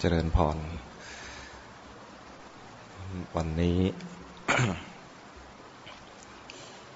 [0.00, 0.56] เจริญพร
[3.36, 3.78] วันนี้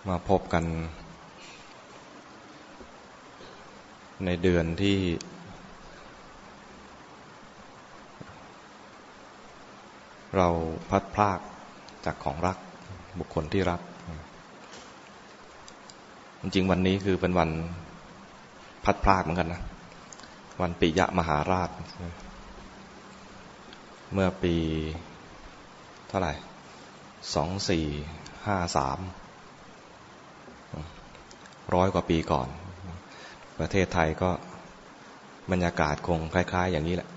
[0.09, 0.65] มาพบกัน
[4.25, 4.99] ในเดือนที่
[10.37, 10.49] เรา
[10.91, 11.41] พัดพลาก
[12.05, 12.59] จากของรัก
[13.19, 13.81] บุคคลที่รัก
[16.41, 17.51] จริงวันนี้คือเป็นวัน
[18.85, 19.63] พัดพลากเหมือนกันนะ
[20.61, 21.71] วันปิยะมหาราช
[24.13, 24.57] เมื่อปี
[26.09, 26.33] เท่าไหร่
[27.35, 27.87] สองสี่
[28.47, 28.99] ห้าสาม
[31.75, 32.49] ร้อยกว่าปีก่อน
[33.59, 34.31] ประเทศไทยก็
[35.51, 37.09] บรรยากาศคงคล้าย ๆ อย่างนี้แหละ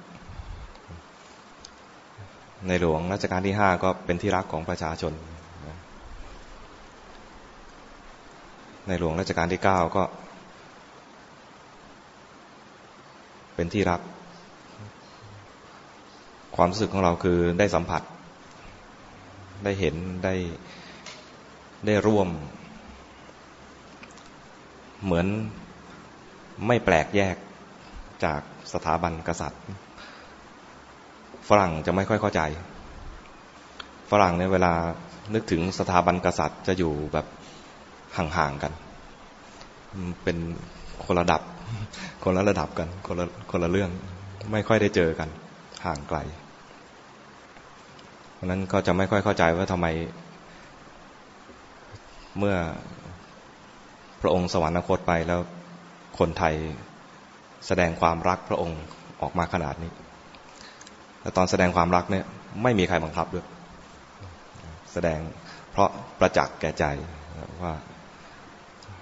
[2.67, 5.13] ในหลวงรัชกาลที่ห้าก็เป็นที่รักของประชาชน
[8.87, 10.03] ในหลวงรัชกาลที่เก้าก็
[13.55, 14.01] เป็นที่รัก
[16.61, 18.01] ความรู้สึกของเราคือได้สัมผัส
[19.63, 20.35] ได้เห็นได้
[21.85, 22.29] ได้ร่วม
[25.03, 25.27] เหมือน
[26.67, 27.35] ไม่แปลกแยก
[28.25, 28.41] จาก
[28.73, 29.63] สถาบันกษัตริย์
[31.49, 32.41] ฝรั่งจะไม่ค่อยเข้าใจ
[34.11, 34.73] ฝรั่งเนี่ยเวลา
[35.33, 37.25] นึกถึงสถาบันกษัตริย์จะอยู่แบบ
[38.17, 38.73] ห่างๆกัน
[40.23, 40.37] เป็น
[41.05, 41.41] คนระดับ
[42.23, 43.89] คนละระดับกัน คนละคนละเรื่อง
[44.51, 45.29] ไม่ค่อยได้เจอกัน
[45.87, 46.19] ห่างไกล
[48.39, 49.87] ราะนั้นก็จะไม่ค่อยเข้าใจว่าทำไม
[52.37, 52.55] เมื่อ
[54.21, 55.39] พระองค์สวรรคตไปแล้ว
[56.19, 56.55] คนไทย
[57.67, 58.79] แสดงความรักพระองค์
[59.21, 59.91] ออกมาขนาดนี้
[61.21, 62.25] แล้วตอนแสดงความรักเนี่ย
[62.63, 63.45] ไม่มีใครบังคับด้วย
[64.93, 65.19] แสดง
[65.71, 66.85] เพราะประจักษ์แก่ใจ
[67.63, 67.73] ว่า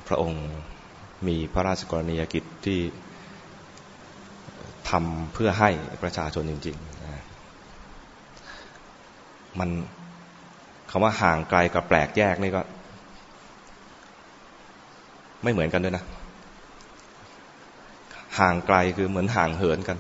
[0.08, 0.44] พระองค์
[1.28, 2.80] มีพระราชกรณียกิจที่
[4.90, 5.70] ทำเพื่อให้
[6.04, 6.78] ประชาชนจริง
[9.60, 9.70] มัน
[10.92, 12.62] คำว่าห่างไกลกับแปลกแยกนี่ก็
[15.44, 16.04] ไม่เหมือนกันด้วยนะ
[18.40, 19.98] ห่างไกลคือเหมือนห่างเหินกัน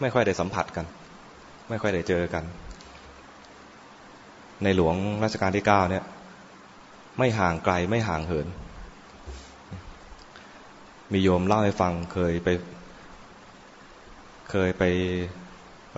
[0.00, 0.86] ไม่ค่อยได้สัมผัสกัน
[1.68, 2.44] ไม่ค่อยได้เจอกัน
[4.62, 6.04] ในหลวงรัชกาลที่เก้าเนี่ย
[7.18, 8.46] ไม่ห่างไกลไม่ห่างเหิน
[11.12, 12.48] มีโยมเล่าให้ฟังเคยไป
[14.50, 14.84] เคยไป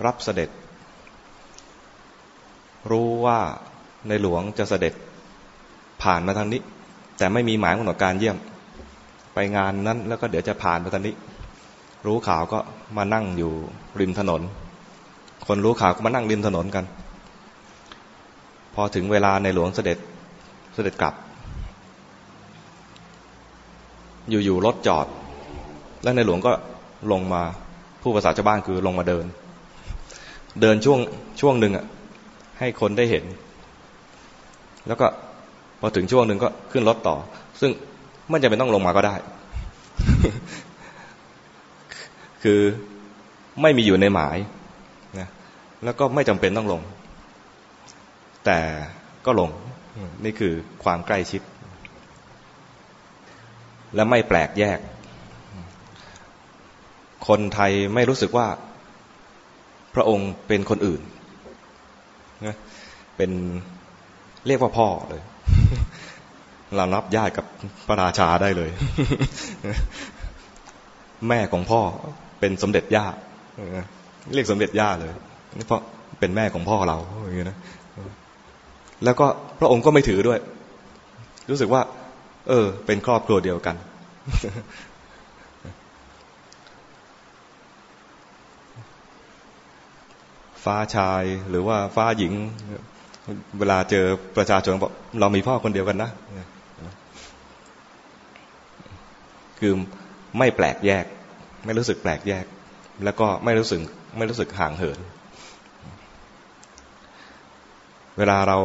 [0.05, 0.49] รับเสด็จ
[2.91, 3.39] รู้ว่า
[4.07, 4.93] ในหลวงจะเสด็จ
[6.03, 6.61] ผ่านมาทางนี้
[7.17, 8.37] แต่ไม่มีหมายกำหนดการเยี่ยม
[9.33, 11.15] ไปงานนั้นแล้วก็เดี๋ยวจะผ่านมาทางนี้
[12.05, 12.59] รู้ข่าวก็
[12.97, 13.51] มานั่งอยู่
[13.99, 14.41] ริมถนน
[15.47, 16.85] คนรู้ข่าวก็มานั่งริมถนนกัน
[18.75, 19.97] พอถึงเวลาในหลวงเสด็จ
[20.75, 21.13] เสด็จกลับ
[24.29, 25.07] อยู่ๆรถจอด
[26.03, 26.51] แล้วในหลวงก็
[27.11, 27.41] ลงมา
[28.01, 29.25] ผู้ภาษาชาวบ้านคือลงมาเดิน
[30.61, 30.99] เดินช่วง
[31.41, 31.85] ช่วงหนึ่งอะ
[32.59, 33.25] ให้คนได้เห็น
[34.87, 35.07] แล้วก็
[35.79, 37.15] พอถึงช่วงหนึ่งก็ขึ้นรถต่อ
[37.61, 37.71] ซึ่ง
[38.29, 39.15] ไม่จำเป็นต้องลงมาก็ได้
[42.43, 42.61] คือ
[43.61, 44.37] ไม่มีอยู่ในหมาย
[45.19, 45.27] นะ
[45.83, 46.81] แล้วก็ไม่จำเป็นต้องลง
[48.45, 48.59] แต่
[49.25, 49.49] ก็ลง
[50.23, 50.53] นี่คือ
[50.83, 51.41] ความใกล้ชิด
[53.95, 54.79] และไม่แปลกแยก
[57.27, 58.47] คนไทยไม่รู้สึกว่า
[59.95, 61.01] พระองค์เป็นคนอื่น
[63.19, 63.31] เป็น
[64.47, 65.21] เรียกว่าพ่อเลย
[66.75, 67.45] เรานับญาติกับ
[67.87, 68.69] พระราชาได้เลย
[71.27, 71.81] แม่ของพ่อ
[72.39, 73.05] เป็นสมเด็จย่า
[74.33, 75.11] เรียกสมเด็จย่าเลย
[75.67, 75.81] เพราะ
[76.19, 77.57] เป็นแม่ของพ่อเราอย่างเงี้ยนะ
[79.03, 79.27] แล้วก็
[79.59, 80.39] พระองค์ก็ไม่ถือด้วย
[81.49, 81.81] รู้สึกว่า
[82.49, 83.75] เออ เป็นครอบครัวเดียวกัน
[90.63, 92.33] ฟ้าชายหรือว่าฟ้าหญิง
[93.59, 94.05] เวลาเจอ
[94.37, 96.11] ประชาชนบอกเรามีพ่อคนเดียวกันนะ
[99.59, 99.73] คือ
[100.37, 101.05] ไม่แปลกแยก
[101.65, 102.45] ไม่รู้สึกแปลกแยก
[103.03, 103.81] แล้วก็ไม่รู้สึก
[104.17, 104.99] ไม่รู้สึกห่างเหิน
[108.17, 108.59] เวลาเรา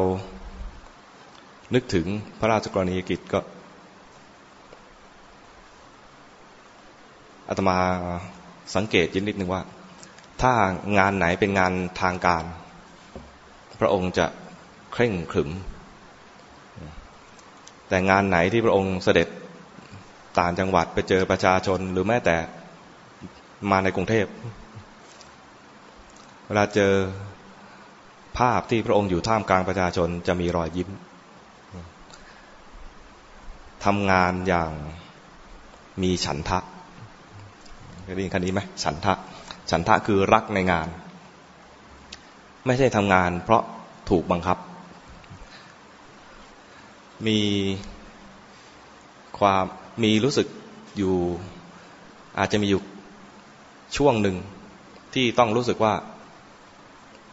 [1.75, 2.07] นึกถึง
[2.39, 3.41] พระราชกรณียกิจก็
[7.49, 7.79] อาตมา
[8.75, 9.63] สังเกตยินนิดนึงว่า
[10.43, 10.53] ถ้า
[10.99, 12.45] งานไหนเป็นงานทางการ
[13.81, 14.27] พระองค์จะ
[14.95, 15.51] เคร่งขรึม
[17.89, 19.29] แต่งานไหนที่พระองค์เสด็จ
[20.39, 22.37] ต่างจังหวัดไปเจอประชาชนหรือแม้แต่
[23.71, 24.27] มาในกรุงเทพ
[26.47, 26.93] เวลาเจอ
[28.39, 30.89] ภาพที่พระองค์อยู่ท่ามกลางประชาชนจะมีรอยยิ้ม
[33.85, 34.71] ทำงานอย่าง
[36.03, 36.59] มีฉันทะ
[38.03, 39.15] เคยได้ยินคำนี้ไหมฉันทะ
[39.71, 40.89] ฉันทะคือรักในงาน
[42.67, 43.63] ไม่ใช่ทำงานเพราะ
[44.11, 44.59] ถูกบังคับ
[47.27, 47.39] มี
[49.39, 49.65] ความ
[50.03, 50.49] มีรู้สึก
[50.97, 51.15] อยู่
[52.39, 52.83] อาจจะมีอยู่
[53.97, 54.37] ช่วงหนึ่ง
[55.15, 55.95] ที่ต้องรู้สึกว่า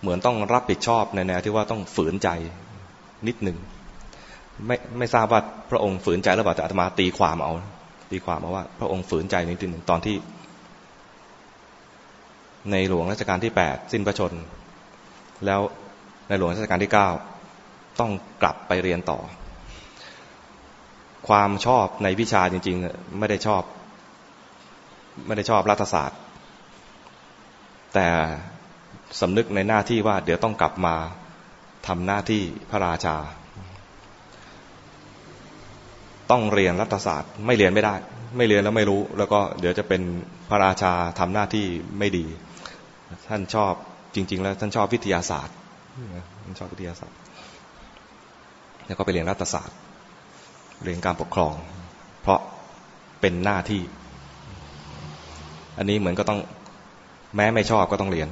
[0.02, 2.30] เหมือนต้องรับผิดชอบในแนวที่ว่าต้องฝืนใจ
[3.28, 3.58] นิดหนึ่ง
[4.68, 5.42] ไม่ไม่ทราบว่า
[5.72, 7.54] พระองค์ฝืนใจหรือเปล่าแต่อาตมาตีความเอา
[8.12, 10.16] ตีความเอาว่า พระองค์ฝืนใจนิดหนึ่งตอนที่
[12.72, 14.34] ในหลวงรัชกาลที่แปดสิ้นพระชน
[15.46, 15.62] แล้ว
[16.28, 17.10] ในหลวงรัชกาลที่เก้า
[18.00, 18.12] ต้อง
[18.42, 19.20] กลับไปเรียนต่อ
[21.28, 23.64] ความชอบในวิชาจริง ๆ ไม่ได้ชอบ
[25.28, 26.20] ไม่ได้ชอบรัฐศาสตร์
[27.94, 28.08] แต่
[29.20, 30.96] สำนึกในหน้าที่ว่า เดี๋ยวต้องกลับมา
[31.88, 33.16] ทำหน้าที่พระราชา
[36.32, 37.96] ต้องเรียนรัฐศาสตร์ ไม่เรียนไม่ได้
[38.38, 40.02] ไม่เรียนแล้วไม่รู้ แล้วก็เดี๋ยวจะเป็น
[40.50, 41.66] พระราชาทำหน้าที่
[42.00, 42.26] ไม่ดี
[43.30, 43.74] ท่านชอบ
[44.16, 45.56] จริง ๆ แล้วท่านชอบวิทยาศาสตร์
[46.44, 47.18] ท่านชอบวิทยาศาสตร์
[48.86, 49.78] แล้วก็ไปเรียนรัฐศาสตร์
[50.84, 51.54] เรียนการปกครอง
[52.22, 52.40] เพราะ
[53.22, 53.82] เป็นหน้าที่
[55.78, 56.40] อันนี้เหมือนก็ต้อง
[57.36, 58.30] แม้ไม่ชอบก็ต้องเรียน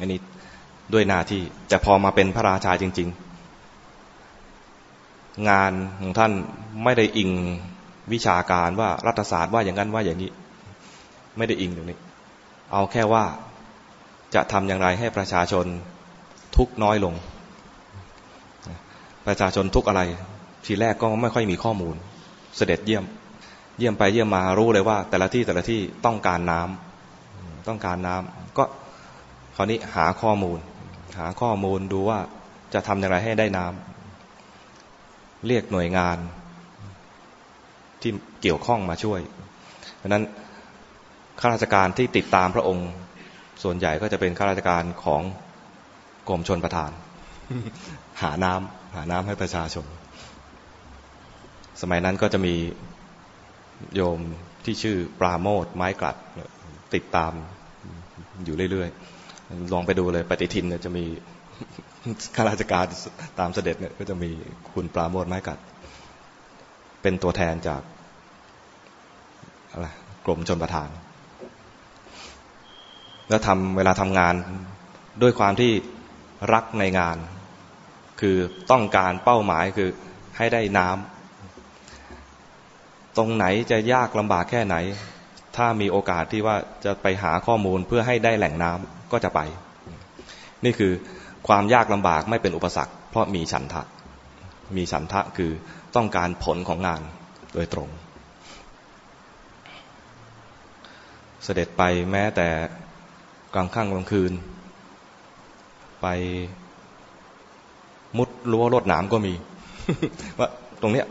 [0.00, 0.18] อันนี้
[0.92, 3.28] ด้วยหน้าที่ แต่พอมาเป็นพระราชาจริง ๆ
[5.48, 6.32] งานของท่าน
[6.84, 7.30] ไม่ได้อิง
[8.12, 10.30] วิชาการว่ารัฐศาสตร์ว่าอย่างนั้นว่าอย่างนี้
[11.36, 11.98] ไม่ได้อิงตรงนี้
[12.72, 13.24] เอาแค่ว่า
[14.34, 15.66] จะทำอย่างไรให้ประชาชน
[16.56, 17.14] ทุกน้อยลง
[19.26, 20.02] ประชาชนทุกอะไร
[20.64, 21.96] ทีแรกก็ไม่ค่อยมีข้อมูล
[22.56, 23.04] เสด็จเยี่ยม
[23.78, 28.64] เยี่ยมไปเยี่ยมมารู้เลยว่า แต่ละที่แต่ละที่ต้องการน้ำต้องการน้ำก็
[29.56, 30.58] คราวนี้หาข้อมูล
[31.18, 32.18] หาข้อมูลดูว่า
[32.74, 36.16] จะทำอย่างไรให้ได้น้ำเรียกหน่วยงาน
[38.02, 38.10] ที่
[38.42, 39.20] เกี่ยวข้องมาช่วย
[39.96, 40.24] เพราะนั้น
[41.40, 42.88] ข้าราชการที่ติดตามพระองค์
[43.62, 45.22] ส่วนใหญ่ก็จะเป็นข้าราชการของ
[46.28, 46.90] กรมชนประทาน
[48.22, 49.86] หาน้ำหาน้ำให้ประชาชน
[51.80, 52.54] สมัยนั้นก็จะมี
[53.94, 54.18] โยม
[54.64, 56.16] ที่ชื่อปราโมทไม้กลัด
[56.94, 57.32] ติดตาม
[58.44, 61.04] อยู่เรื่อยๆ ลองไปดูเลยปฏิทินเนี่ยจะมี
[62.34, 62.84] ข้าราชการ
[63.38, 64.30] ตามเสด็จเนี่ยก็จะมี
[64.72, 65.58] คุณปราโมทไม้กัด
[67.02, 67.82] เป็นตัวแทนจาก
[69.70, 69.86] อะไร
[70.26, 70.88] กรมชนประทาน
[73.28, 74.34] แล้วทำเวลาทำงาน
[75.22, 75.72] ด้วยความที่
[76.52, 77.16] รักในงาน
[78.20, 78.36] คือ
[78.70, 79.90] ต้องการเป้าหมายคือ
[80.36, 81.17] ให้ได้น้ำ
[83.18, 84.76] ตรงไหนจะยากลำบากแค่ไหน
[85.56, 89.40] ถ้ามีโอกาสที่ว่าจะไปหาข้อมูลเพื่อให้ได้แหล่งน้ำก็จะไป
[90.64, 90.92] นี่คือ
[91.48, 93.82] ความยากลำบากไม่เป็นอุปสรรค เพราะมีฉันทะ
[94.76, 95.50] มีฉันทะคือ
[95.96, 97.02] ต้องการผลของงาน
[97.54, 97.88] โดยตรง
[101.44, 101.82] เสด็จไป
[102.12, 102.48] แม้แต่
[103.54, 104.32] กลางค่ำกลางคืน
[106.02, 106.06] ไป
[108.18, 109.34] มุดรั้วรถหนามก็มี
[110.38, 110.48] ว่า
[110.82, 111.06] ตรงเนี้ย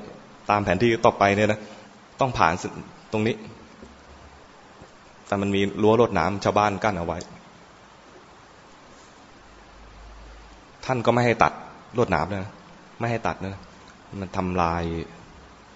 [0.49, 1.59] ตามแผนที่ต่อไปเนี่ยนะ
[2.19, 2.53] ต้องผ่าน
[3.11, 3.35] ตรงนี้
[5.27, 7.19] แต่มันมีรั้วรถนามชาวบ้านกั้นเอาไว้
[10.85, 11.53] ท่านก็ไม่ให้ตัด
[11.97, 12.51] ลวดหนามนะ
[12.99, 13.55] ไม่ให้ตัดนะ
[14.19, 14.83] มันทำลาย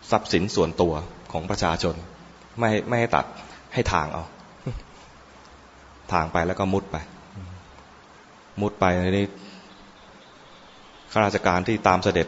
[0.10, 0.94] ทรัพย์สินส่วนตัว
[1.32, 1.96] ของประชาชน
[2.60, 3.26] ไม่ไม่ให้ตัด
[3.74, 4.24] ให้ทางเอา
[6.14, 6.98] ทางไปแล้วก็มุดไป
[8.62, 8.86] มุดไป
[9.18, 9.26] นี่
[11.12, 12.28] ข้าราชการที่ตามเสด็จ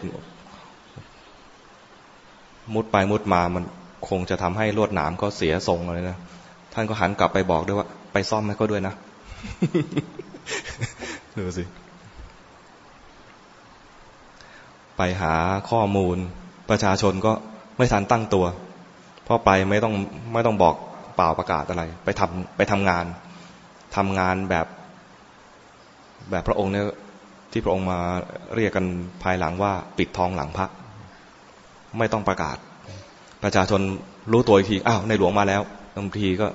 [2.73, 3.63] มุดไปมุดมามัน
[4.09, 6.17] คงจะทำให้ลวดหนามก็เสียทรงเลยนะ
[6.73, 8.93] ท่านก็หันกลับไปบอกด้วยว่า ไปซ่อมให้เขาด้วยนะ
[11.37, 11.63] ดูสิ
[14.97, 15.33] ไปหา
[15.69, 16.17] ข้อมูล
[16.69, 17.31] ประชาชนก็
[17.77, 18.45] ไม่ทันตั้งตัว
[19.23, 19.93] เพราะไปไม่ต้อง
[20.33, 20.75] ไม่ต้องบอก
[21.15, 23.05] เปล่าประกาศอะไร ไปทำไปทำงาน
[23.95, 24.67] ทำงานแบบ
[26.31, 26.85] แบบพระองค์เนี่ย
[27.51, 27.99] ที่พระองค์มา
[28.55, 28.85] เรียกกัน
[29.23, 30.67] ภายหลังว่า ปิดทองหลังพระ
[31.97, 32.57] ไม่ต้องประกาศ
[33.43, 33.81] ประชาชน
[34.31, 35.61] รู้ตัวอีกทีอ้าวในหลวงมาแล้ว
[35.97, 36.47] บางทีก็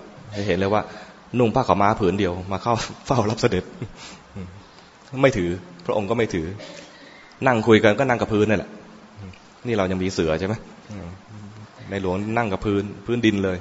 [0.47, 0.83] เห็นเลยว่า
[1.39, 2.75] นุ่งผ้าขาวม้าผืนเดียว มาเข้า
[3.07, 3.65] เฝ้ารับเสด็จ
[5.23, 5.51] ไม่ถือ
[5.87, 6.47] พระองค์ก็ไม่ถือ
[7.47, 8.71] นั่งคุยกันก็นั่งกับพื้นนี่แหละ
[9.67, 10.55] นี่เรายังมีเสือใช่ไหม
[11.91, 13.59] ในหลวงนั่งกับพื้น พื้นดินเลย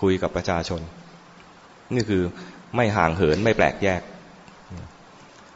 [0.00, 0.80] คุยกับประชาชน
[1.94, 2.22] นี่คือ
[2.76, 4.00] ไม่ห่างเหินไม่แปลกแยก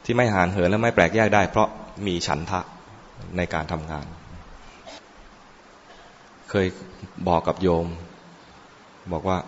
[0.04, 1.68] ที่ไม่ห่างเหินและไม่แปลกแยกได้ เพราะ
[2.06, 2.60] มีฉันทะ
[3.36, 4.06] ในการทำงาน
[6.50, 6.66] เคย
[7.28, 7.86] บอกกับโยม
[9.12, 9.38] บอกว่า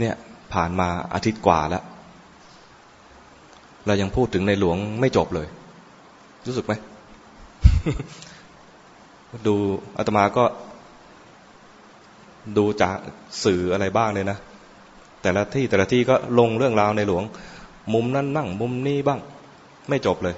[0.00, 0.14] เนี่ย
[0.52, 1.84] ผ่านมาอาทิตย์กว่าแล้ว
[3.86, 5.46] เรายังพูดถึงในหลวงไม่จบเลย
[6.46, 6.72] รู้สึกไหม
[9.46, 9.54] ดู
[9.96, 10.44] อาตมาก็
[12.58, 12.96] ดูจาก
[13.44, 14.38] สื่ออะไรบ้างเลยนะ
[15.22, 17.24] แต่ละที่แต่ละที่ก็ลงเรื่องราวในหลวง
[17.94, 19.20] มุมนั้นนั่งมุมนี้บ้าง
[19.88, 20.34] ไม่จบเลย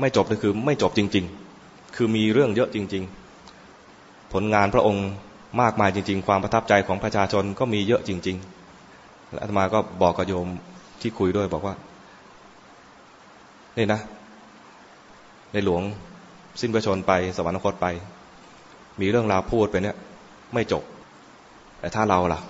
[0.00, 1.24] ไม่จบเลยคือ ไม่จบจริง
[1.60, 3.25] ๆ คือมีเรื่องเยอะจริง ๆ
[4.32, 5.06] ผลงานพระองค์
[5.60, 8.36] มากมายจริง ๆ ความประทับใจของประชาชนก็มีเยอะจริง
[8.84, 10.48] ๆ และอาตมาก็บอกกับโยม
[11.00, 11.74] ที่คุยด้วยบอกว่า
[13.78, 14.00] นี่นะ
[15.52, 15.82] ในหลวง
[16.60, 17.86] สิ้นพระชนไปสวรรคตไป
[19.00, 19.96] มีเรื่องราวพูดไปเนี่ย
[20.54, 20.82] ไม่จบ
[21.80, 22.40] แต่ถ้าเราล่ะ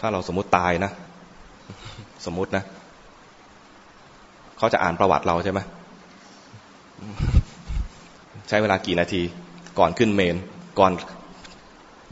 [0.00, 0.90] ถ้าเราสมมติตายนะ
[2.26, 2.64] สมมตินะ
[4.58, 5.60] เขาจะอ่านประวัติเราใช่ไหม
[8.52, 9.22] ช้เวลากี่นาที
[9.78, 10.36] ก่อนขึ้นเมน
[10.78, 10.92] ก่อน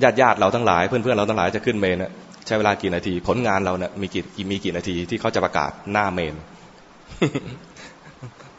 [0.02, 2.12] ญาติญาติเราทั้งหลายเพื่อนเพื่อนเราทั้งหลายจะขึ้นเมนเนี่ย
[2.47, 6.35] ใช้เวลากี่นาที ผลงานเราเนี่ยมีกี่มีกี่นาทีที่เขาจะประกาศหน้าเมน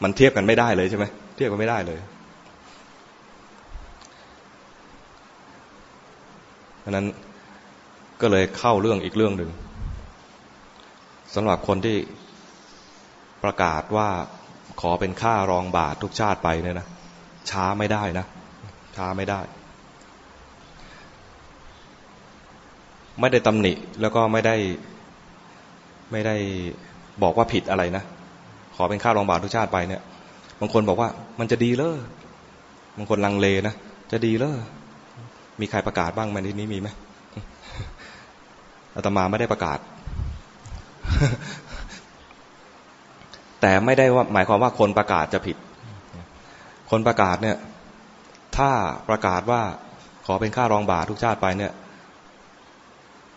[0.03, 1.99] มันเทียบกันไม่ได้เลยใช่ไหมเทียบกันไม่ได้เลย
[6.83, 7.07] ดังนั้น
[8.21, 9.51] ก็เลยเข้าเรื่องอีกเรื่องหนึ่ง
[11.35, 11.97] สำหรับคนที่
[13.43, 14.09] ประกาศว่า
[14.81, 16.87] ขอเป็นค่ารองบาททุกชาติไปเนี่ยนะ
[17.49, 18.25] ช้าไม่ได้นะ
[18.95, 19.39] ช้าไม่ได้
[23.19, 24.55] ไม่ได้ตำหนิแล้วก็ไม่ได้
[26.11, 26.35] ไม่ได้
[27.23, 28.03] บอกว่าผิดอะไรนะ
[28.75, 30.01] ขอเป็นค่ารองบาททุกชาติไปเนี่ย
[30.59, 31.99] บางคนบอกว่ามันจะดีเลย
[32.97, 33.75] บางคนลังเลนะ
[34.11, 34.57] จะดีเลย
[35.59, 36.89] มีใครประกาศบ้างไหมที่นี้มีไหม
[38.95, 39.79] อาตมาไม่ได้ประกาศ
[43.61, 45.57] แต่ไม่ได้ว่าหมายความว่าคนประกาศจะผิด
[46.91, 47.57] คนประกาศเนี่ย
[48.57, 48.71] ถ้า
[49.09, 49.61] ประกาศว่า
[50.25, 51.73] ขอเป็นค่ารองบาททุกชาติไปเนี่ย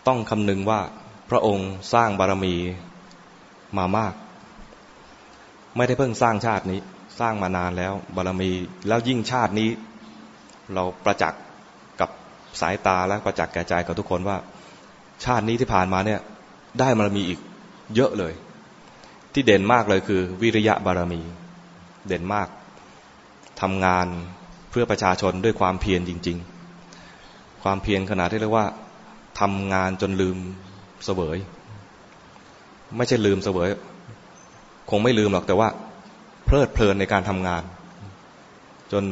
[0.07, 0.79] ต้องคำนึงว่า
[1.29, 2.55] พระองค์สร้างบารมี
[3.77, 4.13] มามาก
[5.75, 6.79] ไม่ได้เพิ่งสร้างชาตินี้
[7.19, 8.51] สร้างมานานแล้ว บารมี
[8.87, 9.69] แล้วยิ่งชาตินี้
[10.73, 11.41] เราประจักษ์
[11.99, 12.09] กับ
[12.61, 14.37] สายตาและประจักษ์แก่ใจกับทุกคนว่า
[15.25, 16.19] ชาตินี้ที่ผ่านมาเนี่ย
[16.79, 17.39] ได้บารมีอีก
[17.95, 18.33] เยอะเลย
[19.33, 21.21] ที่เด่นมากเลยคือ วิริยะบารมี
[22.07, 22.47] เด่นมาก
[23.61, 24.07] ทำงาน
[24.69, 26.37] เพื่อประชาชนด้วยความเพียรจริง
[27.01, 28.67] ๆ ความเพียรขนาดที่เรียกว่า
[29.39, 30.37] ทำงานจนลืม
[31.05, 31.37] เสวย
[32.97, 33.69] ไม่ใช่ลืมเสวย
[34.89, 35.69] คงไม่ลืมหรอกแต่ว่า
[36.45, 37.63] เพลิดเพลินในการทำงาน
[38.91, 39.03] จน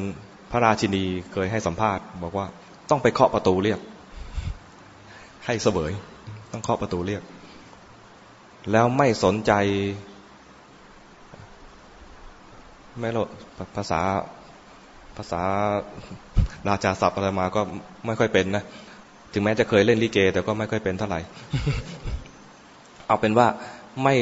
[0.52, 2.46] พระราชินีเคยให้สัมภาษณ์บอกว่า
[2.90, 3.80] ต้องไปเคาะประตูเรียก
[5.46, 5.92] ให้เสวย
[6.52, 7.24] ต้องเคาะประตูเรียก
[8.72, 9.52] แล้วไม่สนใจ
[13.02, 13.26] ไม่รู้
[13.76, 14.00] ภาษา
[15.18, 15.42] ภาษา
[16.70, 17.62] ราชาศัพท์อะไรมาก็
[18.06, 18.64] ไม่ค่อยเป็นนะ
[19.34, 21.20] ถึงแม้จะเคยเล่นลิเก แต่ก็ไม่ค่อยเป็นเท่าไหร่
[23.08, 23.48] เอาเป็นว่า
[24.04, 24.16] ไม่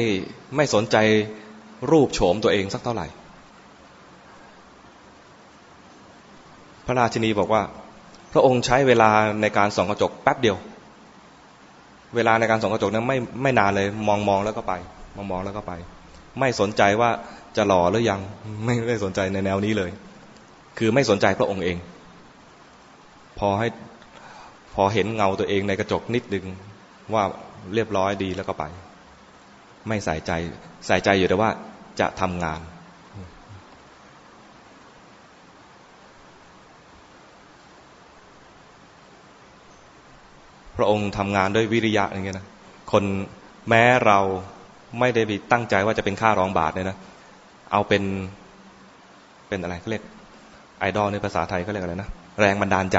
[0.56, 0.96] ไม่สนใจ
[1.90, 3.06] รูปโฉมตัวเองสักเท่าไหร่
[6.86, 7.62] พระราชินีบอกว่า
[8.32, 9.10] พระองค์ใช้เวลา
[9.42, 10.56] ในการส่องกระจกแป๊บเดียว
[12.14, 14.72] เวลาในการส่องกระจกนั้นไม่ไม่นานเลย มองมองแล้วก็ไป
[15.16, 15.72] มองมองแล้วก็ไป
[16.38, 17.10] ไม่สนใจว่า
[17.56, 18.20] จะหล่อหรือยัง
[18.64, 19.90] ไม่ได้สนใจในแนวนี้เลย
[20.78, 21.76] คือไม่สนใจพระองค์เอง
[23.38, 23.68] พอให้
[24.74, 26.44] พอเห็นเงาตัวเองในกระจกนิดนึง
[27.14, 27.24] ว่า
[27.74, 28.64] เรียบร้อยดีแล้วก็ไป
[29.88, 30.32] ไม่ใส่ใจ
[30.86, 31.50] ใส่ใจอยู่แต่ว่า
[32.00, 32.60] จะทำงาน
[40.76, 42.46] พระองค์ทำงานด้วยวิริยะอย่างเงี้ยนะ
[42.92, 43.04] คน
[43.68, 44.18] แม้เรา
[44.98, 46.96] ไม่ได้ไปตั้งใจว่าจะเป็นค่ารองบาทเนี่ยนะ
[47.72, 48.02] เอาเป็น
[49.48, 50.04] เป็นอะไรเขาเรียก
[50.78, 52.10] ไอดอลในภาษาไทยเขาเรียกอะไรนะ
[52.40, 52.98] แรงบันดาลใจ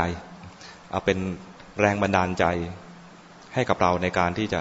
[0.91, 1.17] เอาเป็น
[1.79, 2.45] แรงบันดาลใจ
[3.53, 4.59] ให้กับเราในการที่จะ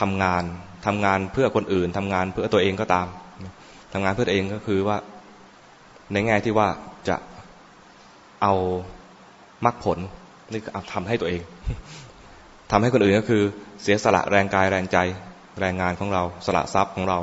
[0.00, 0.44] ทำงาน
[0.86, 3.06] ทำงานเพื่อคนอื่นทำงานเพื่อตัวเองก็ตาม
[3.92, 4.96] ทำงานเพื่อตัวเองก็คือว่า
[6.12, 6.68] ในแง่ที่ว่า
[7.08, 7.16] จะ
[8.42, 8.54] เอา
[9.64, 9.98] มรรคผล
[10.52, 11.40] นี่เอทำให้ตัวเอง
[12.70, 13.42] ทำให้คนอื่นก็คือ
[13.82, 14.98] เสียสละแรงกายแรงใจ
[15.60, 17.18] แรงงานของเรา สละทรัพย์ของเรา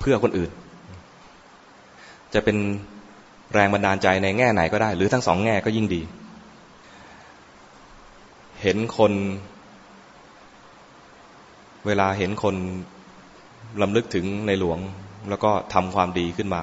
[0.00, 0.50] เพื่อคนอื่น
[2.34, 2.56] จะเป็น
[3.54, 6.02] แรงบันดาลใจในแง่ไหนก็ได้ หรือทั้งสองแง่ก็ยิ่งดี
[8.62, 9.12] เห็นคน
[11.86, 12.56] เวลาเห็นคน
[13.82, 14.78] ลำลึกถึงในหลวง
[15.28, 16.62] แล้วก็ทำความดีขึ้นมา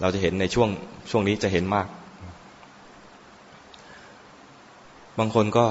[0.00, 0.68] เราจะเห็นในช่วง
[1.10, 1.86] ช่วงนี้จะเห็นมาก
[5.18, 5.64] บางคนก็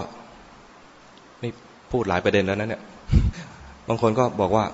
[1.92, 2.84] พูดหลายประเด็นแล้วนะเนี่ย
[3.88, 4.66] บางคนก็บอกว่า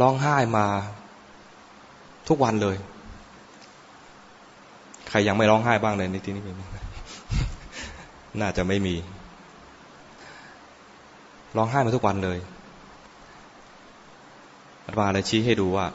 [0.00, 0.66] ร้องไห้มา
[2.28, 2.76] ทุกวันเลย
[5.08, 6.52] ใครยังไม่ร้องไห้บ้างเลยในที่นี้มี
[8.40, 8.94] น่าจะไม่มี
[11.56, 12.38] ร้องไห้มาทุกวันเลย
[14.84, 15.86] อาตมาเลยชี้ให้ดูว่า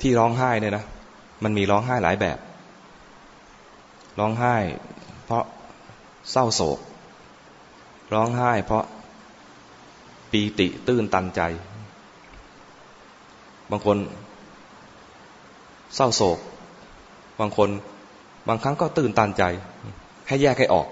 [0.00, 0.84] ที่ร้องไห้เนี่ยนะ
[1.44, 2.38] มันมีร้องไห้หลายแบบ
[4.18, 4.56] ร้องไห้
[5.24, 5.44] เพราะ
[6.30, 6.78] เศร้าโศก
[8.14, 8.84] ร้องไห้ เพราะ
[10.30, 11.40] ปีติตื้นตันใจ
[13.70, 13.96] บางคน
[15.96, 16.38] เศร้าโศก
[17.40, 17.68] บางคน
[18.48, 19.42] บางครั้งก็ตื่นตันใจ
[20.28, 20.86] ให้แยกให้ออก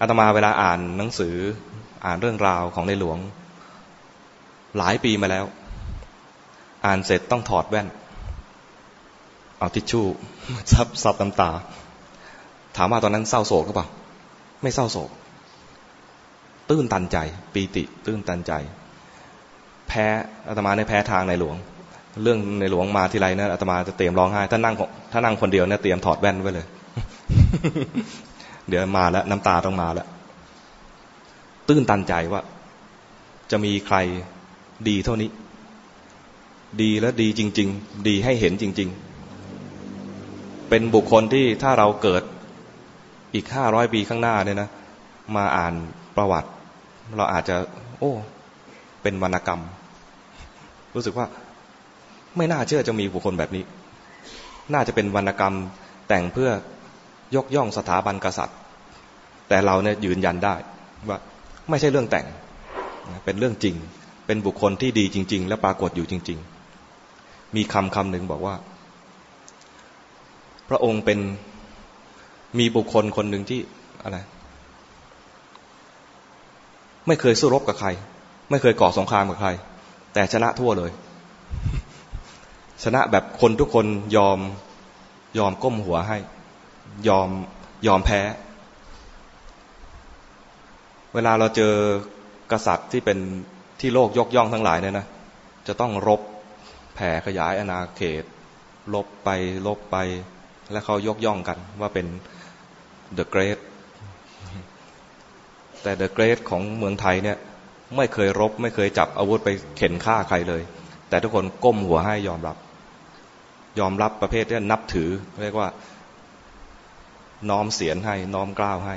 [0.00, 1.36] อาตมาเวลาอ่านหนังสือ
[2.04, 3.18] อ่านเรื่องราวของในหลวง
[4.78, 5.44] หลายปีมาแล้ว
[6.86, 7.88] อ่านเสร็จต้องถอดแว่น
[9.58, 10.06] เอาทิชชู่
[10.72, 11.50] ซับซับน้ำตา
[12.76, 13.88] ถามว่าตอนนั้นเศร้าโศกหรือเปล่า
[14.62, 15.10] ไม่เศร้าโศก
[16.70, 17.18] ตื้นตันใจ
[17.54, 18.52] ปีติ ตื้นตันใจ
[19.88, 20.06] แพ้
[20.48, 21.56] อาตมาในแพ้ทางในหลวง
[22.22, 24.74] เรื่องในหลวงมาทีไรนะอาตมาจะเตรียมร้องไห้ถ้านั่ง
[25.12, 26.66] ถ้านั่งคนเดียวเนี่ยเตรียมถอดแว่นไว้เลย
[28.68, 30.06] เดี๋ยวมาแล้ว น้ำตาต้องมาแล้ว
[31.68, 32.42] ตื้นตันใจว่า
[33.50, 33.96] จะมีใคร
[34.88, 35.30] ดีเท่านี้
[36.82, 38.88] ดีและดีจริง ๆ ดีให้เห็นจริง
[39.74, 42.22] ๆ เป็นบุคคลที่ถ้าเราเกิด
[43.34, 44.68] อีกห้าร้อยปีข้างหน้าเนี่ยนะ
[45.36, 45.74] มาอ่าน
[46.16, 46.48] ประวัติ
[47.16, 47.56] เราอาจจะ
[47.98, 48.12] โอ้
[49.02, 49.62] เป็นวรรณกรรม
[50.94, 51.26] รู้สึกว่า
[52.36, 53.64] ไม่น่าเชื่อจะมีบุคคลแบบนี้
[54.74, 55.54] น่าจะเป็นวรรณกรรม
[56.08, 56.50] แต่งเพื่อ
[57.36, 58.56] ยกย่องสถาบันกษัตริย์
[59.48, 60.54] แต่เราเนี่ยยืนยันได้
[61.08, 61.18] ว่า
[61.70, 62.26] ไม่ใช่เรื่องแต่ง
[63.24, 63.74] เป็นเรื่องจริง
[64.26, 66.38] เป็นบุคคลที่ดีจริง ๆ และปรากฏอยู่จริง
[66.96, 68.54] ๆ มีคำคำหนึ่งบอกว่า
[70.68, 71.18] พระองค์เป็น
[72.58, 73.60] มีบุคคลคนหนึ่งที่
[74.02, 74.18] อะไร
[77.06, 77.88] ไม่เคยสู้รบกับใคร
[78.50, 79.50] ไม่เคยก่อสงครามกับใคร
[80.18, 80.90] แต่ชนะทั่วเลย
[82.84, 84.38] ชนะแบบคนทุกคนยอม
[85.38, 86.18] ยอมก้มหัวให้
[87.08, 87.28] ยอม
[87.86, 88.20] ยอมแพ้
[91.14, 91.74] เวลาเราเจอ
[92.52, 93.18] กษัตริย์ที่เป็น
[93.80, 95.06] ที่โลกยกย่องทั้งหลายเนี่ยนะ
[95.66, 96.20] จะต้องรบ
[96.94, 98.24] แผ่ขยายอาณาเขต
[98.94, 99.28] ลบไป
[99.66, 99.96] ลบไป
[100.72, 102.06] และเขายกย่องกันว่าเป็น
[103.18, 103.58] the great
[105.82, 107.38] แต่ the great ของเมืองไทยเนี่ย
[107.96, 110.62] ไม่เคยรบ ไม่เคยจับอาวุธไปเข็นฆ่าใครเลย
[111.08, 112.56] แต่ทุกคนก้มหัวให้ยอมรับ
[113.78, 115.10] ยอมรับประเภทที่นับถือ
[115.42, 115.68] เรียกว่า
[117.50, 118.96] น้อมเสียนให้ น้อมกล้าวให้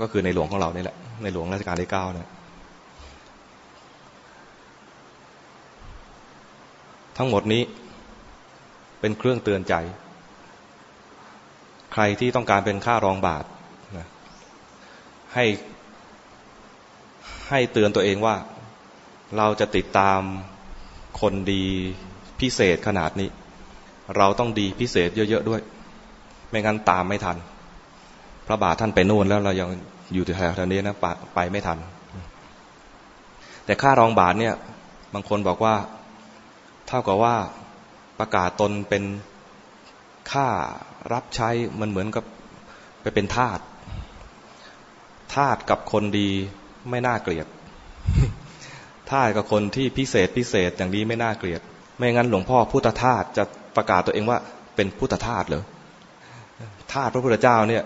[0.00, 2.28] ก็คือในหลวงของเรานี่แหละ ในหลวงรัชกาลที่เก้าเนี่ย
[7.18, 7.62] ทั้งหมดนี้
[9.00, 9.74] เป็นเครื่องเตือนใจ
[11.92, 13.44] ใครที่ต้องการเป็นค่ารองบาท
[13.96, 14.06] นะ
[15.34, 15.44] ให้
[17.48, 18.36] ให้เตือนตัวเองว่า
[19.36, 20.20] เราจะติดตาม
[21.20, 21.64] คนดี
[22.40, 23.28] พิเศษขนาดนี้
[24.16, 25.60] เราต้องดีพิเศษเยอะๆด้วย
[26.48, 27.36] ไม่งั้นตามไม่ทัน
[28.46, 29.68] พระบาทท่านไปนู่นแล้วเรายัง
[30.14, 30.96] อยู่แถวๆนี้นะ
[31.34, 31.78] ไปไม่ทัน
[33.64, 34.54] แต่ค่ารองบาทเนี่ย
[35.14, 35.74] บางคนบอกว่า
[36.88, 37.36] เท่ากับว่า
[38.18, 39.04] ประกาศตนเป็น
[40.32, 40.46] ค่า
[41.12, 42.24] รับใช้มันเหมือนกับ
[43.02, 43.60] ไปเป็นทาส
[45.34, 46.28] ทาสกับคนดี
[46.90, 47.46] ไม่น่าเกลียด
[49.10, 51.60] ทาสกับคนที่พิเศษพิเศษอย่างนี้ไม่น่าเกลียด
[51.98, 53.44] ไม่งั้นหลวงพ่อพุทธทาสจะ
[53.76, 54.38] ประกาศตัวเองว่า
[54.76, 55.64] เป็นพุทธทาสเหรอ
[56.92, 57.82] ทาสพระพุทธเจ้าเนี่ย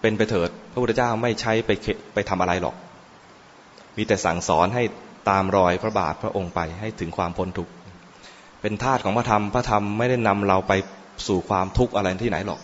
[0.00, 1.70] เป็นไปเถิด พระพุทธเจ้าไม่ใช้ไป
[2.14, 2.74] ไปทำอะไรหรอก
[3.96, 4.82] มีแต่สั่งสอนให้
[5.30, 7.72] ตามรอยพระบาทพระองค์ไปให้ถึงความพ้นทุกข์
[8.60, 10.72] เป็นทาสของพระธรรมพระธรรมไม่ได้นำเราไป
[11.26, 12.60] สู่ความทุกข์อะไรที่ไหนหรอก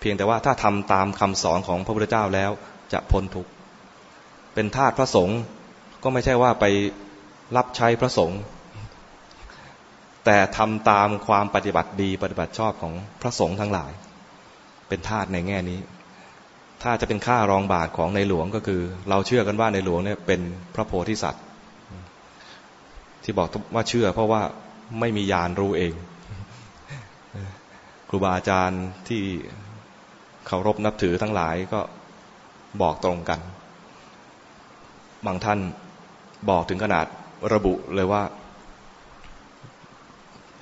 [0.00, 2.50] เพียงแต่ว่าถ้าทำตามคำสอนของพระพุทธเจ้าแล้ว
[2.92, 3.50] จะพ้นทุกข์
[4.54, 5.38] เป็นทาสพระสงฆ์
[6.02, 6.64] ก็ไม่ใช่ว่าไป
[7.56, 8.40] รับใช้พระสงฆ์
[10.24, 13.92] แต่ทำตามความปฏิบัติดีปฏิบัติชอบของพระสงฆ์ทั้งหลาย
[14.88, 15.78] เป็นทาสในแง่นี้
[16.82, 20.40] ถ้าจะเป็นค่ารองบาทของในหลวงก็คือ เราเชื่อกันว่าในหลวงเนี่ยเป็น
[20.74, 21.44] พระโพธิสัตว์
[23.22, 24.42] ที่บอกว่าเชื่อเพราะว่า
[25.00, 25.92] ไม่มียานรู้เอง
[28.12, 29.22] ครูบาอาจารย์ที่
[30.46, 31.80] เคารพนับถือทั้งหลายก็
[32.82, 33.40] บอกตรงกัน
[35.26, 35.58] บางท่าน
[36.50, 37.06] บอกถึงขนาด
[37.52, 38.22] ระบุเลยว่า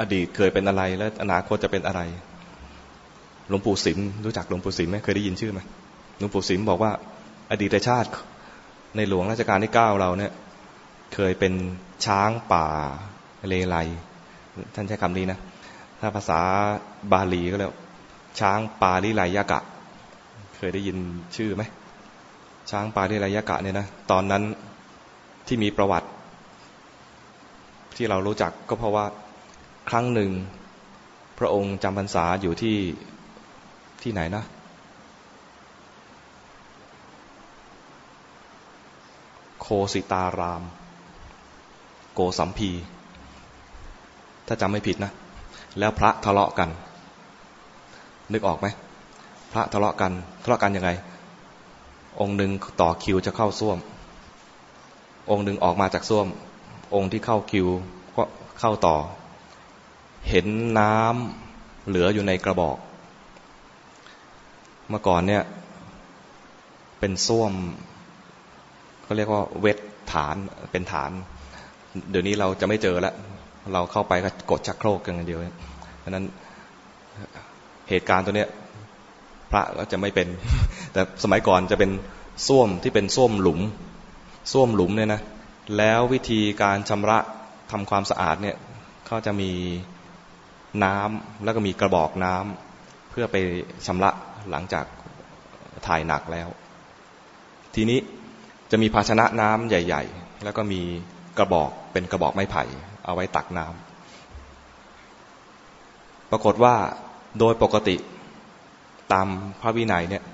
[0.00, 2.00] อดีตเคยเป็นอะไร และอนาคตจะเป็นอะไร
[3.48, 5.61] หลวงปู่สิมรู้จักหลวงปู่สิมไหมเคยได้ยินชื่อไหม
[6.18, 6.92] หลวงปู่สิมบอกว่า
[7.50, 8.08] อดีตชาติ
[8.96, 10.32] ในหลวงราชการที่เก้าเราเนี่ย
[11.14, 11.52] เคยเป็น
[12.06, 12.66] ช้างป่า
[13.48, 13.76] เลไล
[14.74, 15.38] ท่านใช้คำนี้นะ
[16.00, 16.40] ถ้าภาษา
[17.12, 17.74] บาลีก็แล้ว
[18.38, 19.61] ช้างปาลิไลยกะ
[20.56, 20.96] เคยได้ยิน
[21.37, 21.62] ชื่อไหม
[22.70, 24.42] ช้างปาลิไลยกะเนี่ยนะตอนนั้น
[25.46, 26.08] ที่มีประวัติ
[27.96, 29.06] ที่เรารู้จักก็เพราะว่า
[29.88, 30.30] ครั้งหนึ่ง
[31.38, 32.76] พระองค์จำพรรษาอยู่ที่
[34.02, 34.44] ที่ไหนนะ
[39.61, 40.62] โคสิตาราม
[42.14, 42.70] โกสัมพี
[44.46, 45.12] ถ้าจำไม่ผิดนะ
[45.78, 46.70] แล้วพระทะเลาะกัน
[48.32, 48.66] นึกออกไหม
[49.52, 50.12] พระทะเลาะกัน
[50.42, 50.90] ทะเลาะกันยังไง
[52.20, 53.78] องค์หนึ่งต่อคิวจะเข้าส้วม
[55.30, 56.26] องค์หนึ่งออกมาจากส้วม
[56.94, 57.68] องค์ที่เข้าคิว
[58.16, 58.22] ก็
[58.60, 58.96] เข้าต่อ
[60.28, 60.46] เห็น
[60.78, 62.76] น้ำเหลืออยู่ในกระบอก
[64.88, 65.42] เมื่อก่อนเนี่ย
[66.98, 67.52] เป็นส้วม
[69.02, 69.78] เขาเรียกว่าเวท
[70.12, 70.36] ฐาน
[70.72, 71.10] เป็นฐาน
[72.10, 73.14] เดี๋ยวนี้เราจะไม่เจอแล้ว
[73.72, 76.26] เราเข้าไปก็กดชักโครกกันเดียวเพราะนั้น
[77.88, 78.48] เหตุการณ์ตัวเนี้ย
[79.50, 80.28] พระก็จะไม่เป็น
[80.92, 81.90] แต่สมัยก่อนจะเป็น
[82.46, 83.60] ส้วมที่เป็นส้วมหลุม
[84.52, 85.22] ส้วมหลุมเนี่ยนะ
[85.78, 87.18] แล้ววิธีการชำระ
[87.70, 88.56] ทำความสะอาดเนี่ย
[89.06, 89.50] เขาจะมี
[90.84, 93.36] น้ำแล้วก็มีกระบอกน้ำเพื่อไป
[93.86, 94.10] ชำระ
[94.50, 94.84] หลังจาก
[95.86, 96.48] ถ่ายหนักแล้ว
[97.74, 97.98] ทีนี้
[98.70, 100.80] จะมีภาชนะน้ำใหญ่ ๆ แล้วก็มี
[101.38, 102.64] กระบอกเป็นกระบอกไม้ไผ่
[103.04, 103.88] เอาไว้ตักน้ำ
[106.30, 106.74] ปรากฏว่า
[107.38, 107.96] โดยปกติ
[109.12, 109.26] ตาม
[109.60, 110.24] พระวินัยเนี่ย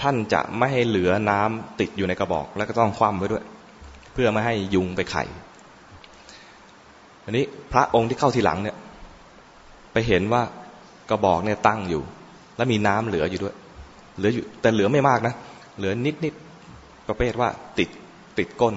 [0.00, 3.44] ท่านจะไม่ให้เหลือน้ำติดอยู่ในกระบอก แล้วก็ต้องคว่ำไว้ด้วย
[4.12, 5.24] เพื่อไม่ให้ยุงไปไข่
[7.24, 8.76] อันนี้พระองค์ที่เข้าทีหลังเนี่ย
[9.92, 10.42] ไปเห็นว่า
[11.10, 12.02] กระบอกเนี่ยตั้งอยู่
[12.56, 13.54] แล้วมีน้ำเหลืออยู่ด้วย
[14.16, 15.34] เหลืออยู่ แต่เหลือไม่มากนะ
[15.76, 16.34] เหลือนิดนิด
[17.08, 17.88] ประเภทว่าติด
[18.38, 18.74] ติดก้น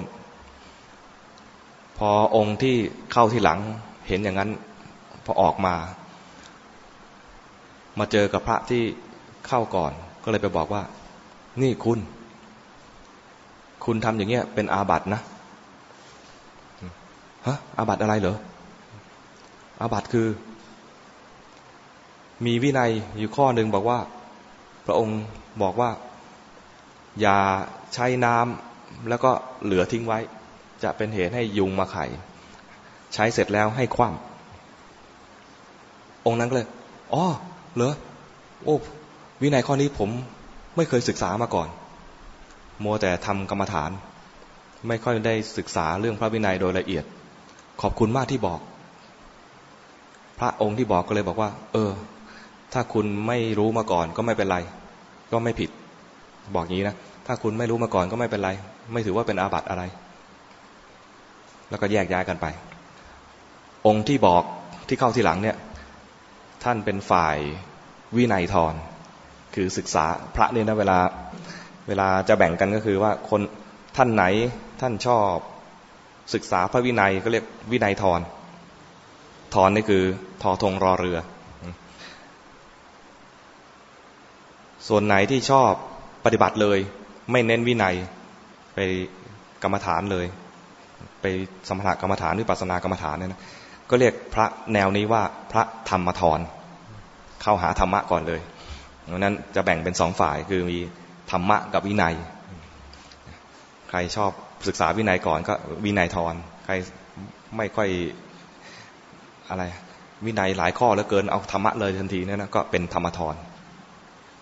[1.97, 2.75] พอองค์ที่
[3.13, 3.59] เข้าทีหลัง
[4.07, 4.49] เห็นอย่างนั้น
[5.25, 5.75] พอออกมา
[7.99, 8.83] มาเจอกับพระที่
[9.47, 9.91] เข้าก่อน
[10.23, 10.83] ก็เลยไปบอกว่า
[11.61, 11.99] นี่คุณ
[13.85, 15.21] คุณทำอย่างเงี้ย เป็นอาบัตินะ
[17.47, 18.37] ฮะอาบัติอะไรเหรอ
[19.81, 20.27] อาบัติคือ
[22.45, 23.99] มีวินัยอยู่ข้อหนึ่งบอกว่า
[24.85, 25.19] พระองค์
[25.61, 25.89] บอกว่า
[27.21, 27.37] อย่า
[27.93, 29.31] ใช้น้ำแล้วก็
[29.63, 30.19] เหลือทิ้งไว้
[30.83, 32.05] จะเป็นเหตุให้ยุงมาไข่
[33.13, 36.67] ใช้เสร็จแล้วให้คว่ำองค์นั้นก็เลย
[37.13, 37.25] อ๋อ
[37.77, 37.93] เหรอ
[38.63, 38.75] โอ้
[39.41, 40.09] วินัยข้อนี้ผม
[40.75, 41.67] ไม่เคยศึกษามาก่อน
[42.83, 43.91] มัวแต่ทำกรรมฐาน
[44.87, 47.05] ไม่ค่อยได้ศึกษาเรื่องพระวินัยโดยละเอียด
[47.81, 48.59] ขอบคุณมากที่บอก
[50.39, 51.91] พระองค์ที่บอกก็เลยบอกว่า เออ
[52.73, 54.57] ถ้าคุณไม่รู้มาก่อนก็ไม่เป็นไร
[55.31, 55.69] ก็ไม่ผิด
[56.55, 56.95] บอกงี้นะ
[57.27, 58.49] ถ้าคุณไม่รู้มาก่อนก็ไม่เป็นไร
[58.93, 59.83] ไม่ถือว่าเป็นอาบัติอะไร
[61.69, 62.45] แล้วก็แยกย้ายกันไป
[63.87, 64.43] องค์ที่บอก
[64.87, 65.55] ที่เข้าทีหลังเนี่ย
[66.63, 67.37] ท่านเป็นฝ่าย
[68.17, 68.75] วินัยทร
[69.55, 70.99] คือศึกษาพระเนี่ยนะเวลา
[71.87, 73.41] เวลาจะแบ่งกันก็คือว่าคน
[73.97, 74.23] ท่านไหน
[74.81, 75.35] ท่านชอบ
[76.33, 78.21] ศึกษาพระวินัยก็เรียกวินัยทร
[79.53, 80.03] ทรนี่คือ
[80.41, 81.17] ทอทงรอเรือ
[84.87, 85.71] ส่วนไหนที่ชอบ
[86.25, 86.79] ปฏิบัติเลย
[87.31, 87.95] ไม่เน้นวินัย
[88.75, 88.79] ไป
[89.63, 90.25] กรรมฐานเลย
[91.21, 91.25] ไป
[91.67, 93.41] สมถกรรมฐานหรือปัสนากรรมฐานเนี่ยนะ
[93.89, 96.39] ก็เรียกพระแนวนี้ว่าพระธรรมทร
[97.41, 98.41] เข้าหาธรรมะก่อนเลย
[99.09, 100.77] ดังนั้นจะแบ่งเป็นสองฝ่ายคือมี
[101.31, 102.15] ธรรมะกับวินัย
[103.89, 104.31] ใครชอบ
[104.67, 105.53] ศึกษาวินัยก่อนก็
[105.85, 106.33] วินัยทร
[106.65, 106.73] ใคร
[107.57, 107.89] ไม่ค่อย
[109.49, 109.63] อะไร
[110.25, 113.35] วินัยหลายข้อแล้วเกินเอาธรรมะเลยทันทีเนี่ยนะก็เป็นธรรมทร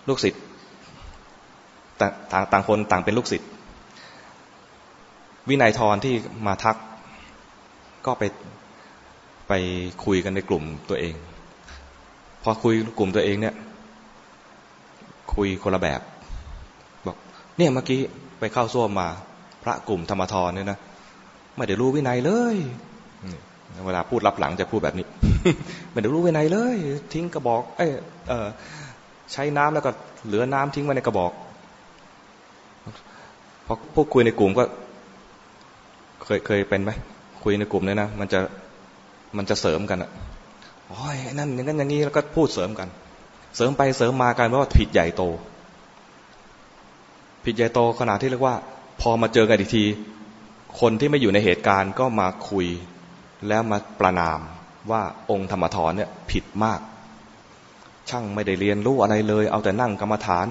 [0.08, 0.42] ลูกศิษย์
[2.00, 3.48] ต่างต่างคนต่างเป็นลูกศิษย์
[5.48, 6.14] วินัยทรที่
[6.46, 6.76] มาทัก
[8.06, 8.22] ก็ไป
[9.48, 9.52] ไป
[10.04, 11.14] คุยกันในกลุ่มตัวเอง
[12.42, 13.54] พอคุยกลุ่มตัวเองเนี่ย
[15.34, 16.00] คุยคนละแบบ
[17.06, 17.16] บอก
[17.56, 18.00] เนี่ยเมื่อกี้
[18.38, 19.08] ไปเข้าส้วมมา
[19.62, 20.78] พระกลุ่มธรรมทรเนี่ยนะ
[21.56, 22.56] ไม่ได้รู้วินัยเลย
[23.86, 25.06] เวลาพูดรับหลังจะพูดแบบนี้
[25.92, 26.76] ไม่ได้รู้วินัยเลย
[27.12, 27.86] ทิ้งกระบอก เอ้
[28.28, 28.48] เออ
[29.32, 29.90] ใช้น้ำแล้วก็
[30.26, 31.32] เหลือน้ำทิ้งไว้ในกระบอก
[33.66, 34.64] พราะพวกคุยในกลุ่มก็
[36.24, 36.90] เคยเคยเป็นไหม
[37.42, 38.40] คุยในกลุ่มเนี่ยนะมันจะ
[39.36, 40.10] มันจะเสริมกันอะ
[40.88, 42.88] โอ้ยนั่นอย่างนั้นอย่างนี้แล้วก็พูดเสริมกัน
[43.56, 45.22] เสริมไปเสริมมากันเพราะว่าผิดใหญ่โต
[47.44, 48.56] ผิดใหญ่โตขนาดที่เรียกว่า
[49.00, 49.84] พอมาเจอกันอีกที
[50.80, 52.66] คนที่ไม่อยู่ในเหตุการณ์ก็มาคุย
[53.48, 54.40] แล้วมาประนาม
[54.90, 56.80] ว่าองค์ธรรมทรเนี่ยผิดมาก
[58.08, 60.46] ช่างไม่ได้เรียนรู้อะไรเลย เอาแต่นั่งกรรมฐาน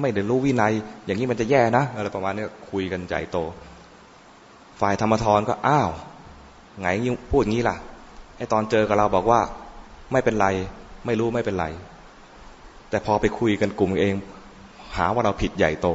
[0.00, 0.72] ไม่ได้รู้วินัย
[1.04, 3.38] อย่างนี้มันจะแย่นะอะไรประมาณนี้คุยกันใจโต
[4.80, 5.90] ฝ่ายธรรมทรก็อ้าว
[6.80, 6.88] ไง
[7.30, 7.76] พูดงี้ล่ะ
[8.38, 9.40] ไอตอนเจอกับเราบอกว่า
[10.12, 10.46] ไม่เป็นไร
[11.06, 11.66] ไม่รู้ไม่เป็นไร
[12.90, 14.14] แต่พอไปคุยกันกลุ่มเอง
[14.96, 15.88] หาว่าเราผิดใหญ่โต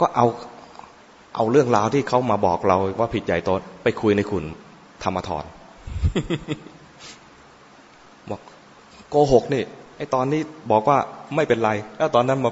[0.00, 0.26] ก็เอา
[1.34, 3.50] เอาเรื่องราวที่เขามาบอกเราว่าผิดใหญ่โต
[3.82, 4.44] ไปคุยในขุน
[5.04, 5.44] ธรรมทร
[8.30, 8.40] บอก
[9.10, 9.62] โกหกนี่
[9.96, 10.40] ไอ้ตอนนี้
[10.70, 10.98] บอกว่า
[11.34, 12.50] ไม่เป็นไร แล้วตอนนั้นมา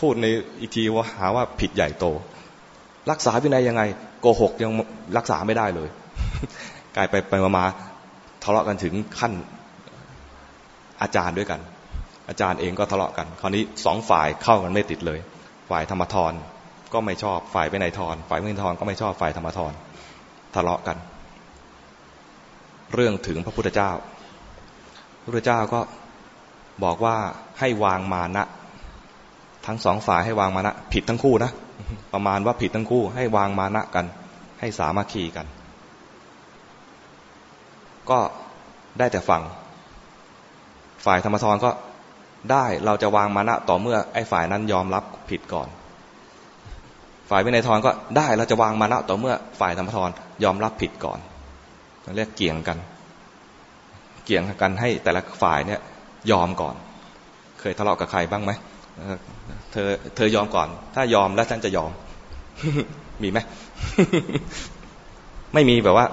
[0.00, 0.26] พูดใน
[0.60, 2.06] อีกทีว่าหาว่าผิดใหญ่โต
[3.10, 3.82] รักษาวินัยยังไง
[4.20, 4.72] โกหกยัง
[5.16, 5.88] รักษาไม่ได้เลย
[6.96, 7.64] กลายไปไปมา
[8.44, 9.32] ทะเลาะกันถึงขั้น
[11.02, 11.60] อาจารย์ด้วยกัน
[12.28, 15.18] อาจารย์เองก็ทะเลาะกัน คราวนี้สองฝ่ายเข้ากันไม่ติดเลย
[15.70, 16.32] ฝ่ายธรรมทร
[16.92, 19.72] ก็ไม่ชอบ ฝ่ายวินัยทรฝ่ายวินัยทรก็ไม่ชอบ ฝ่ายธรรมทร
[20.54, 20.96] ทะเลาะกัน
[22.94, 23.90] เรื่องถึงพระพุทธเจ้า
[25.22, 25.80] พระพุทธเจ้าก็
[26.84, 27.16] บอกว่า
[27.58, 28.44] ให้วางมานะ
[29.66, 31.50] ทั้งสองฝ่ายให้วางมานะ ผิดทั้งคู่นะ
[32.12, 34.06] ประมาณว่าผิดทั้งคู่ ให้วางมานะกัน
[34.60, 35.46] ให้สามัคคีกัน
[38.10, 38.18] ก็
[38.98, 39.42] ได้แต่ฟัง
[41.04, 41.70] ฝ่ายธรรมทรก็
[42.52, 45.68] ได้เราจะวางมานะต่อเมื่อไอ้ฝ่ายนั้นยอมรับผิดก่อน
[47.30, 50.08] ฝ่ายวินัยทรก็ได้เราจะวางมานะต่อเมื่อฝ่ายธรรมทร
[50.44, 51.18] ยอมรับผิดก่อน
[52.16, 52.78] เรียกเกี่ยงกัน
[54.24, 55.80] เกี่ยงกันให้แต่ละฝ่ายเนี่ย
[56.30, 56.74] ยอมก่อน
[57.60, 58.52] เคยทะเลาะกับใครบ้างไหม
[59.72, 61.90] เธอเธอยอมก่อน ถ้ายอมแล้วฉันจะยอม
[63.22, 63.38] มีไหม
[65.54, 66.06] ไม่มีแบบว่า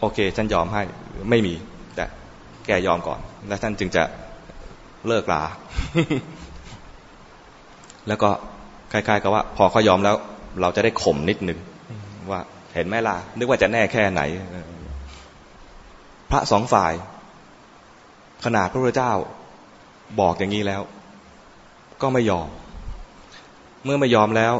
[0.00, 0.82] โอเค ฉันยอมให้
[1.30, 1.54] ไม่มี
[1.96, 2.04] แต่
[2.66, 4.02] แกยอมก่อน แล้วท่านจึงจะ
[5.06, 5.42] เลิกลา
[8.08, 8.30] แล้วก็
[8.92, 10.16] คล้ายๆกับว่า พอเขายอมแล้ว
[10.60, 11.58] เราจะได้ข่มนิดนึง
[12.30, 12.40] ว่า
[12.74, 14.22] เห็นไหมล่ะ นึกว่าจะแน่แค่ไหน
[16.30, 16.92] พระสองฝ่าย
[18.44, 19.12] ขนาดพระพุทธเจ้า
[20.20, 20.82] บอกอย่างนี้แล้ว
[22.02, 22.48] ก็ไม่ยอม
[23.84, 24.54] เมื่อไม่ยอมแล้ว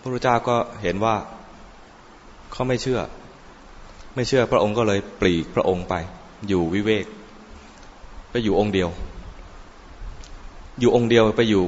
[0.00, 1.14] พระพุทธเจ้าก็เห็นว่า
[2.52, 3.00] เขาไม่เชื่อ
[4.16, 5.94] ไม่เชื่อพระองค์ก็เลยปลีกพระองค์ไป
[6.48, 7.06] อยู่วิเวก
[8.30, 8.88] ไปอยู่องค์เดียว
[10.80, 11.64] อยู่องค์เดียวไปอยู่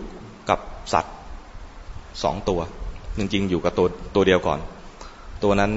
[0.51, 0.61] กับ
[0.93, 1.17] สัตว์
[2.23, 2.61] สองตัว
[3.19, 4.61] จริงๆอยู่กับตัวตัวเดียวก่อน
[5.43, 5.73] ตัวนั้น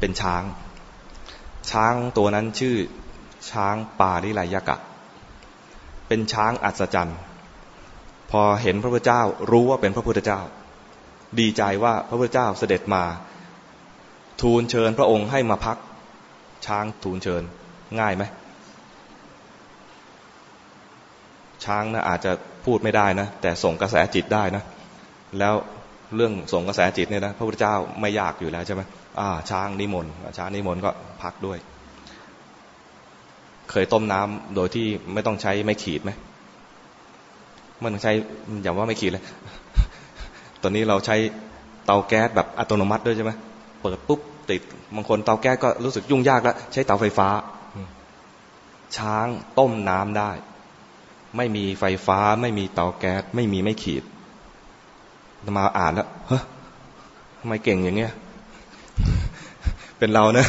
[0.00, 0.42] เป็นช้าง
[1.70, 2.76] ช้างตัวนั้นชื่อ
[3.50, 4.76] ช้างปาริลายกะ
[6.08, 7.18] เป็นช้างอัศจรรย์
[8.30, 10.40] พอเห็นพระพุทธเจ้ารู้ว่าเป็นพระพุทธเจ้า
[11.38, 13.04] ดีใจว่าพระพุทธเจ้าเสด็จมา
[14.40, 15.78] ทูลเชิญพระองค์ให้มาพัก
[16.66, 17.42] ช้างทูลเชิญ
[18.00, 18.24] ง่ายไหม
[21.64, 22.32] ช้างนะอาจจะ
[22.64, 24.62] พูดไม่ได้นะ แต่ส่งกระแสจิตได้นะ
[25.38, 25.54] แล้ว
[26.16, 28.82] เรื่องส่งกระแสจิตเนี่ยนะพระพุทธเจ้าไม่ยากอยู่แล้วใช่ไหม
[29.20, 30.90] อ่า ช้างนิมนต์ช้างนิมนต์ก็
[31.22, 31.58] พักด้วย
[33.70, 36.10] เคยต้มน้ำโดยที่ไม่ต้องใช้ไม่ขีดไหม
[37.80, 38.12] ไม่ต้องใช้
[38.62, 39.24] อย่างว่าไม่ขีดเลย
[40.62, 41.16] ตอนนี้เราใช้
[41.86, 43.32] เตาแก๊สแบบอัตโนมัติด้วยใช่ไหม
[43.82, 44.60] เปิดปุ๊บ ติด
[44.94, 47.28] บางคนเตาแก๊สก็รู้สึกยุ่งยากแล้ว ใช้เตาไฟฟ้า
[48.96, 49.26] ช้าง
[49.58, 50.30] ต้มน้ำได้
[51.36, 54.04] ไม่มีไฟฟ้า ไม่มีเตาแก๊ส ไม่มีไม่ขีด
[55.56, 56.42] มาอ่านแล้วเฮ้ย
[57.38, 58.12] ทำไมเก่งอย่างเงี้ย
[59.98, 60.46] เป็นเรานะ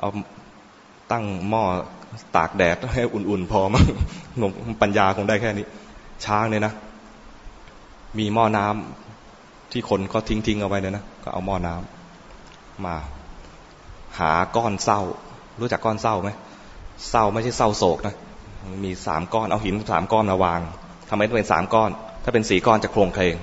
[0.00, 0.08] เอา
[1.12, 1.62] ตั้งหม้อ
[2.36, 3.84] ตากแดดให้อุ่นๆ พอมั้ง
[4.38, 5.66] หนุ่มปัญญาคงได้แค่นี้
[6.24, 6.72] ช้างเนี่ยนะ
[8.18, 11.95] มีหม้อน้ำที่คนก็ทิ้งทิ้งเอาไว้เนี่ยนะ ก็เอาหม้อน้ำ
[12.84, 12.94] มา
[14.18, 15.00] หาก้อนเศร้า
[15.60, 16.30] รู้จักก้อนเศร้าไหม
[17.10, 18.14] เศร้าไม่ใช่เศร้าโศกนะ
[18.84, 20.60] มีสามก้อนเอาหินสามก้อนมาวาง
[21.10, 21.90] ทำไมต้องเป็นสามก้อน
[22.24, 23.34] ถ้าเป็นสี่ก้อนจะโครงเพลง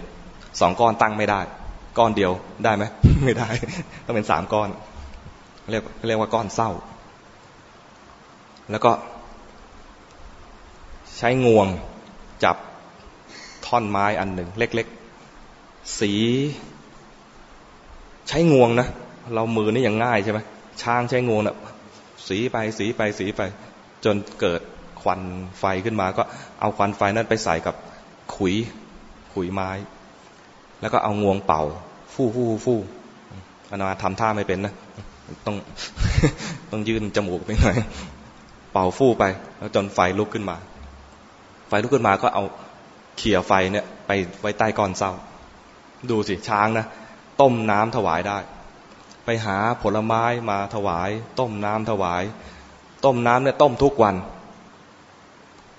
[0.59, 1.41] สองก้อนตั้งไม่ได้
[1.97, 2.31] ก้อนเดียว
[2.63, 2.83] ได้ไหม
[3.25, 3.49] ไม่ได้
[4.05, 4.69] ต้องเป็นสามก้อน
[5.69, 6.69] เรียกเรียกว่าก้อนเศร้า
[8.71, 8.91] แล้วก็
[11.17, 11.67] ใช้งวง
[12.43, 12.57] จับ
[13.65, 14.87] ท่อนไม้อันหนึ่ง เล็ก
[15.41, 16.13] ๆ สี
[18.27, 18.87] ใช้งวงนะ
[19.35, 20.39] เรามือนี่ยังง่ายใช่ไหม
[20.81, 21.55] ช้างใช้งวงน่ะ
[22.27, 23.41] สีไปสีไปสีไป
[24.05, 24.61] จนเกิด
[25.01, 25.21] ควัน
[25.59, 26.23] ไฟขึ้นมา ก็
[26.59, 27.75] เอาควันไฟนั้นไปใส่กับ
[28.35, 28.55] ขุย
[29.33, 29.69] ขุยไม้
[30.81, 31.61] แล้วก็เอางวงเป่า
[32.13, 32.79] ฟู่ฟู่ฟู่
[33.71, 34.73] อนาทำท่าไม่เป็นนะ
[35.45, 35.55] ต้อง
[36.71, 37.77] ต้องยื่นจมูกไปหน่อย
[38.73, 39.23] เป่าฟู่ไป
[39.57, 40.57] แล้วจนไฟลุกขึ้นมา
[41.67, 42.43] ไฟลุกขึ้นมาก็เอา
[43.17, 45.11] เขี่ยไฟเนี่ย ไปไว้ใต้ก้อนเศร้า
[46.09, 46.85] ดูสิช้างนะ
[47.41, 48.37] ต้มน้ำถวายได้
[49.25, 51.09] ไปหาผลไม้มาถวาย
[51.39, 52.23] ต้มน้ำถวาย
[53.05, 54.15] ต้มน้ำเนี่ยต้มทุกวัน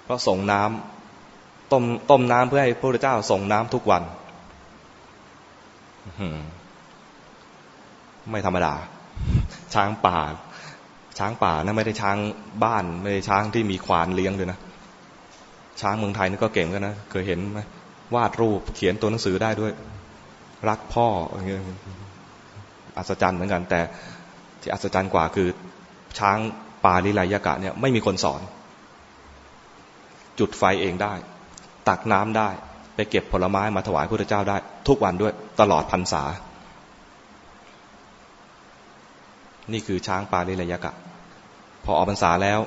[0.05, 4.03] เพราะส่งน้ำต้มต้มน้ำเพื่อให้พระพุทธเจ้าส่งน้ำทุกวัน
[8.31, 8.75] ไม่ธรรมดา
[9.75, 10.19] ช้างป่า
[11.19, 12.17] ช้างป่านะไม่ได้ช้าง
[12.65, 14.59] บ้าน ไม่ได้ช้างที่มีควานเลี้ยงเลยนะ
[15.81, 17.61] ช้างเมืองไทยนี่ก็เก่งกันนะเคยเห็นไหม
[18.15, 19.73] วาดรูปเขียนตัวหนังสือได้ด้วย
[20.69, 21.63] รักพ่ออย่างเงี้ย
[22.99, 23.81] อัศจรรย์เหมือนกัน แต่
[24.61, 25.49] ที่อัศจรรย์กว่าคือ
[26.19, 26.39] ช้าง
[26.85, 28.41] ป่าลิลายกะเนี่ยไม่มีคนสอน
[30.39, 31.13] จุดไฟเองได้
[31.89, 32.49] ตักน้ำได้
[32.95, 34.57] ไปเก็บผลไม้มาถวายพระเจ้าได้
[34.89, 36.23] ทุกวันด้วยตลอดพรรษา
[39.73, 40.93] นี่คือช้างปาลิลยกะ
[41.85, 42.61] พอออกพรรษาแล้ว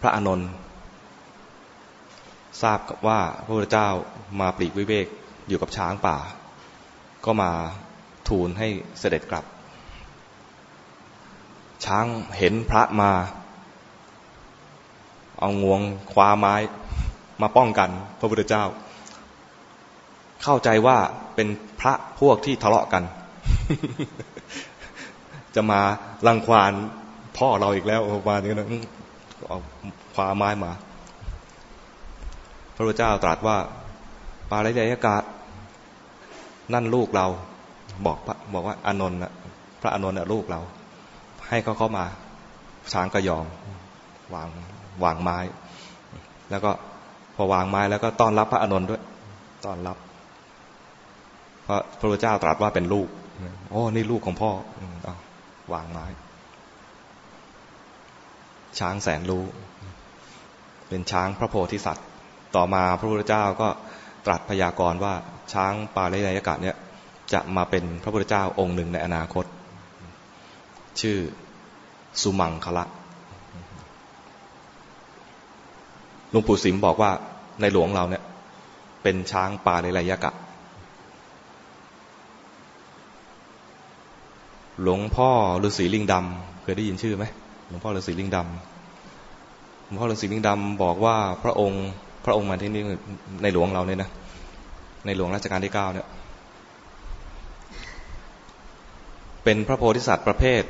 [0.00, 0.50] พระอานนท์
[2.62, 3.88] ทราบว่าพระพุทธเจ้า
[4.40, 5.06] มาปลีกวิเวก
[5.48, 6.16] อยู่กับช้างป่า
[7.24, 7.50] ก็มา
[8.28, 9.44] ทูลให้เสด็จกลับ
[11.84, 12.06] ช้าง
[12.38, 13.10] เห็นพระมา
[15.40, 15.80] เอางวง
[16.12, 16.54] คว้าไม้
[17.40, 18.64] มาป้องกันพระพุทธเจ้า
[20.42, 20.98] เข้าใจว่า
[21.34, 21.48] เป็น
[21.80, 23.02] พระพวกที่ทะเลาะกัน
[25.54, 25.80] จะมา
[26.26, 26.72] ลังควาน
[27.38, 28.68] พ่อเราอีกแล้วประมาณนี้นะ
[29.48, 29.58] เอา
[30.14, 30.72] คว้าไม้มา
[32.74, 33.56] พระพุทธเจ้าตรัสว่า
[34.50, 35.22] ปาริยกาศ
[36.74, 37.26] นั่นลูกเรา
[38.06, 38.18] บอก
[38.54, 39.18] บอกว่าอานนท์
[39.80, 40.60] พระอานนท์ลูกเรา
[41.48, 42.04] ให้เขาเข้ามา
[42.92, 43.46] ช้างก็ยอม
[44.34, 44.48] วาง
[45.04, 45.38] วางไม้
[46.50, 46.70] แล้วก็
[47.36, 49.02] พอวางไม้แล้วก็ต้อนรับพระอานนท์ด้วย
[49.66, 49.96] ต้อนรับ
[51.64, 53.08] เพราะพระพุทธเจ้าตรัสว่าเป็นลูก
[53.70, 54.50] โอ้นี่ลูกของพ่อ
[55.06, 55.08] อ
[55.72, 56.06] วางไม้
[58.78, 59.44] ช้างแสนรู้
[60.88, 62.06] เป็นช้างพระโพธิสัตว์
[62.56, 63.68] ต่อมาพระพุทธเจ้าก็
[64.26, 65.14] ตรัสพยากรณ์ว่า
[65.52, 66.76] ช้างปาเลนยกะเนี่ย
[67.32, 69.44] จะมาเป็นพระพุทธเจ้าองค์หนึ่งในอนาคต
[71.00, 71.18] ชื่อ
[72.22, 72.84] สุมังคละ
[76.30, 77.10] หลวงปู่สิมบอกว่า
[77.60, 78.22] ในหลวงเราเนี่ย
[79.02, 80.32] เป็นช้างปาเลนยกะ
[84.82, 85.30] หลวงพ่อ
[85.62, 87.24] ฤาษีลิงดำเคยได้ยินชื่อไหม
[87.68, 91.84] หลวงพ่อฤาษีลิงดำหลวงพ่อฤาษีลิงดำบอกว่าพระองค์
[92.24, 92.82] พระองค์มาที่นี่
[93.42, 94.10] ในหลวงเราเนี่ยนะ
[95.06, 96.06] ในหลวงรัชกาลที่เก้าเนี่ย
[99.44, 100.62] เป็นพระโพธิสัตว์ประเภท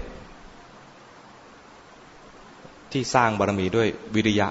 [2.93, 4.49] ที่สร้างบารมีด้วยวิริยะ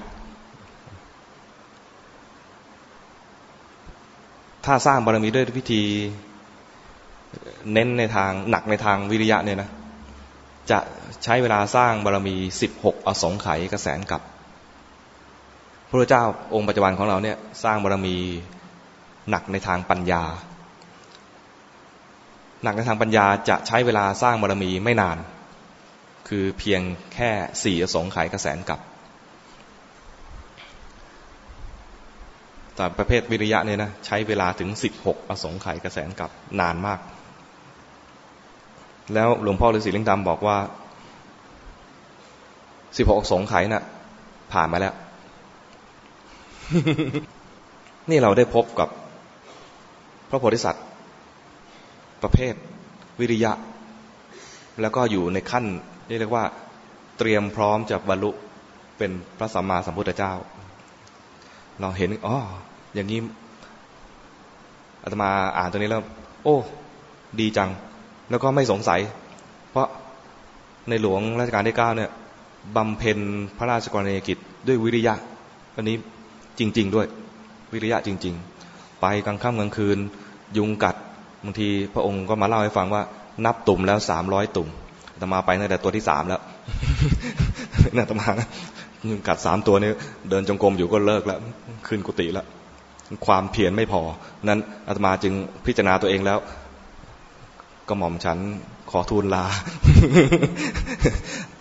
[4.66, 5.84] ถ้าสร้างบารมีด้วยวิธี
[7.74, 9.70] เน้นในทางหนักในทางวิริยะเนี่ยนะ
[10.72, 10.80] จะ
[11.24, 14.22] ใช้เวลาสร้างบารมีสิบหกอสงไขยกระแสนกับ
[15.90, 18.16] พระเจ้าองค์ปัจจุบันของเราเนี่ยสร้างบารมี
[19.30, 20.24] หนักในทางปัญญา
[22.64, 25.18] หนักในทางปัญญาจะใช้เวลาสร้างบารมีไม่นาน
[26.28, 26.82] คือเพียง
[27.14, 27.32] แค่
[27.64, 28.80] สี่อสงไขยกระแสนกับ
[32.76, 37.00] แต่ประเภทวิริยะเนี่ยนะใช้เวลาถึงสิบหกอสงไขยกระแสนกับนานมาก
[39.14, 40.58] แล้วหลวงพ่อฤาษีลิงดำบอกว่า
[42.98, 43.84] สิบหกสงไขยนะ่ะ
[44.54, 44.94] ผ่านมาแล้ว
[48.10, 48.90] นี่เราได้พบกับ
[50.30, 50.86] พระโพธิสัตว์
[52.24, 52.54] ประเภท
[53.20, 53.52] วิริยะ
[54.82, 55.66] แล้วก็อยู่ในขั้น
[56.08, 56.46] เรียกว่า
[57.18, 58.32] เตรียมพร้อมจะบรรลุ
[58.98, 60.34] เป็นพระสัมมาสัมพุทธเจ้า
[61.80, 62.38] เราเห็นอ๋อ
[62.96, 63.20] อย่างนี้
[65.04, 66.04] อาตมาอ่านตัวนี้แล้ว
[66.44, 66.56] โอ้
[67.40, 67.70] ดีจัง
[68.30, 69.00] แล้วก็ไม่สงสัย
[69.72, 69.88] เพราะ
[70.90, 72.12] ในหลวงราชการที่เก้าเนี่ย
[72.76, 73.20] บำเพ็ญ
[73.58, 75.16] พระราชกรณียกิจด้วยวิริยะ
[75.76, 75.96] อันนี้
[76.60, 77.08] จริง ๆ ด้วย
[77.74, 78.36] วิริยะจริง
[78.68, 79.98] ๆ ไปกลางค่ำกลางคืน
[80.58, 80.96] ยุงกัด
[81.44, 83.02] บางทีพระองค์ก็มาเล่าให้ฟังว่า
[83.46, 84.70] นับตุ่มแล้วสามร้อยตุ่ม
[85.22, 86.42] ตมาไปตั้งแต่ตัวที่สามแล้ว
[87.96, 88.28] น่าตมา
[89.10, 89.90] ยุงกัดสามตัวนี้
[90.30, 91.40] เดินจงกรมอยู่ก็เลิกแล้ว
[91.88, 92.46] ขึ้นกุฏิแล้ว
[93.26, 94.02] ความเพียรไม่พอ
[94.48, 95.34] นั้นอาตมาจึง
[95.66, 96.40] พิจารณาตัวเองแล้ว
[97.88, 98.38] ก็หม่อมฉัน
[98.92, 99.46] ขอทูลลา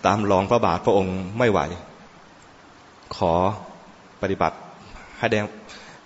[0.06, 1.60] ตามรองพระบาทพระองค์ไม่ไหว
[3.16, 3.32] ขอ
[4.22, 4.56] ปฏิบัติ
[5.18, 5.44] ให้แดง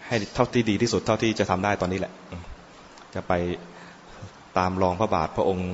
[0.06, 2.12] ให้เท่าที่ดีที่สุดเท่าที่จะทำได้ตอนนี้แหละ
[3.14, 3.32] จะไป
[4.58, 5.68] ตามรองพระบาทพระองค์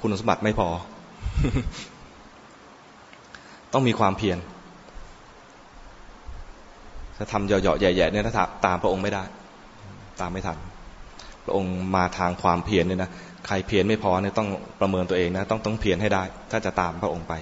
[0.00, 0.68] คุณสมบัติไม่พอ
[3.72, 4.38] ต้องมีความเพียร
[7.18, 8.34] จะทำเหยาะๆแย่ๆเนี่ยถ้า
[8.66, 9.24] ตามพระองค์ไม่ได้
[10.20, 10.58] ตามไม่ทัน
[11.44, 13.10] พระองค์มาทางความเพียรเนี่ยนะ
[13.46, 14.48] ใครเพียรไม่พอเนี่ยต้อง
[14.80, 17.32] ประเมินตัวเองนะต้องต้องเพียรให้ได้ ถ้าจะตามพระองค์ไป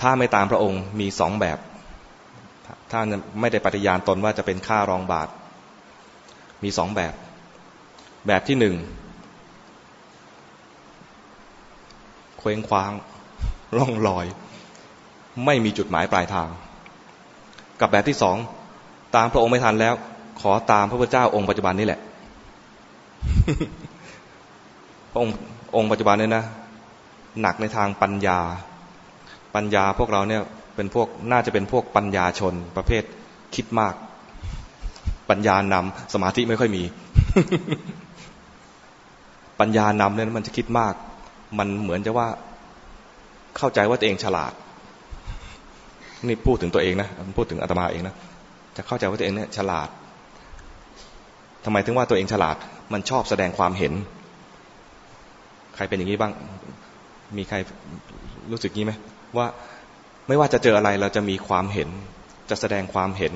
[0.00, 1.58] ถ้าไม่ตามพระองค์มีสองแบบ
[2.90, 3.00] ถ้า
[3.40, 5.28] ไม่ได้ปฏิญาณตนว่าจะเป็นค่ารองบาท
[6.64, 7.14] มีสองแบบ
[8.26, 8.74] แบบที่หนึ่ง
[12.38, 12.90] เคว้งคว้าง
[13.78, 14.26] ล่องลอย
[15.44, 16.48] ไม่มีจุดหมายปลายทาง
[17.80, 18.36] กับแบบที่สอง
[19.16, 19.94] ตามพระองค์ไม่ทันแล้ว
[20.40, 22.00] ขอตามพระพุทธเจ้าองค์ปัจจุบันนี่แหละ
[25.12, 25.34] พระองค์
[25.76, 26.44] องค์ปัจจุบันเนี่ยนะ
[27.40, 28.38] หนักในทางปัญญา
[29.54, 30.42] ปัญญาพวกเราเนี่ย
[30.76, 33.02] เป็นพวกน่าจะเป็นพวกปัญญาชนประเภท
[33.54, 33.94] คิดมาก
[35.30, 36.82] ปัญญานำสมาธิไม่ค่อยมี
[39.60, 40.94] ปัญญานำเนี่ยมันจะคิดมาก
[41.58, 42.28] มันเหมือนจะว่า
[43.58, 44.52] เข้าใจว่าตัวเองฉลาด
[46.26, 48.14] นี่พูดถึงตัวเองนะพูดถึงอาตมาเองนะ
[48.76, 49.88] จะเข้าใจว่าตัวเองเนี่ยฉลาด
[51.64, 52.56] ทำไมถึงว่าตัวเองฉลาด
[52.92, 53.92] มันชอบแสดงความเห็น
[55.74, 56.32] ใครเป็นอย่างนี้บ้าง
[57.36, 57.56] มีใคร
[58.50, 58.92] รู้สึกงี้ไหม
[59.36, 59.46] ว่า
[60.28, 61.88] ไม่ว่าจะเจออะไรเราจะมีความเห็น
[62.50, 63.34] จะแสดงความเห็น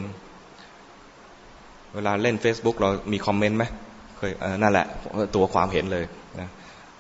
[1.94, 3.64] เวลาเล่น Facebook เรามีคอมเมนต์ไหม
[4.18, 4.86] เคยนั่นแหละ
[5.34, 6.04] ตัวความเห็นเลย
[6.40, 6.48] นะ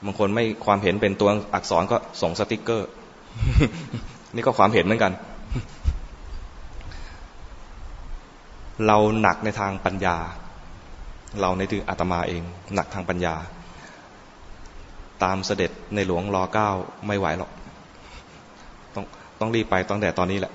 [0.04, 2.88] บางคนไม่ความเห็นเป็นตัวอักษรก็ส่งสติกเกอร์
[4.34, 5.12] นี่ก็ความเห็นเหมือนกัน
[8.86, 10.16] เราหนักในทางปัญญา
[11.40, 12.42] เราในถึงอาตมาเอง
[12.74, 13.34] หนักทางปัญญา
[15.22, 16.70] ตามเสด็จในหลวงรอเก้า
[17.06, 17.50] ไม่ไหวหรอก
[18.94, 19.04] ต้อง
[19.40, 20.52] ต้องรีบไปตั้งแต่ตอนนี้แหละ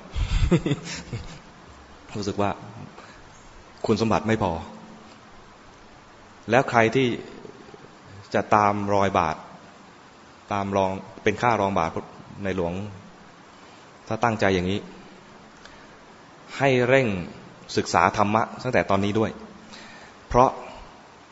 [2.18, 2.50] รู้สึกว่า
[3.86, 4.52] คุณสมบัติไม่พอ
[6.50, 7.08] แล้วใครที่
[8.34, 9.36] จะตามรอยบาท
[10.54, 10.92] ตามรอง
[11.24, 11.90] เป็นค่ารองบาท
[12.44, 12.74] ในหลวง
[14.08, 14.80] ถ้าตั้งใจอย่างนี้
[16.58, 17.08] ให้เร่ง
[17.78, 19.32] ศึกษาธรรมะตั้งแต่ตอนนี้ด้วย
[20.28, 20.50] เพราะ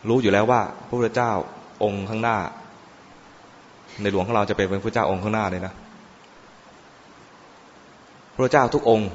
[0.09, 1.31] รู้อยู่แล้วว่าพระพุทธเจ้า
[1.83, 2.37] องค์ข้างหน้า
[4.01, 5.73] ในหลวงของเราจะเป็นพระพุทธเจ้าองค์ข้างหน้าเลยนะ
[8.35, 9.09] พระเจ้าทุกองค์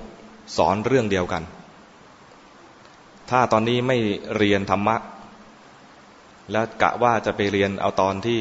[0.57, 1.42] สอนเรื่องเดียวกัน
[3.30, 3.97] ถ้าตอนนี้ไม่
[4.36, 4.97] เรียนธรรมะ
[6.53, 8.40] แล้วกะว่าจะไปเรียนเอาตอนที่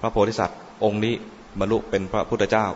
[0.00, 1.14] พระโพธิสัตว์ องค์นี้
[1.58, 2.66] บรรลุเป็นพระพุทธเจ้า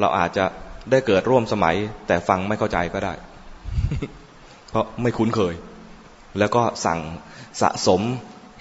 [0.00, 0.44] เราอาจจะ
[0.90, 3.12] ได้เกิดร่วมสมัย แต่ฟังไม่เข้าใจก็ได้
[4.70, 5.54] เพราะไม่คุ้นเคย
[6.38, 7.00] แล้วก็สั่ง
[7.60, 8.00] สะสม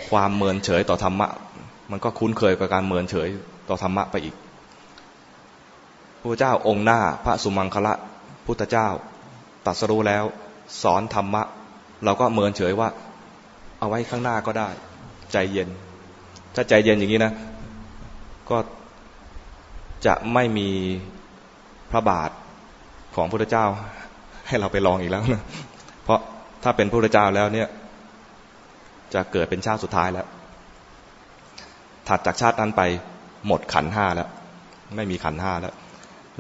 [0.10, 1.28] ความเมินเฉยต่อธรรมะ
[1.92, 3.30] มันก็คุ้นเคยกับการเมินเฉย
[3.70, 4.36] ต่อธรรมะไปอีก
[6.20, 7.94] พระเจ้าองค์หน้าพระสุมังคละ
[8.46, 8.88] พุทธเจ้า
[9.66, 10.24] ตัดสรู้แล้ว
[10.82, 11.44] สอนธรรมะ
[12.04, 12.90] เราก็เมินเฉยว่า
[13.80, 14.70] เอาไว้ข้างหน้าก็ได้
[15.32, 15.70] ใจเย็น
[16.56, 17.34] ถ้าใจเย็นอย่างนี้นะ
[18.50, 18.58] ก็
[20.06, 20.70] จะไม่มี
[21.92, 22.30] พระบาท
[23.16, 23.66] ของพระเจ้า
[24.48, 25.44] ให้เราไปลองอีกแล้วนะ
[26.04, 26.20] เพราะ
[26.64, 27.68] ถ้าเป็นพระเจ้าแล้วเนี่ย
[29.14, 30.28] จะเกิดเป็นชาติสุดท้ายแล้ว
[32.08, 32.82] ถัดจากชาตินั้นไป
[33.48, 34.30] หมดขันห้าแล้ว
[34.96, 35.74] ไม่มีขันห้าแล้ว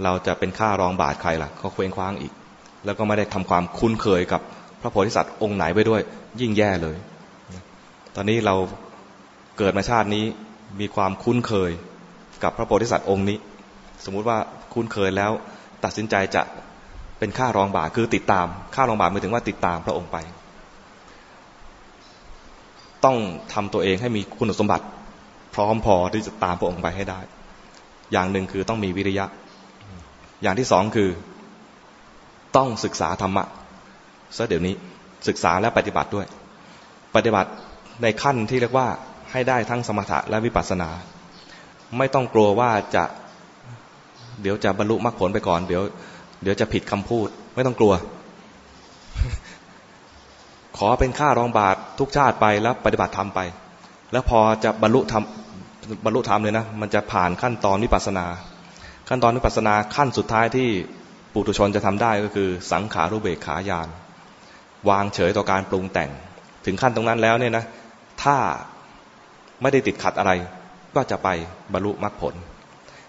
[0.03, 2.33] เราจะเป็นค่ารองบาทใครล่ะเขาเคว้งคว้างอีก
[2.85, 4.41] แล้วก็ไม่ได้ทำความคุ้นเคยกับ
[4.81, 6.01] พระโพธิสัตว์องค์ไหนไปด้วย
[6.41, 6.97] ยิ่งแย่เลย
[8.19, 8.55] อนนี้เรา
[9.57, 10.25] เกิดมาชาตินี้
[10.79, 11.71] มีความคุ้นเคย
[12.43, 13.37] กับพระโพธิสัตว์องค์นี้
[14.05, 14.37] สมมุติว่า
[14.73, 15.31] คุ้นเคยแล้ว
[15.83, 16.41] ตัดสินใจจะ
[17.19, 20.17] เป็นค่ารองบาทคือติดตามค่ารองบาทหมายถึงว่าติดตามพระองค์ไป
[23.05, 23.17] ต้อง
[23.53, 24.85] ทำตัวเองให้มีคุณสมบัติ
[25.53, 27.19] พร้อมพอที่จะตามพระองค์ไปให้ได้
[28.11, 29.25] อย่างหนึ่งคือต้องมีวิริยะ
[30.41, 31.09] อย่างที่สองคือ
[32.55, 33.43] ต้องศึกษาธรรมะ
[34.37, 34.73] ซะเดี๋ยวนี้
[35.27, 36.27] ศึกษาและปฏิบัติด้วย
[37.15, 37.49] ปฏิบัติ
[38.01, 38.87] ในขั้นที่เรียกว่า
[39.31, 40.89] ให้ได้ทั้งสมถะและวิปัสสนา
[41.97, 43.03] ไม่ต้องกลัวว่าจะ
[44.41, 45.83] เดี๋ยวจะบรรลุมรรคผลไปก่อน เดี๋ยว
[46.43, 47.93] เดี๋ยวจะผิดคำพูด ไม่ต้องกลัว
[50.77, 53.39] ขอเป็นค่ารองบาททุกชาติไปแล้วปฏิบัติธรรมไป
[54.11, 55.23] แล้วพอจะบรรลุธรรม
[56.05, 58.25] บรรลุธรรมเลยนะ มันจะผ่านขั้นตอนวิปัสสนา
[59.09, 60.67] ขั้นตอนวิปัสสนาขั้นสุดท้ายที่
[61.33, 63.87] ปุถุชนจะทำได้ก็คือสังขารุเบกขายาน
[64.89, 66.09] วางเฉยต่อการปรุงแต่ง
[66.65, 67.65] ถึงขั้นตรงนั้นแล้วเนี่ยนะ
[68.23, 68.37] ถ้า
[69.61, 70.31] ไม่ได้ติดขัดอะไร
[70.95, 71.29] ก็จะไป
[71.73, 72.35] บรรลุมรรคผล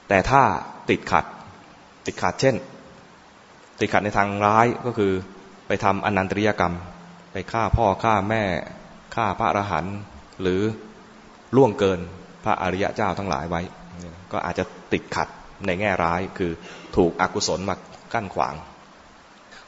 [0.09, 0.43] แต่ถ้า
[0.91, 1.25] ติดขัด
[2.07, 2.55] ติดขัดเช่น
[3.81, 5.13] ติดขัดในทางร้ายก็คือ
[5.67, 6.75] ไปทำอนันตริยกรรม
[7.33, 8.43] ไปฆ่าพ่อฆ่าแม่
[9.15, 9.97] ฆ่าพระอรหันต์
[10.43, 10.61] หรือ
[11.57, 12.01] ล่วงเกิน
[12.45, 13.61] พระอริยะเจ้าทั้งหลายไว้
[14.33, 15.29] ก็อาจจะติดขัด
[15.67, 16.53] ในแง่ร้ายคือ
[16.97, 17.75] ถูกอกุศลมา
[18.13, 18.55] กั้นขวาง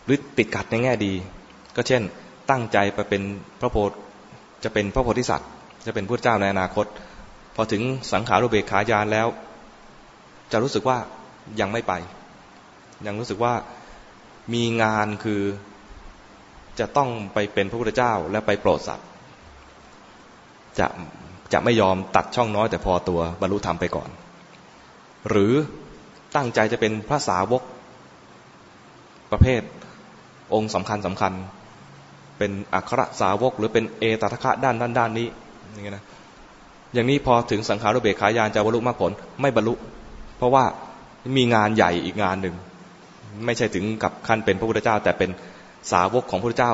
[0.05, 1.13] หรือติดขัดในแง่ดี
[1.77, 2.03] ก็เช่น
[2.51, 3.23] ตั้งใจไปเป็น
[3.61, 3.97] พระโพธิ
[4.65, 5.49] จะเป็นพระโพธิสัตว์
[5.87, 6.87] จะเป็นพระเจ้าในอนาคต
[7.57, 7.83] พอถึง
[8.13, 9.27] สังขารุเบกขายานแล้ว
[10.53, 10.99] จะรู้สึกว่า
[11.61, 11.93] ยังไม่ไป
[13.07, 13.55] ยังรู้สึกว่า
[14.55, 15.43] มีงานคือ
[16.79, 19.07] จะต้องไปเป็นพระพุทธเจ้าและไปโปรดสัตว์
[20.79, 20.87] จะ
[21.53, 24.09] จะไม่ยอมตัดช่องน้อยแต่พอตัวบรรลุธรรมไปก่อน
[25.29, 25.53] หรือ
[26.37, 27.63] ตั้งใจจะเป็นพระสาวก
[29.33, 29.63] ประเภท
[30.55, 31.33] องค์สำคัญสำคัญ
[32.43, 35.29] เป็นอัครสาวก หรือเป็นเอตทัคคะด้านด้านด้านนี้
[35.73, 36.05] อย่างนี้นะ
[36.95, 39.75] อย่างนี้พอถึงสังขารุเบขายานจะบรรลุมรรคผลไม่บรรลุ
[40.37, 40.65] เพราะว่า
[41.37, 42.55] มีงานใหญ่อีกงานหนึ่ง
[43.47, 45.31] ไม่ใช่ถึงกับขั้นเป็นพระพุทธเจ้า แต่เป็น
[45.93, 46.73] สาวกของพระพุทธเจ้า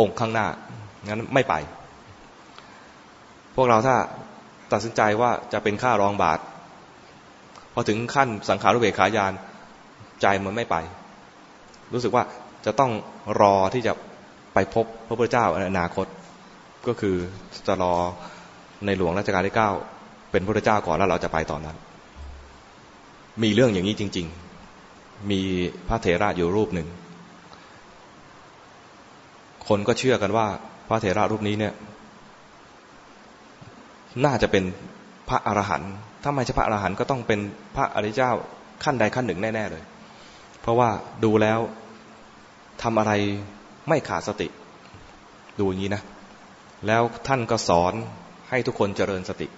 [0.00, 0.46] องค์ข้างหน้า
[1.06, 1.54] งั้นไม่ไป
[3.54, 3.96] พวกเราถ้า
[4.72, 6.38] ตัดสินใจว่าจะเป็นค่ารองบาท
[7.72, 9.32] พอถึงขั้นสังขารุเบกขายาน
[10.22, 10.76] ใจมันไม่ไป
[11.92, 12.24] รู้สึกว่า
[12.66, 12.92] จะต้อง
[13.40, 13.92] รอที่จะ
[14.56, 16.06] ไปพบพระพุทธเจ้าในอนาคต
[16.88, 17.16] ก็คือ
[17.66, 17.94] จะรอ
[18.86, 19.70] ในหลวงรัชกาลที่เก้า
[20.30, 21.76] เป็นพระพุทธเจ้าก่อนแล้วเราจะไปตอนนั้น
[23.42, 24.26] มีเรื่องอย่างนี้จริง
[24.78, 25.40] ๆ มี
[25.88, 26.88] พระเถระอยู่รูปหนึ่ง
[29.68, 30.46] คนก็เชื่อกันว่า
[30.88, 31.74] พระเถระรูปนี้เนี่ย
[34.24, 34.64] น่าจะเป็น
[35.28, 35.92] พระอรหันต์
[36.22, 37.40] ถ้าไม่ใช่พระอรหันต์ก็ต้องเป็น
[37.76, 38.32] พระอริยเจ้า
[38.84, 39.84] ขั้นใดขั้นหนึ่งแน่ ๆ เลย
[40.60, 40.88] เพราะว่า
[41.24, 41.60] ดูแล้ว
[42.82, 43.12] ทำอะไร
[43.88, 44.48] ไม่ขาดสติ
[45.58, 46.02] ดูอย่างนี้นะ
[46.86, 47.94] แล้วท่านก็สอน
[48.50, 49.48] ให้ทุกคนเจริญสติ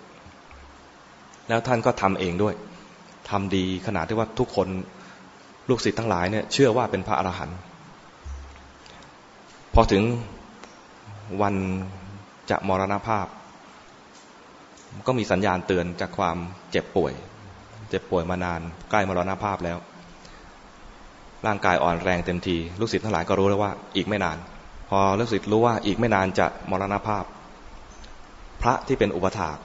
[1.49, 2.55] แล้วท่านก็ทำเองด้วย
[3.31, 4.69] ทำดีขนาดที่ว่าทุกคน
[5.69, 7.59] ลูกศิษย์ทั้งหลายเนี่ยเชื่อว่าเป็นพระอรหันต์
[9.75, 10.03] พอถึง
[11.43, 11.55] วัน
[12.51, 13.27] จะมรณภาพ
[15.07, 16.37] ก็มีสัญญาณเตือนจากความ
[16.71, 17.13] เจ็บป่วย
[17.91, 18.61] เจ็บป่วยมานาน
[18.91, 19.79] ใกล้มรณภาพแล้ว
[21.47, 24.39] ร่างกายอ่อนแรงเต็มที ลูกศิษย์ทั้งหลายก็รู้แล้วว่า อีกไม่นาน
[24.89, 27.25] พอลูกศิษย์รู้ว่าอีกไม่นานจะมรณภาพ
[28.63, 29.57] พระที่เป็นอุปถาก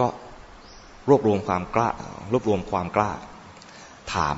[0.00, 0.08] ก็
[1.08, 1.90] รวบรวมความกล้า
[2.32, 3.10] รวบรวมความกล้า
[4.14, 4.36] ถาม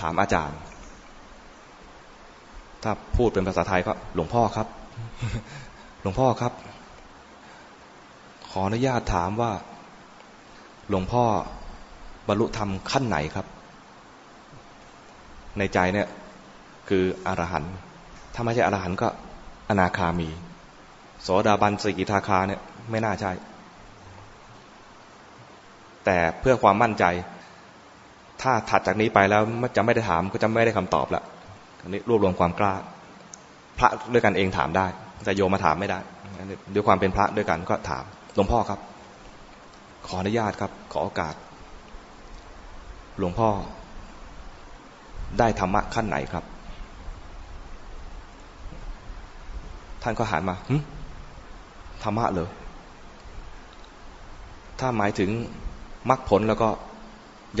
[0.00, 0.58] ถามอาจารย์
[2.82, 4.68] ถ้าพูดเป็นภาษาไทยก็หลวงพ่อครับ
[6.02, 6.52] หลวงพ่อครับ
[8.50, 9.52] ขออนุญาตถามว่า
[10.88, 11.24] หลวงพ่อ
[12.28, 13.46] บรรลุธรรมขั้นไหนครับ
[15.58, 16.08] ในใจเนี่ย
[16.88, 17.74] คืออรหันต์
[18.34, 19.08] ถ้าไม่ใช่อรหันต์ก็
[19.68, 20.28] อนาคามี
[21.22, 23.32] โสดาบันสกิทาคาเนี่ยไม่น่าใช่
[26.04, 27.04] แต่เพื่อความมั่นใจ
[28.42, 29.42] ถ้าถัดจากนี้ไปแล้ว
[29.76, 31.22] จะไม่ได้ถามก็จะไม่ได้คำตอบละ
[31.82, 32.74] อันนี้รวบรวมความกล้า
[33.78, 34.86] พระด้วยกันเองถามได้
[35.24, 35.98] แต่โยมมาถามไม่ได้
[36.74, 38.80] ด้วยความเป็นพระด้วยกันก็ถามหลวงพ่อครับ
[40.06, 41.34] ขออนุญาตครับ ขอโอกาส
[43.18, 43.50] หลวงพ่อ
[45.38, 46.44] ได้ธรรมะขั้นไหนครับ
[50.02, 50.56] ท่านก็หันมา
[52.02, 52.50] ธรรมะเหรอ
[54.80, 55.30] ถ้าหมายถึง
[56.10, 56.68] มรรคผลแล้วก็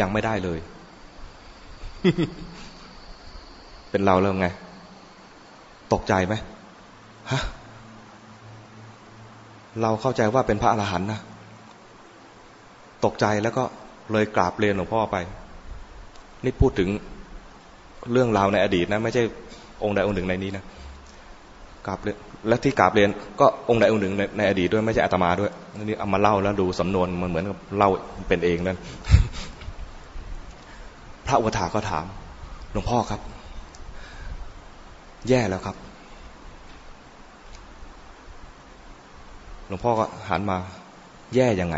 [0.00, 0.58] ยังไม่ได้เลย
[3.90, 4.48] เป็นเราเริ่มไง
[5.92, 6.34] ตกใจไหม
[7.30, 7.40] ฮะ
[9.82, 11.20] เราเข้าใจว่าเป็นพระอรหันต์นะ
[13.04, 13.64] ตกใจแล้วก็
[14.12, 15.16] เลยกราบเรียนหลวงพ่อไป
[16.44, 16.88] นี่พูดถึง
[18.12, 19.22] เรื่องราวในอดีตนะ ไม่ใช่
[19.84, 20.64] องค์ใดองค์หนึ่งในนี้นะ
[21.86, 22.16] กราบเรียน
[22.48, 25.50] และที่กราบเรียนก็องค์ใดองค์หนึ่งในในอดีตด้วยไม่ใช่อาตมาด้วย
[25.82, 27.90] นี่เอามาเล่าแล้วดูสำนวนมันเหมือนกับเล่า
[28.28, 28.78] เป็นเองนั่น
[31.26, 32.06] พระอุทาก็ถาม
[32.72, 33.20] หลวงพ่อครับ
[35.28, 35.76] แย่แล้วครับ
[39.68, 40.56] หลวงพ่อก็หันมา
[41.34, 41.76] แย่ยังไง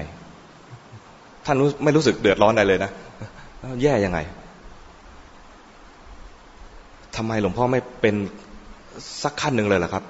[1.47, 2.91] ท่านรู้ไม่รู้สึกเดือดร้อนใดเลยนะ
[3.83, 4.19] แย่ยังไง
[7.17, 8.15] ทำไมหลวงพ่อไม่เป็น
[9.23, 10.05] สักขั้นหนึ่งเลยล่ะครับ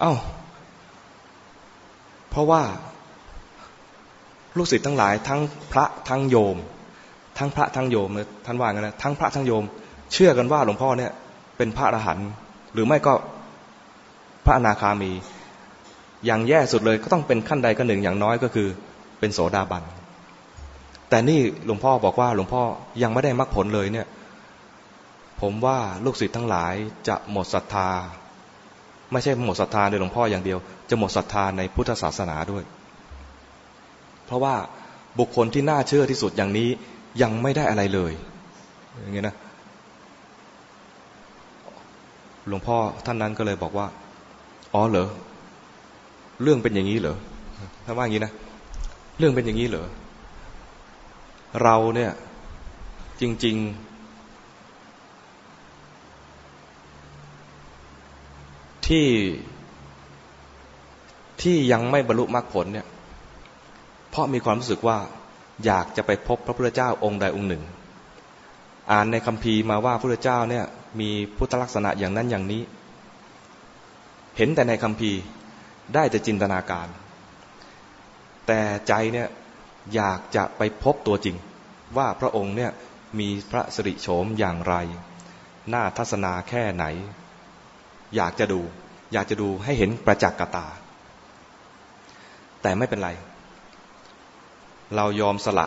[0.00, 0.12] เอา้า
[2.30, 2.62] เพราะว่า
[4.56, 5.40] ลูกศิษย์ทั้งหลาย ทั้ง
[5.72, 6.56] พระทั้งโยม
[7.38, 8.10] ทั้งพระทั้งโยม
[8.46, 9.64] ท่านว่ากันนะทั้งพระทั้งโยม
[10.12, 11.12] เชื่อกันว่าหลวงพ่อเนี่ย
[11.56, 12.28] เป็นพระอรหันต์
[12.72, 13.12] หรือไม่ก็
[14.44, 15.12] พระอนาคามี
[16.26, 18.68] อย่างแย่สุดเลยก็ต้องเป็นขั้นใดขั้นหนึ่งอย่างน้อยก็คือ
[19.18, 19.82] เป็นโสดาบัน
[21.08, 22.62] แต่นี่หลวงพ่อบอกว่าหลวงพ่อ
[23.02, 24.06] ยังไม่ได้มรรคผลเลยเนี่ย
[25.40, 26.74] ผมว่าลูกศิษย์ทั้งหลาย
[27.08, 27.88] จะหมดศรัทธา
[29.12, 30.58] ไม่ใช่หมดศรัทธาในหลวงพ่ออย่างเดียว
[30.90, 32.64] จะหมดศรัทธาในพุทธศาสนาด้วย
[34.26, 34.54] เพราะว่า
[35.18, 36.68] บุคคลที่น่าเชื่อที่สุดอย่างนี้
[37.22, 38.12] ยังไม่ได้อะไรเลย
[39.00, 39.36] อย่างเงี้ยนะ
[42.48, 42.76] หลวงพ่อ
[43.06, 43.86] ท่านนั้นก็เลยบอกว่า
[44.74, 45.08] อ๋อเหรอ
[46.42, 47.16] เรื่องเป็นอย่างนี้เหรอ
[47.84, 48.32] ถ้าว่าอย่างนี้นะ
[49.18, 49.86] เรื่องเป็นอย่างนี้เหรอ
[51.62, 52.12] เราเนี่ย
[53.20, 53.86] จริง ๆ
[58.86, 59.08] ที่
[61.42, 62.86] ที่ยังไม่บรรลุมรรคผลเนี่ย
[64.10, 64.98] เพราะมีความรู้สึกว่า
[65.64, 67.62] อยากจะไปพบพระพุทธเจ้าองค์ใดองค์หนึ่ง
[68.90, 70.64] อ่านในคัมภีร์มาว่าพระพุทธเจ้าเนี่ย
[71.00, 72.62] มีพุทธลักษณะอย่างนั้นอย่างนี้
[74.36, 75.20] เห็นแต่ในคัมภีร์
[75.94, 76.88] ได้แต่จินตนาการ
[78.46, 79.28] แต่ใจเนี่ย
[79.94, 81.36] อยากจะไปพบตัวจริง
[81.96, 82.70] ว่าพระองค์เนี่ย
[83.18, 84.74] มีพระสิริโฉมอย่างไร
[85.70, 86.84] หน้าทัศนาแค่ไหน
[88.16, 88.60] อยากจะดู
[89.12, 90.66] อยากจะดูให้เห็นประจักษ์กับตา
[92.62, 93.10] แต่ไม่เป็นไร
[94.96, 95.66] เรายอมสละ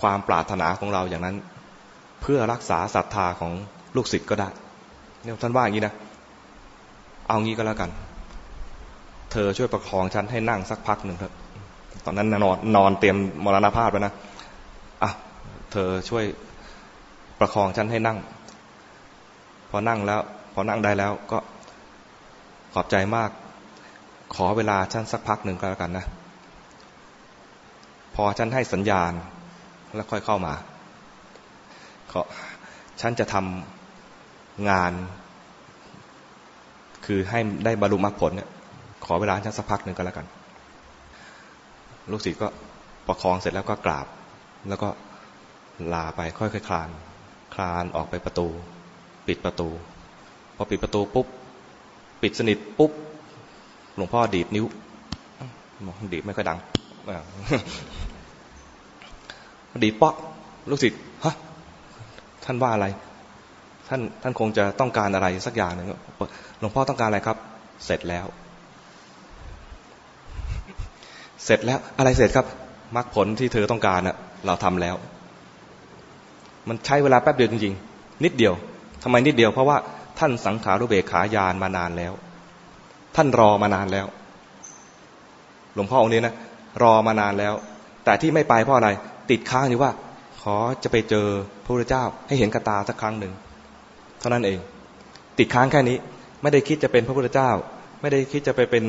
[0.00, 1.36] ความปรารถนาของเราอย่างนั้น
[2.20, 3.52] เพื่อรักษาศรัทธาของ
[3.96, 4.48] ลูกศิษย์ก็ได้
[5.22, 5.94] เนี่ยท่านว่าอย่างนี้นะ
[7.28, 7.90] เอางี้ก็แล้วกัน
[9.32, 11.34] เธอช่วยประคองฉันให้นั่งสักพักหนึ่งเถอะ
[12.06, 14.14] ตอนนั้นนอนนอนเตรียมมรณภาพแล้วนะ
[15.02, 15.10] อะ
[15.72, 16.24] เธอช่วย
[17.38, 18.18] ประคองฉันให้นั่ง
[19.70, 20.20] พอนั่งแล้ว
[20.54, 21.38] พอนั่งได้แล้วก็
[22.74, 23.30] ขอบใจมาก
[24.34, 26.06] ขอเวลาฉันสักพักหนึ่งก็แล้วกันนะ
[28.14, 29.12] พอฉันให้สัญญาณ
[29.94, 30.54] แล้วค่อยเข้ามา
[32.12, 32.20] ก็
[33.00, 34.92] ฉันจะทำงาน
[37.06, 38.48] คือให้ได้บรรลุมรรคผลเนี่ย
[39.04, 40.26] ขอเวลาฉันสักพักหนึ่งก็แล้วกัน
[42.10, 42.48] ลูกศิษย์ก็
[43.06, 44.06] ประคองเสร็จแล้วก็กราบ
[44.68, 44.88] แล้วก็
[45.92, 46.88] ลาไปค่อยๆคลาน
[47.54, 48.46] คลานออกไปประตู
[49.26, 49.68] ปิดประตู
[50.56, 51.26] พอปิดประตูปุ๊บ
[52.22, 52.92] ปิดสนิทปุ๊บ
[53.96, 54.66] หลวงพ่อดีดนิ้ว
[56.12, 56.58] ดีดไม่ค่อยดัง
[59.82, 60.14] ดีดป๊อก
[60.70, 61.34] ลูกศิษย์ฮะ
[62.44, 62.86] ท่านว่าอะไร
[63.88, 65.88] ท่านท่านคงจะต้องการอะไรสักอย่างหนึ่ง
[66.58, 67.36] หลวงพ่อต้องการอะไรครับ
[67.84, 68.26] เสร็จแล้ว
[71.44, 72.46] เสร็จแล้วอะไรเสร็จครับ
[72.96, 74.16] มรรคผลที่เธอต้องการน่ะ
[74.46, 74.94] เราทำแล้ว
[76.68, 78.54] มันใช้เวลาแป๊บเดียวจริงๆ นิดเดียว
[79.02, 79.76] ทำไมนิดเดียวเพราะว่า
[80.18, 82.12] ท่านสังขารุเบกขายานมานานแล้ว
[83.16, 84.06] ท่านรอมานานแล้ว
[85.74, 86.34] หลวงพ่อองค์นี้นะ
[86.82, 87.54] รอมานานแล้ว
[88.04, 88.90] แต่ที่ไม่ไปเพราะอะไร
[89.30, 89.90] ติดค้างอยู่ว่า
[90.40, 91.26] ขอจะไปเจอ
[91.64, 93.32] พระพุทธเจ้า ให้เห็นกระตาสักครั้งหนึ่ง
[94.20, 94.58] เท่านั้นเอง
[95.38, 95.96] ติดค้างแค่นี้
[96.42, 97.50] ไม่ได้คิดจะเป็นพระพุทธเจ้า
[98.00, 98.84] ไม่ได้คิดจะไปเป็น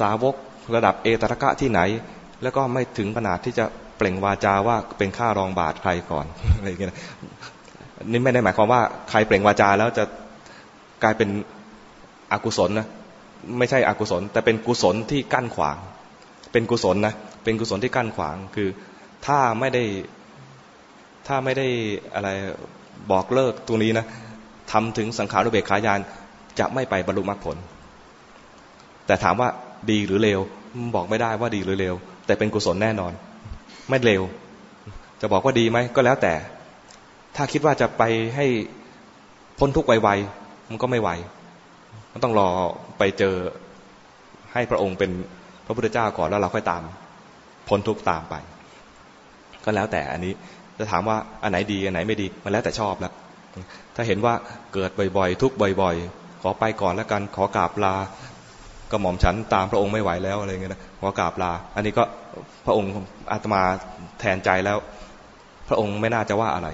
[0.00, 0.34] สาวก
[0.74, 1.80] ระดับเอตระกะที่ไหน
[2.42, 3.64] แล้วก็ไม่ถึงขนาดที่จะ
[3.96, 6.90] เปล่งวาจาว่าเป็นข้ารองบาทใครก่อนอะไรอย่างเงี้ย
[8.06, 10.04] นี่ไม่ได้หมายความว่าใครเปล่งวาจาแล้วจะ
[11.02, 11.28] กลายเป็น
[12.32, 12.86] อกุศลนะ
[13.58, 15.76] ไม่ใช่อกุศล แต่เป็นกุศลที่กั้นขวาง
[16.52, 18.68] เป็นกุศลนะเป็นกุศลที่กั้นขวางคือ
[19.26, 19.84] ถ้าไม่ได้
[21.26, 21.66] ถ้าไม่ได้
[22.14, 22.28] อะไร
[23.10, 24.06] บอกเลิกตรงนี้นะ
[24.72, 26.00] ทำถึงสังขารุเบกขายาน
[26.58, 27.56] จะไม่ไปบรรลุมรรคผล
[29.06, 29.48] แต่ถามว่า
[29.90, 30.40] ดีหรือเลว
[30.94, 31.94] บอกไม่ได้ว่าดีหรือเลว
[32.26, 33.12] แต่เป็นกุศลแน่นอน
[33.88, 34.22] ไม่เลว
[35.20, 36.34] จะบอกว่าดีไหมก็แล้วแต่
[37.36, 38.02] ถ้าคิดว่าจะไป
[38.36, 38.46] ให้
[39.58, 41.10] พ้นทุกข์ไวๆมันก็ไม่ไหว
[42.12, 42.48] มันต้องรอ
[42.98, 43.34] ไปเจอ
[44.52, 45.10] ให้พระองค์เป็น
[45.66, 46.82] พระพุทธเจ้าก่อนแล้วเราค่อยตาม
[47.68, 48.34] พ้นทุกข์ตามไป
[49.64, 50.32] ก็แล้วแต่อันนี้
[50.78, 53.12] จะถามว่าอันไหนดีอันไหนไม่ดีมันแล้วแต่ชอบแล้ว
[53.94, 54.34] ถ้าเห็นว่า
[54.74, 57.94] เกิดบ่อยๆ ทุกบ่อย ๆ ขอไปก่อนแล้วกันขอกราบลา
[58.94, 62.04] กระหม่อมฉันตามพระองค์ไม่ไหวแล้วอะไรเงี้ยนะขอกราบลา อันนี้ก็
[62.66, 62.90] พระองค์
[63.32, 63.62] อาตมา
[64.20, 64.78] แทนใจแล้ว
[65.68, 66.68] พระองค์ไม่น่าจะว่าอะไร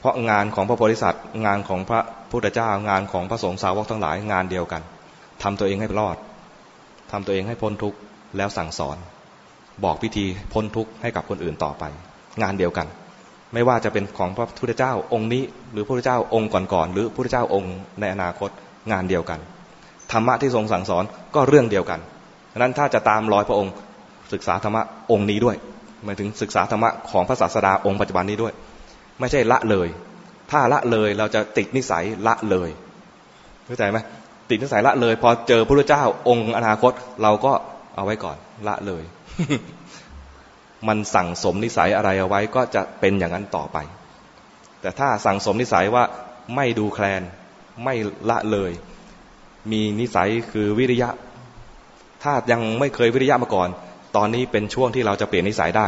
[0.00, 4.82] เพราะงานของพระโพธิสัตว์ งานของพระพุทธเจ้างานของพระสงฆ์สาวกทั้งหลายงานเดียวกัน
[5.42, 6.16] ทำตัวเองให้รอด
[7.12, 7.98] ทำตัวเองให้พ้นทุกข์
[8.36, 8.96] แล้วสั่งสอน
[9.84, 11.84] บอกพิธีพ้นทุกข์ให้กับคนอื่นต่อไป
[12.42, 12.86] งานเดียวกัน
[13.52, 18.50] ไม่ว่าจะเป็นของพระพุทธเจ้าองค์นี้ หรือพระพุทธเจ้าองค์ก่อนๆหรือพระพุทธเจ้าองค์ในอนาคต
[18.92, 19.40] งานเดียวกัน
[20.14, 21.04] ธรรมะที่ทรงสั่งสอน
[21.34, 22.00] ก็เรื่องเดียวกัน
[22.52, 23.72] ดังนั้นถ้าจะตามรอยพระองค์
[24.32, 25.56] ศึกษาธรรมะองค์นี้ด้วย
[26.04, 28.52] หมายถึงศึกษาธรรมะของพระศาสดาองค์ปัจจุบันนี้ด้วย
[29.20, 29.88] ไม่ใช่ละเลย
[30.50, 32.70] ถ้าละเลยเราจะติดนิสัยละเลย
[33.66, 33.98] เข้าใจไหม
[34.50, 36.92] ติดนิสัยละเลย พอเจอพระเจ้าองค์อนาคต
[37.22, 37.52] เราก็
[37.96, 38.36] เอาไว้ก่อน
[38.68, 39.02] ละเลย
[40.88, 43.78] มันสั่งสมนิสัยอะไรเอาไว้ก็จะเป็นอย่างนั้นต่อไป
[44.80, 46.04] แต่ถ้าสั่งสมนิสัยว่า
[46.56, 47.22] ไม่ดูแคลน
[47.84, 47.94] ไม่
[48.30, 48.70] ละเลย
[49.72, 51.08] มีนิสัยคือวิริยะ
[52.22, 53.68] ถ้ายังไม่เคยวิริยะมาก่อน
[54.16, 55.86] ตอนนี้เป็นช่วงที่เราจะเปลี่ยนนิสัยได้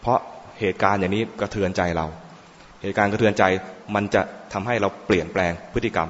[0.00, 0.18] เพราะ
[0.60, 2.06] เหตุการณ์อย่างนี้กระเทือนใจเรา
[2.82, 3.44] เหตุการณ์กระเทือนใจ
[3.94, 6.08] มันจะทำให้เราเปลี่ยนแปลงพฤติกรรม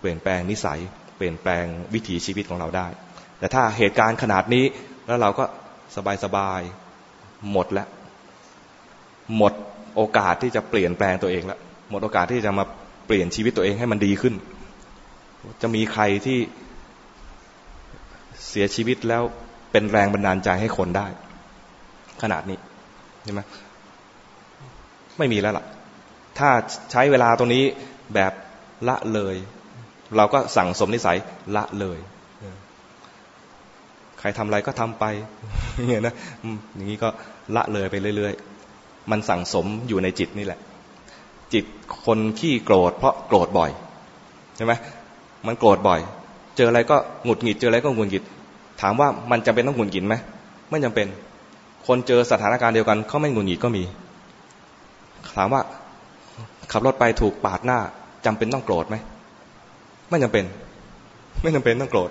[0.00, 0.78] เปลี่ยนแปลงนิสัย
[1.16, 2.86] เปลี่ยนแปลงวิถีชีวิตของเราได้
[3.38, 4.64] แต่ถ้าเหตุการณ์ขนาดนี้
[5.06, 5.44] แล้วเราก็
[5.96, 6.60] สบายสบาย
[7.52, 7.88] หมดแล้ว
[9.36, 9.52] หมด
[9.96, 11.58] โอกาสที่จะเปลี่ยนแปลงตัวเองแล้ว
[11.90, 12.64] หมดโอกาสที่จะมา
[13.06, 14.34] เปลี่ยนชีวิตตัวเองให้มันดีขึ้น
[15.62, 16.38] จะมีใครที่
[18.48, 19.22] เสียชีวิตแล้ว
[19.72, 21.06] เป็นแรงบันดาลใจให้คนได้
[22.22, 22.58] ขนาดนี้
[23.24, 23.40] ใช่ไหม
[25.18, 25.64] ไม่มีแล้วล่ะ
[26.38, 26.48] ถ้า
[26.90, 27.64] ใช้เวลาตรงนี้
[28.14, 28.32] แบบ
[28.88, 29.36] ละเลย
[30.16, 31.18] เราก็สั่งสมนิสัย
[31.56, 31.98] ละเลย
[34.18, 35.04] ใครทำอะไรก็ทำไป
[35.88, 36.14] เงี้นะ
[36.74, 37.08] อย่างนี้ก็
[37.56, 40.60] ละเลยไปเรื่อยๆ มันสั่งสมอยู่ในจิตนี่แหละ
[41.54, 41.64] จิต
[42.04, 43.70] คนขี้โกรธเพราะโกรธบ่อย
[44.56, 44.72] ใช่ไหม
[45.46, 46.00] มันโกรธบ่อย
[46.56, 48.24] เจออะไรก็หงุดหงิด เจออะไรก็หงุดหงิด
[48.80, 50.14] ถามว่ามันจำเป็นต้องหงุดหงิดไหม
[50.70, 51.06] ไม่จำเป็น
[51.86, 53.82] คนเจอสถานการณ์เดียวกันเขาไม่หงุดหงิดก็มี
[55.36, 55.62] ถามว่า
[56.72, 57.78] ขับรถไปถูกปาดหน้า
[58.26, 58.96] จำเป็นต้องโกรธไหม
[60.10, 60.44] ไม่จำเป็น
[61.42, 62.10] ไม่จำเป็นต้องโกรธ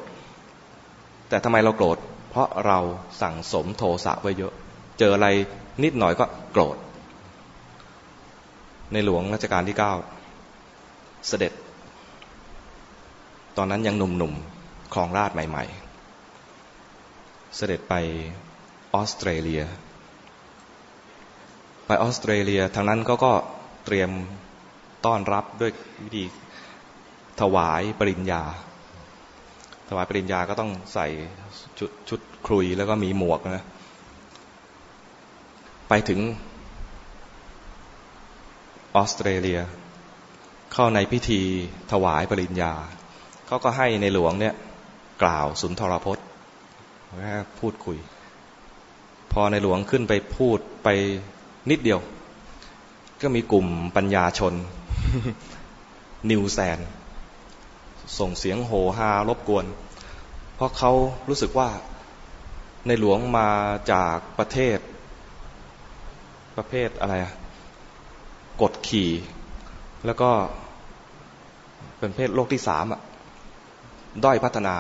[1.30, 1.98] แต่ทำไมเราโกรธ
[2.30, 2.80] เพราะเรา
[3.22, 4.54] สั่งสมโทสะไว้เยอะ
[5.00, 5.28] เจออะไร
[5.84, 6.78] นิดหน่อยก็โกรธ
[8.94, 9.94] ในหลวงรัชกาลที่เก้า
[11.28, 11.52] เสด็จ
[13.58, 15.66] ตอนนั้นยังหนุ่มๆคลองราชใหม่
[16.80, 17.94] ๆ เสด็จไป
[18.94, 19.64] ออสเตรเลีย
[21.86, 23.34] ไปออสเตรเลียทางนั้นก็ก็
[23.86, 24.10] เตรียม
[25.06, 25.72] ต้อนรับด้วย
[26.04, 26.24] วิธี
[27.42, 28.44] ถวายปริญญา
[29.90, 31.08] ถวายปริญญาก็ต้องใส่
[31.80, 33.66] ชุดชุดครุยแล้วก็มีหมวกนะ
[35.90, 36.20] ไปถึง
[38.96, 39.60] ออสเตรเลีย
[40.74, 41.42] เข้าในพิธี
[41.92, 42.74] ถวายปริญญา
[43.48, 44.56] เขาก็ให้ในหลวงเนี่ย
[45.24, 46.26] กล่าวสุนทรพจน์
[47.60, 47.98] พูดคุย
[49.32, 50.90] พอในหลวงขึ้นไปพูดไป
[51.70, 52.00] นิดเดียว
[53.22, 54.54] ก็มีกลุ่มปัญญาชน
[56.30, 56.80] นิวแซน
[58.20, 59.66] ส่งเสียงโหฮารบกวน
[60.56, 60.92] เพราะเขา
[61.30, 61.70] รู้สึกว่า
[62.88, 63.50] ในหลวงมา
[63.92, 64.78] จากประเทศ
[66.58, 67.34] ประเภทอะไรอะ
[68.62, 69.12] กดขี่
[70.06, 70.32] แล้วก็
[72.00, 73.02] เป็นเพศโลกที่สามอะ
[74.26, 74.76] ด้อยพัฒนา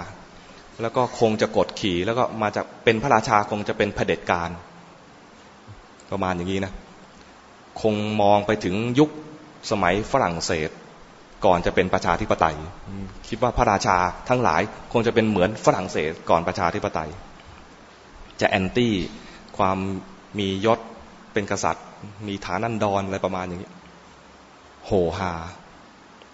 [0.81, 4.49] แล้วก็คงจะกดขี่แล้วก็มาจากเป็นพระราชาคงจะเป็นเผด็จการ
[6.11, 6.73] ประมาณอย่างนี้นะ
[7.81, 9.09] คงมองไปถึงยุค
[9.71, 10.69] สมัยฝรั่งเศส
[11.45, 12.55] ก่อนจะเป็นประชาธิปไตย
[13.27, 13.97] คิดว่าพระราชา
[14.29, 14.61] ทั้งหลาย
[14.93, 17.09] คงจะเป็นเหมือนฝรั่งเศสก่อนประชาธิปไตย
[18.41, 18.93] จะแอนตี้
[19.57, 19.77] ความ
[20.39, 20.79] มียศ
[21.33, 21.85] เป็นกษัตริย์
[22.27, 23.71] มีฐานันดรอะไรประมาณอย่างนี้
[24.85, 25.31] โหฮา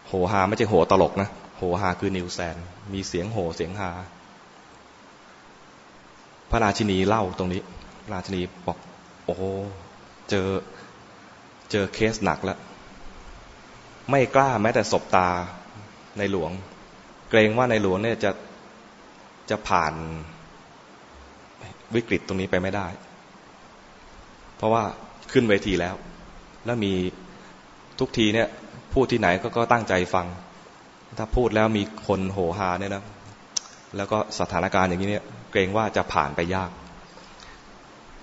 [0.08, 2.58] โหฮาไม่ใช่โหตลกนะ โหฮาคือนิวแซน
[2.92, 3.92] มีเสียงโหเสียงฮา
[6.50, 7.62] พระราชินีเล่าตรงนี้
[8.04, 8.78] พระราชินีบอก
[9.26, 9.36] โอ้
[10.30, 10.48] เจอ
[11.72, 12.60] เจอเคสหนักแล้ว
[14.10, 15.30] ไม่กล้าแม้แต่ศบตา
[16.18, 16.52] ในหลวง
[17.30, 18.32] เกรงว่าในหลวงเนี่ยจะ
[19.50, 19.94] จะผ่าน
[21.96, 22.88] วิกฤตตรงนี้ไปไม่ได้
[24.56, 24.84] เพราะว่า
[25.32, 25.96] ขึ้นเวทีแล้ว
[26.66, 26.94] แล้วมี
[28.00, 28.48] ทุกทีเนี่ย
[28.94, 30.28] พูดที่ไหนก็ก็ตั้งใจฟัง
[31.18, 33.04] ถ้าพูดแล้วมีคนโหฮาเนี่ยนะ
[33.98, 36.70] แล้วก็สถานการณ์อย่างนี้เนี่ยเกรงว่าจะผ่านไปยาก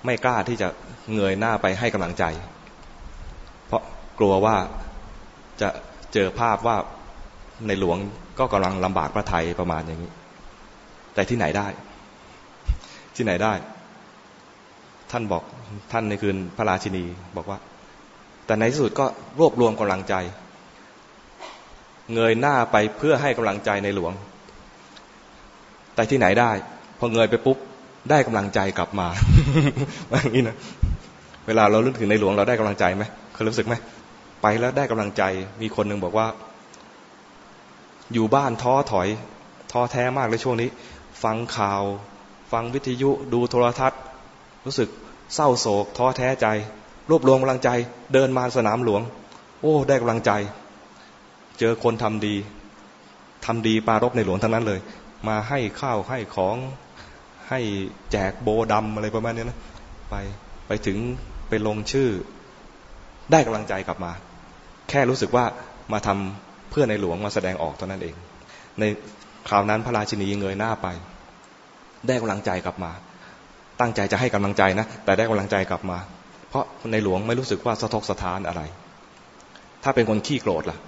[0.04, 0.68] ไม่กล้าที่จะ
[1.14, 2.24] เงยหน้าไปให้กำลังใจ
[3.66, 3.82] เพราะ
[4.18, 4.56] กลัวว่า
[5.60, 5.68] จะ
[6.12, 6.76] เจอภาพว่า
[7.66, 7.98] ในหลวง
[8.38, 10.12] ก็กำลังลำบากพระไทยประมาณอย่างนี้
[11.14, 11.66] แต่ที่ไหนได้
[13.16, 13.52] ที่ไหนได้
[15.10, 15.42] ท่านบอก
[15.92, 17.04] ท่านในคืนพระราชินี
[17.36, 17.58] บอกว่า
[18.46, 19.06] แต่ในที่สุดก็
[19.40, 20.14] รวบรวมกำลังใจ
[22.14, 24.12] เงยหน้าไปเพื่อให้กำลังใจในหลวง
[25.94, 26.50] แต่ที่ไหนได้
[26.98, 27.56] พอเงยไปปุ๊บ
[28.10, 29.08] ได้กำลังใจกลับมา
[30.22, 30.56] อย่างนี้นะ
[31.46, 33.74] เวลาเราลึกถึงในหลวงเราได้กำลังใจไหมเคยรู้สึกไหม
[34.42, 35.22] ไปแล้วได้กำลังใจ
[35.60, 36.26] มีคนหนึ่งบอกว่า
[38.12, 39.08] อยู่บ้านท้อถอย
[39.72, 40.68] ท้อแท้มากเลยช่วงนี้
[41.22, 41.82] ฟังข่าว
[42.52, 44.00] ฟังวิทยุดูโทรทัศน์
[44.66, 44.88] รู้สึก
[45.34, 46.46] เศร้าโศกท้อแท้ใจ
[47.10, 47.70] รวบรวมกำลังใจ
[48.12, 49.02] เดินมาสนามหลวง
[49.60, 50.32] โอ้ ได้กำลังใจ
[51.60, 52.34] เจอคนทำดี
[53.46, 54.80] ทำดีปารบในหลวงทั้งนั้นเลย
[55.28, 56.56] มาให้ข้าวให้ของ
[57.48, 57.60] ให้
[58.12, 59.58] แจกโบดำอะไรประมาณนี้นะ
[60.10, 60.14] ไป
[60.66, 60.98] ไปถึง
[61.48, 62.08] ไปลงชื่อ
[63.32, 64.12] ได้กำลังใจกลับมา
[64.88, 65.44] แค่รู้สึกว่า
[65.92, 68.14] มาทำเพื่อในหลวงมาแสดงออกเท่านั้นเอง
[68.80, 68.84] ใน
[69.48, 70.86] คราวนั้นพระราชินีเงยหน้าไป
[72.06, 72.90] ได้กำลังใจกลับมา
[73.80, 75.98] ตั้งใจจะให้กำลังใจนะ แต่ได้กำลังใจกลับมา
[76.48, 78.62] เพราะในหลวงไม่รู้สึกว่าสะทกสะท้านอะไร
[79.82, 80.78] ถ้าเป็นคนขี้โกรธล่ะ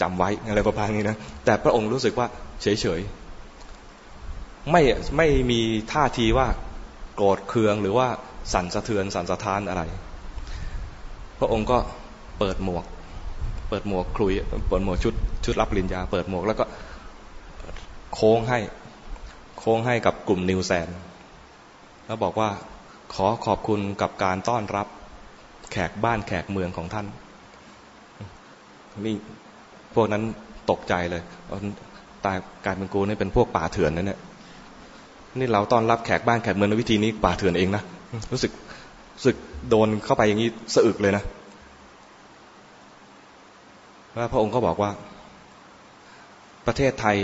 [0.00, 2.26] จำไว้อะไรประมาณนี้นะแต่พระองค์รู้สึกว่า
[2.62, 4.82] เฉยๆไม่
[5.16, 5.60] ไม่มี
[5.92, 6.48] ท่าทีว่า
[7.14, 8.08] โกรธเคืองหรือว่า
[8.52, 9.82] สั่นสะเทือนสั่นสะท้านอะไร
[11.38, 11.78] พระองค์ก็
[12.38, 12.84] เปิดหมวก
[13.68, 14.32] เปิดหมวกคลุย
[14.68, 15.14] เปิดหมวกชุด
[15.44, 16.64] ชุดรับปริญญา เปิดหมวกแล้วก็
[18.14, 18.58] โค้งให้
[19.58, 20.88] โค้งให้กับกลุ่มนิวแซน
[22.06, 22.50] แล้วบอกว่า
[23.14, 24.86] ขอขอบคุณกับการต้อนรับ
[25.72, 27.06] แขกบ้านแขกเมืองของท่าน
[29.06, 29.14] นี่
[29.94, 30.22] พวกนั้น
[30.70, 31.22] ตกใจเลย
[32.24, 34.20] ตายกลายเป็นกูนี่เป็นพวกป่าเถื่อนนั่นเนี่ย
[35.38, 37.82] นี่เราต้อนรับแขกบ้านแขกเมืองในวิธีนี้ป่าเถื่อนเองนะ
[38.32, 38.52] รู้สึก
[39.16, 39.36] รู้สึก
[39.70, 41.24] โดนเข้าไปอย่างนี้สะอึกเลยนะ
[44.14, 44.90] แล้วพระองค์ก็บอกว่า
[46.66, 47.16] ประเทศไทย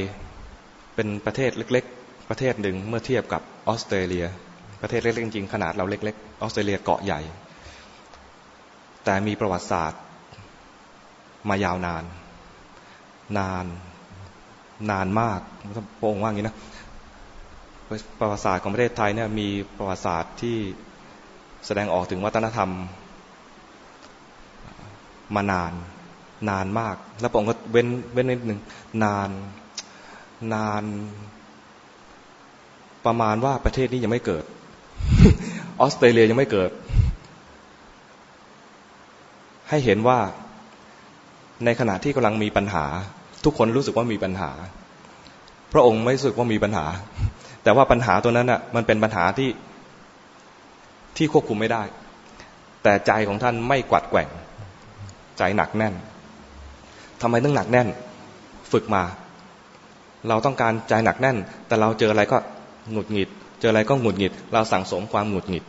[0.95, 4.27] เป็นประเทศเล็ก ๆ ประเทศหนึ่งเมื่อเทียบกับออสเตรเลีย
[4.83, 7.21] ประเทศเล็กๆจริงๆขนาดเราเล็กๆออสเตรเลียเกาะใหญ่
[9.05, 10.01] แต่มีประวัติศาสตร์
[11.49, 12.05] มายาวนาน
[13.39, 13.67] นาน
[14.91, 15.41] นานมาก
[15.99, 16.57] พระองค์ว่าอย่างนี้นะ
[18.19, 20.57] ประวัติศาสตร์ของประเทศไทยเนี่ยมีประวัติศาสตร์ที่
[21.67, 22.71] แสดงออกถึงวัฒนธรรม
[25.35, 25.73] มานาน
[26.51, 28.61] นานมาก แล้วพระองค์ก็เว้นเว้นนิดหนึ่ง
[29.05, 29.31] นาน
[30.55, 30.83] นาน
[33.07, 34.45] ประมาณว่าประเทศนี้ยังไม่เกิด
[35.81, 36.71] ออสเตรเลียยังไม่เกิด
[39.69, 40.19] ให้เห็นว่า
[41.65, 42.85] ในขณะที่กำลังมีปัญหา
[43.45, 44.51] ทุกคนรู้สึกว่ามีปัญหา
[45.73, 46.87] พระองค์ไม่รู้สึกว่ามีปัญหา
[47.63, 49.51] แต่ว่าปัญหาตัวนั้นอะมันเป็นปัญหาที่
[51.17, 51.83] ที่ควบคุมไม่ได้
[52.83, 54.29] แต่ใจของท่านไม่กวัดแกว่ง
[55.39, 55.95] ใจหนักแน่น
[57.23, 57.89] ทำไมต้องหนักแน่น
[58.73, 59.03] ฝึกมา
[60.29, 61.37] เราต้องการใจหนักแน่น
[61.67, 62.39] แต่เราเจออะไรก็
[62.93, 63.29] หงุดหงิด
[63.61, 65.65] เจออะไรก็หงุดหงิด เราสั่งสมความหงุดหงิด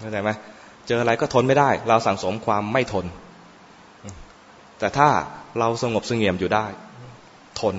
[0.00, 0.30] เข้าใจไหม
[0.86, 3.06] เจออะไรก็ทนไม่ได้ เราสั่งสมความไม่ทน
[4.78, 5.08] แต่ถ้า
[5.58, 6.66] เราสงบสงเงียมอยู่ได้
[7.60, 7.76] ทน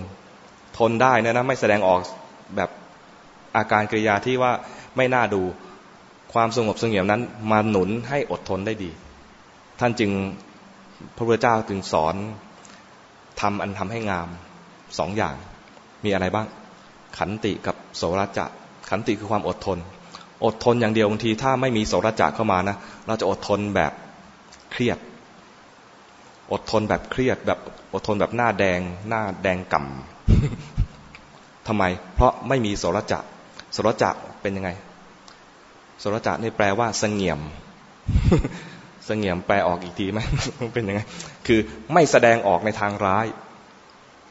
[0.78, 2.00] ทนได้นะนะไม่แสดงออก
[2.56, 2.70] แบบ
[3.58, 4.52] อาการกริยาที่ว่า
[4.98, 5.42] ไม่น่าดู
[6.34, 7.22] ความสงบสงเงียมนั้น
[7.52, 8.92] มาหนุนให้อดทนได้ดี
[9.80, 10.12] ท่านจึง
[11.16, 12.16] พระพุทธเจ้าจึงสอน
[13.42, 14.28] ทำอันทำให้งาม
[14.98, 15.36] สองอย่าง
[16.06, 16.48] มีอะไรบ้าง
[17.18, 18.46] ขันติกับโสรจะ
[18.90, 19.78] ขันติคือความอดทน
[20.46, 22.78] อดทนอย่างเดียวบางทีถ้าไม่มีโสรจะเข้ามานะ
[23.08, 23.92] เราจะอดทนแบบ
[24.72, 24.98] เครียด
[26.52, 27.60] อดทนแบบเครียดแบบ
[27.94, 28.80] อดทนแบบหน้าแดง
[29.10, 31.84] หน้าแดงก่ำทำไม
[32.16, 33.20] เพราะไม่มีโสรจะ
[33.74, 34.10] โสรจะ
[34.42, 34.70] เป็นยังไง
[36.00, 37.40] โสรจะนี่แปลว่าเสงี่ยม
[39.06, 40.20] เสงี่ยมแปลออกอีกทีไหม
[40.74, 41.02] เป็นยังไง
[41.48, 41.60] คือ
[41.94, 43.26] ไม่แสดงออกในทางร้าย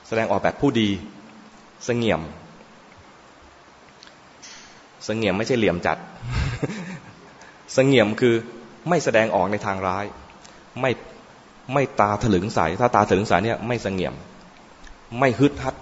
[0.08, 0.90] แสดงออกแบบผู้ดี
[1.84, 2.20] เสงี่ยม
[5.04, 5.98] เสงี่ยมไม่ใช่เหลี่ยมจัด
[7.74, 8.34] เสงี่ยมคือ
[8.88, 10.04] ไม่แสดงออกในทางร้าย
[10.80, 10.90] ไม่
[11.72, 14.14] ไม่ตาถลึงใสถ้าตาถลึงใสเนี่ยไม่เสงี่ยม
[15.18, 15.74] ไม่ฮึดฮัด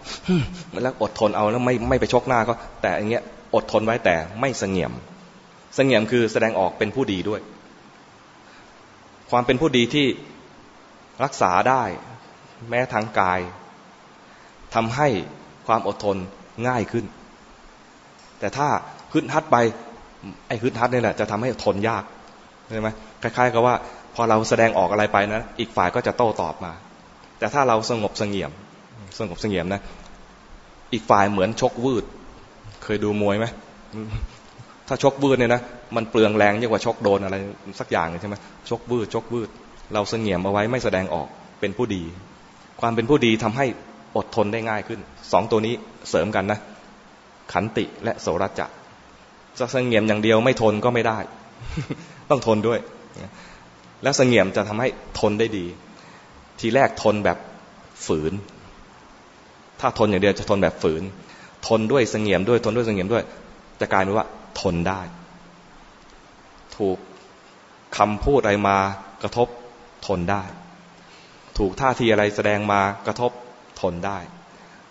[0.83, 3.25] แล้วอดทนเอาแล้วไม่ไม่ไปชกหน้าก็ แต่อย่างเงี้ย
[3.55, 4.93] อดทนไว้แต่ไม่เสงี่ยม
[5.75, 7.41] เสงี่ยมคือแสดงออกเป็นผู้ดีด้วย
[9.31, 10.07] ความเป็นผู้ดีที่
[11.25, 11.83] รักษาได้
[12.69, 13.41] แม้ทางกาย
[14.75, 15.09] ทำให้
[15.67, 16.17] ความอดทน
[16.69, 17.05] ง่ายขึ้น
[18.39, 18.69] แต่ถ้า
[19.13, 19.57] ฮึดฮัดไป
[20.49, 22.05] ไอ้ฮึดฮัดนี่แหละจะทำให้ทนยาก
[22.71, 22.89] ใช่ไหม
[23.23, 23.75] คล้ายๆกับว่า
[24.15, 26.73] พอเราแสดงออกอะไรไปนะ อีกฝ่ายก็จะโต้ตอบมา
[27.39, 28.51] แต่ถ้าเราสงบสงเงียม
[29.19, 29.81] สงบสงเงียมนะ
[30.93, 32.05] อีกฝ่ายเหมือนชกวืด
[32.85, 33.47] เคยดูมวยไหม
[34.89, 35.63] ถ้าชกวืดเนี่ยนะ
[35.97, 37.37] มันเปลืองแรงยิ่งกว่าชกโดนอะไร
[37.81, 38.37] สักอย่างใช่ไหม
[38.71, 39.49] ชกวืดชกวืด
[39.95, 41.29] เราสงเงียมเอาไว้ไม่แสดงออก
[41.61, 42.03] เป็นผู้ดี
[42.81, 43.67] ความเป็นผู้ดีทำให้
[44.17, 45.01] อดทนได้ง่ายขึ้น
[45.33, 45.75] สองตัวนี้
[46.11, 46.59] เสริมกันนะ
[47.53, 48.67] ขันติและโสรจะ
[49.59, 51.19] จะเสงี่ยมอย่างเดียวไม่ทนก็ไม่ได้
[52.31, 52.79] ต้องทนด้วย
[54.03, 54.89] แล้วเสงี่ยมจะทำให้
[55.21, 55.67] ทนได้ดี
[56.61, 57.39] ทีแรกทนแบบ
[58.07, 58.33] ฝืน
[59.81, 61.03] ถ้าทนอย่างเดียวจะทนแบบฝืน
[61.67, 63.25] ทนด้วยเสงี่ยมด้วยทนด้วยเสงี่ยมด้วย
[63.81, 64.27] จะกลายเป็นว่า
[64.61, 65.01] ทนได้
[66.77, 66.99] ถูก
[67.97, 68.79] คำพูดอะไรมา
[69.23, 69.49] กระทบ
[70.07, 70.43] ทนได้
[71.59, 73.31] ถูกท่าทีอะไรแสดงมากระทบ
[73.81, 74.19] ทนได้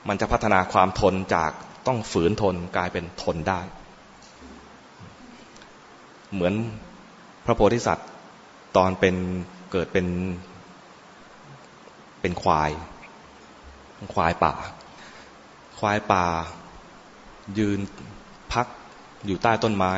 [0.07, 1.51] มันจะพัฒนาความทนจาก
[1.87, 3.61] ต้องฝืนทนกลายเป็นทนได้
[6.33, 6.53] เหมือน
[7.45, 8.07] พระโพธิสัตว์
[8.75, 9.15] ตอนเป็น
[9.71, 10.07] เกิดเป็น
[12.21, 12.71] เป็นควาย
[14.13, 14.53] ควายป่า
[15.79, 16.25] ควายป่า
[17.57, 17.79] ยืน
[18.53, 18.67] พัก
[19.25, 19.93] อยู่ใต้ต้นไม้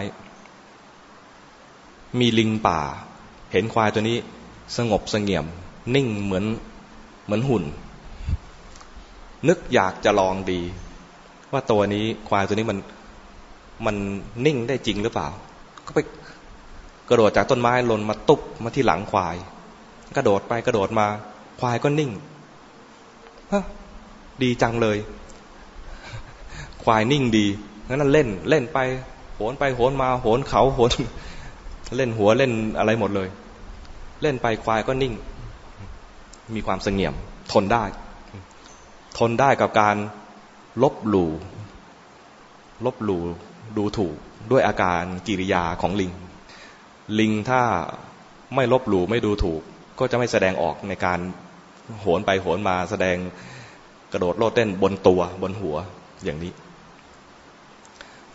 [2.19, 2.79] มีลิงป่า
[3.51, 4.17] เห็นควายตัวนี้
[4.77, 5.45] สงบสงเงียม
[5.95, 6.45] นิ่งเหมือน
[7.25, 7.63] เหมือนหุ่น
[9.47, 10.61] นึกอยากจะลองดี
[11.51, 12.79] ว่าตัวนี้ควายตัวนี้มัน
[13.85, 13.95] มัน
[14.45, 15.27] นิ่งได้จริงหรือเปล่า
[15.85, 15.99] ก็ไป
[17.09, 19.35] กระโดดจากต้นไม้หล่นมาตุ๊บมาที่หลังควาย
[20.15, 21.07] กระโดดไปกระโดดมา
[21.59, 22.11] ควายก็นิ่ง
[23.53, 23.63] ฮะ
[24.41, 24.97] ดีจังเลย
[26.83, 27.45] ควายนิ่งดี
[27.87, 28.79] นั้นเล่นเล่นไป
[29.35, 30.91] โหนไปโหนมา โหนเขาโหน
[31.97, 33.29] เล่นหัวเล่นอะไรหมดเลย
[34.21, 35.13] เล่นไปควายก็นิ่ง
[36.55, 37.13] มีความเสงี่ยม
[37.51, 37.83] ทนได้
[39.17, 39.95] ทนได้กับการ
[40.83, 41.31] ลบหลู่
[42.85, 43.21] ลบหลู่
[43.77, 44.15] ดูถูก
[44.51, 46.11] ด้วยอาการกิริยาของลิง
[47.19, 47.61] ลิงถ้า
[48.55, 49.61] ไม่ลบหลู่ไม่ดูถูก
[49.99, 51.19] ก็จะไม่แสดงออกในการ
[52.01, 53.17] โหนไปโหนมาแสดง
[54.11, 55.75] กระโดดโลดเต้นบนตัวบนหัว
[56.23, 56.51] อย่างนี้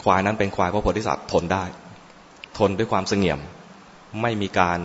[0.03, 1.65] ควายนั้นเป็นควายพระโพธิสัตว์ทนได้
[2.59, 3.41] ทนด้วยความเสงี่ยม
[4.23, 4.79] ไม่มีการ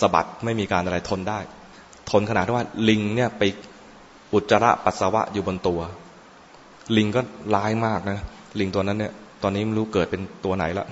[0.00, 1.40] สะบัดไม่มีการอะไรทนได้
[2.10, 3.42] ทนขนาดที่ว่าลิงเนี่ยไป
[4.32, 5.80] อุจจาระปัสสาวะอยู่บนตัว
[6.96, 7.20] ลิงก็
[7.54, 8.18] ร้ายมากนะ
[8.60, 9.12] ลิงตัวนั้นเนี่ย
[9.42, 10.86] ตอนนี้ไม่รู้เกิดเป็นตัวไหนละ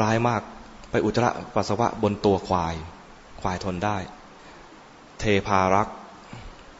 [0.00, 0.42] ร้ายมาก
[0.94, 2.74] ไปอุจจาระปัสสาวะบนตัวควาย
[3.40, 3.96] ควายทนได้
[5.20, 5.96] เทพารักษ์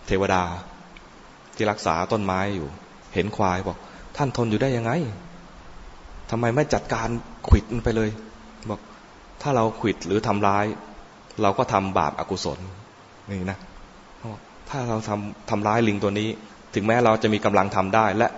[0.07, 0.43] เทวดา
[1.57, 2.69] ที่รักษาต้นไม้อยู่
[3.15, 3.79] เห็นควายบอก
[4.17, 4.93] ท่านทนอยู่ได้ยังไง
[6.31, 7.09] ทำไมไม่จัดการ
[7.49, 8.11] ขิดมันไปเลย
[8.71, 8.81] บอก
[9.43, 10.65] ถ้าเราขิดหรือทำร้าย
[11.43, 12.59] เราก็ทำบาปอากุศล
[13.29, 13.59] นี่นะ
[14.69, 16.29] ถ้าเราทำทำร้ายลิงตัวนี้
[16.75, 18.29] ถึงแม้เราจะมีกำลังทำได้ และ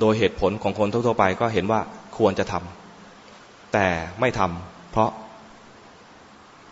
[0.00, 1.80] โดยเหตุผลของคนทั่วไปก็เห็นว่า
[2.18, 3.86] ควรจะทำแต่
[4.20, 5.12] ไม่ทำเพ ราะ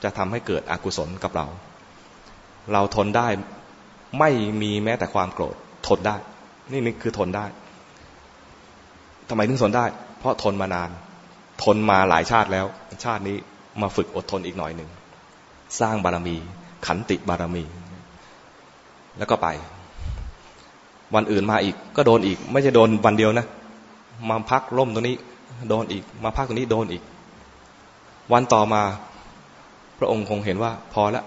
[0.03, 1.47] จะทำให้เกิดอกุศลกับเรา
[2.73, 3.29] เราทนได้
[4.19, 4.31] ไม่
[4.63, 5.57] มีแม้แต่ความโกรธ
[5.89, 6.17] ทนได้
[6.73, 7.47] นี่นี่คือทนได้
[9.29, 9.85] ทำไมถึงทนได้
[10.19, 10.91] เพราะทนมานาน
[11.63, 12.67] ทนมาหลายชาติแล้ว
[13.05, 13.37] ชาตินี้
[13.81, 14.91] มาฝึกอดทนอีกหน่อยหนึ่ง
[15.81, 16.37] สร้างบารมี
[16.87, 17.65] ขันติบารมี
[19.19, 19.49] แล้วก็ไป
[21.15, 23.47] วันอื่นมาอีก ก็โดนอีก ไม่ใช่โดนวันเดียวนะ
[24.29, 25.17] มาพักร่มตรงนี้
[25.69, 27.03] โดนอีก มาพักตรงนี้โดนอีก
[28.33, 28.83] วันต่อมา
[29.99, 31.25] พระองค์คงเห็นว่าพอละ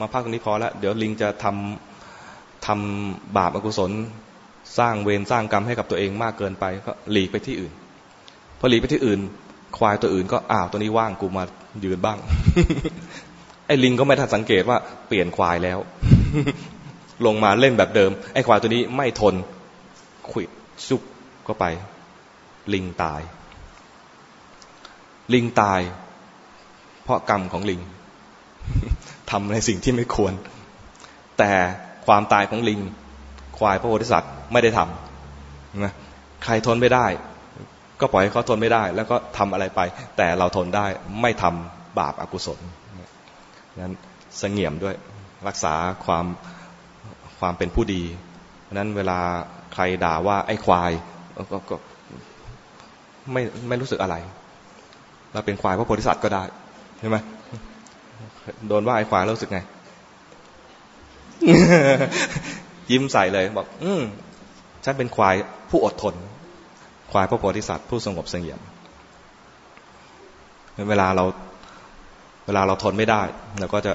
[0.00, 3.90] มาพักตรงนี้พอละเดี๋ยวลิงจะทำทำบาปอกุศล
[4.78, 7.72] สร้างเวรสร้างกรรมให้กับตัวเองมากเกินไป ก็หลีกไปที่อื่น
[8.58, 9.20] พอหลีกไปที่อื่น
[9.78, 11.44] ควายตัวอื่นก็อ้าวตัวนี้ว่างกูมา
[11.84, 12.18] ยืนบ้าง
[13.66, 15.78] ไอ้ลิงก็ไม่ทันสังเกตว่าเปลี่ยนควายแล้ว
[17.26, 19.34] ลงมาเล่นแบบเดิม ไอ้ควายตัวนี้ไม่ทน
[20.30, 20.50] ขิด
[20.88, 21.02] ซุก
[21.46, 21.64] ก็ไป
[22.74, 23.20] ลิงตาย
[25.34, 25.80] ลิงตาย
[27.08, 27.80] เพราะกรรมของลิง
[29.30, 30.32] ทำในสิ่งที่ไม่ควร
[31.38, 31.50] แต่
[32.06, 32.80] ความตายของลิง
[33.58, 35.92] ควายพระโพธิสัตว์ไม่ได้ทำนะ
[36.44, 37.06] ใครทนไม่ได้
[38.00, 39.80] ก็ปล่อยให้เขาทนไม่ได้ แล้วก็ทำอะไรไป
[40.16, 40.86] แต่เราทนได้
[41.22, 42.58] ไม่ทำบาปอากุศล
[43.80, 43.94] นั้น
[44.38, 44.94] เสงี่ยมด้วย
[45.48, 46.26] รักษาความ
[47.38, 48.02] ความเป็นผู้ดี
[48.72, 49.18] นั้นเวลา
[49.74, 50.90] ใครด่าว่าไอ้ควาย
[51.52, 51.76] ก็ก็
[53.32, 54.16] ไม่ไม่รู้สึกอะไร
[55.32, 56.42] เราเป็นควายพระโพธิสัตว์ก็ได้
[56.98, 57.16] ใช่ไหม
[58.68, 59.60] โดนว่าไอ้ควายรู้สึกไง
[62.90, 64.02] ยิ้มใส่เลยบอก อืม
[64.84, 65.34] ฉันเป็นควาย
[65.70, 66.14] ผู้อดทน
[67.12, 68.60] ควายพระโพธิสัตว์ผู้สงบเสงี่ยม
[70.88, 71.24] เวลาเรา
[72.46, 73.22] เวลาเราทนไม่ได้
[73.58, 73.92] เราก็จะ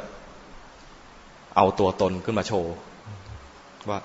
[1.56, 2.74] เอาตัวตนขึ้นมาโชว์
[3.90, 4.00] ว่า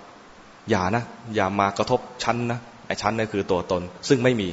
[0.71, 4.49] อย่านะ อย่ามากระทบชั้นนะไอ้ชั้นนี่คือตัวตน ซึ่งไม่มี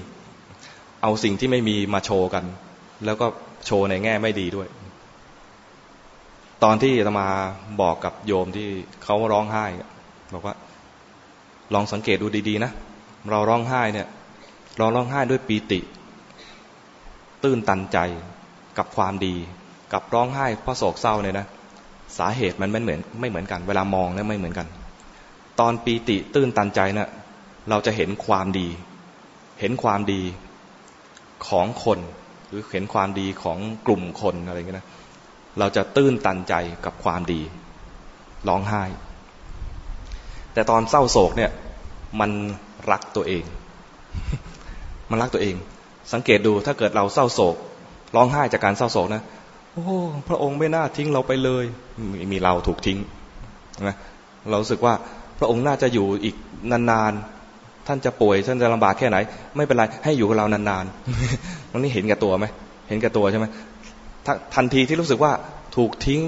[1.01, 2.43] เอาสิ่งที่ไม่มีมาโชว์กัน
[3.05, 3.27] แล้วก็
[3.65, 4.67] โชว์ในแง่ไม่ดีด้วย
[6.63, 7.27] ตอนที่ตมา
[7.81, 8.67] บอกกับโยมที่
[9.03, 9.65] เขาร้องไห้
[10.33, 10.55] บอกว่า
[11.73, 12.71] ลองสังเกตดูดีๆนะ
[13.31, 14.07] เราร้องไห้เนี่ย
[14.77, 15.79] เราร้องไห้ด้วยปีติ
[17.43, 17.97] ตื้นตันใจ
[18.77, 19.35] กับความดี
[19.93, 21.47] กับร้องไห้เพราะโศกเศร้าเนี่ยนะ
[22.17, 24.67] สาเหตุมันไม่เหมือนไม่เหมือนกัน เวลามองเนี่ยไม่เหมือนกัน
[25.59, 27.09] ตอนปีติตื้นตันใจเนะ่ย
[27.69, 28.67] เราจะเห็นความดี
[29.59, 30.21] เห็นความดี
[31.47, 31.99] ของคน
[32.55, 34.87] รือเห็นความดีของกลุ่มคนอะไรเงี้ยนะ
[35.59, 36.53] เราจะตื้นตันใจ
[36.85, 37.41] กับความดี
[38.47, 38.83] ร้องไห้
[40.53, 41.51] แต่ตอนเศร้าโศกเนี่ย
[42.19, 42.31] มัน
[42.91, 43.43] รักตัวเอง
[45.09, 45.55] มันรักตัวเอง
[46.13, 47.55] สังเกตดูถ้าเกิดเราเศร้าโศก
[48.15, 49.23] ร้องไห้จากการเศร้าโศกนะ
[49.73, 49.85] โอ้
[50.27, 51.65] พระองค์ไม่น่าทิ้งเราไปเลย
[52.31, 52.99] มีเราถูกทิ้ง
[53.87, 53.95] นะ
[54.49, 54.93] เราสึกว่า
[55.39, 56.35] พระองค์น่าจะอยู่อีก
[56.71, 57.34] นานๆ
[57.87, 59.17] ท่านจะป่วยท่านจะลำบากแค่ไหน
[59.57, 62.45] ไม่เป็นไรให้อยู่กับเรานานๆตรงนี้เห็นแก่ตัวไหม
[62.89, 63.45] เห็นแก่ตัวใช่ไหม
[64.55, 65.31] ทันทีที่รู้สึกว่า
[65.75, 66.21] ถูกทิ้ง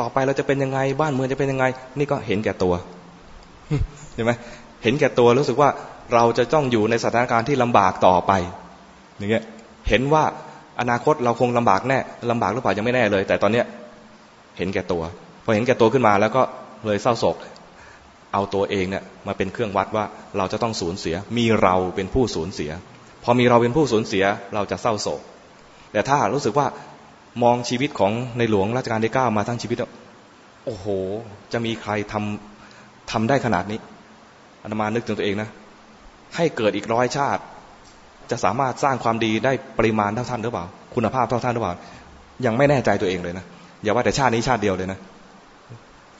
[0.00, 1.64] ต่อไปเราจะเป็นยังไง บ้านเมืองจะเป็นยังไง
[1.98, 2.74] นี่ก็เห็นแก่ตัว
[4.14, 4.32] เห็นไหม
[4.82, 5.70] เห็นแก่ตัวรู้สึกว่า
[6.14, 8.32] เราจะต้องอยู่ในสถานการณ์ที่ลำบากต่อไป
[9.18, 9.44] อย่างเงี้ย
[9.88, 10.24] เห็นว่า
[10.80, 11.98] อนาคตเราคงลำบากแน่
[12.30, 13.66] ลำบากหรือเปล่ายังไม่แน่เลย แต่ตอนเนี้ย
[14.58, 15.02] เห็นแก่ตัว
[15.44, 16.42] พอเห็นแก่ตัวขึ้นมาแล้วก็
[16.86, 17.36] เลยเศร้าโศก
[18.32, 20.04] เอาตัวเองเนี่ยมาเป็นเครื่องวัดว่า
[20.38, 22.70] เราจะต้องสูญเสีย มีเราเป็นผู้สูญเสีย
[23.24, 24.24] พอมีเราเป็นผู้สูญเสีย
[24.54, 25.20] เราจะเศร้าโศก
[25.92, 26.66] แต่ถ้ารู้สึกว่า
[27.42, 29.78] มองชีวิตของในหลวงรัชกาลที่เก้ามาทั้งชีวิต
[30.64, 30.86] โอ้โห
[31.52, 33.78] จะมีใครทำทำได้ขนาดนี้
[34.62, 35.48] อามานึกถึงตัวเองนะ
[36.36, 37.42] ให้เกิดอีกร้อยชาติ
[38.30, 40.64] จะสามารถสร้างความดีได้ปริมาณเท่าท่านหรือเปล่า
[40.94, 41.74] คุณภาพเท่าท่านหรือเปล่า
[42.46, 43.44] ยังไม่แน่ใจตัวเองเลยนะ
[43.82, 44.98] อย่าว่าแต่ชาตินี้ชาติเดียวเลยนะ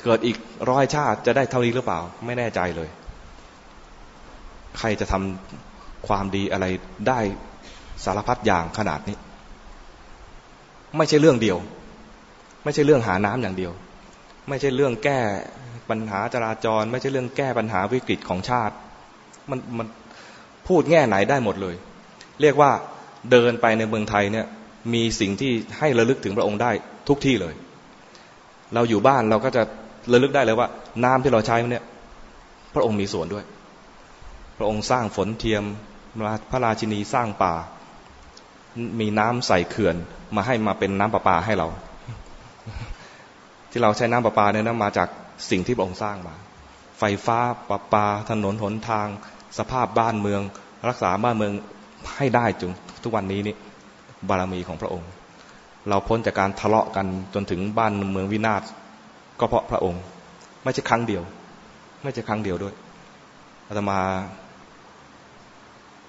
[0.04, 0.36] เกิดอีก
[0.70, 2.88] ร้อยชาติจะได้เท่านี้หรือเปล่า ไม่แน่ใจเลย
[4.78, 6.66] ใครจะทำความดีอะไร
[7.08, 7.20] ได้
[8.04, 9.16] สารพัดอย่างขนาดนี้
[10.96, 11.58] ไม่ใช่เรื่องเดียว
[12.64, 13.72] ไม่ใช่เรื่องหาน้ำอย่างเดียว
[14.48, 15.20] ไม่ใช่เรื่องแก้
[15.90, 18.74] ปัญหาจราจร ไม่ใช่เรื่องแก้ปัญหาวิกฤตของชาติ
[19.50, 19.86] มันมัน
[20.68, 21.74] พูดแง่ไหนได้หมดเลย
[22.40, 22.70] เรียกว่า
[23.30, 24.46] เดินไปในเมืองไทยเนี่ย
[24.94, 26.70] มีสิ่งที่ให้ระลึกถึงพระองค์ได้
[27.08, 27.54] ทุกที่เลย
[28.74, 29.62] เราอยู่บ้านเราก็จะ
[30.12, 30.68] ระลึกได้เลยว่า
[31.04, 31.84] น้ำที่เราใช้เนี่ย
[32.74, 33.44] พระองค์มีส่วนด้วย
[34.56, 35.64] พระองค์สร้างฝนเทียม
[36.50, 37.54] พระราชินีสร้างป่า
[39.00, 39.96] มีน้ำใส่เขื่อน
[40.36, 41.68] มาให้มาเป็นน้ำประปาให้เรา
[43.70, 45.08] ที่เราใช้น้ำประปาเนี่ยนะมาจาก
[45.50, 46.34] สิ่งที่พระองค์สร้างมา
[46.98, 47.38] ไฟฟ้า
[47.70, 49.08] ประปา ถนนหนทาง
[49.58, 50.40] สภาพบ้านเมือง
[50.88, 51.52] รักษาบ้านเมือง
[52.16, 52.70] ให้ได้จน
[53.02, 53.56] ทุกวันนี้นี่
[54.28, 55.08] บารมีของพระองค์
[55.88, 58.62] เราพ้นจากการทะเลาะกันจนถึงบ้านเมืองวินาศ
[59.40, 60.02] ก็เพราะพระองค์
[60.64, 61.22] ไม่ใช่ครั้งเดียว
[62.02, 62.74] ไม่ใช่ครั้งเดียวด้วย
[63.66, 63.98] อาตมา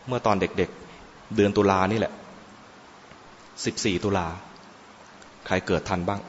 [0.08, 2.14] เมื่อตอนเด็กๆ เดือนตุลานี่แหละ
[3.66, 4.28] สิบสี่ตุลา
[5.48, 6.20] ใครเกิดทันบ้าง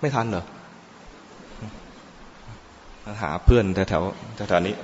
[0.00, 0.44] ไม่ทันเหรอ
[3.22, 4.02] หาเพื่อนแถว
[4.48, 4.74] แถวนี้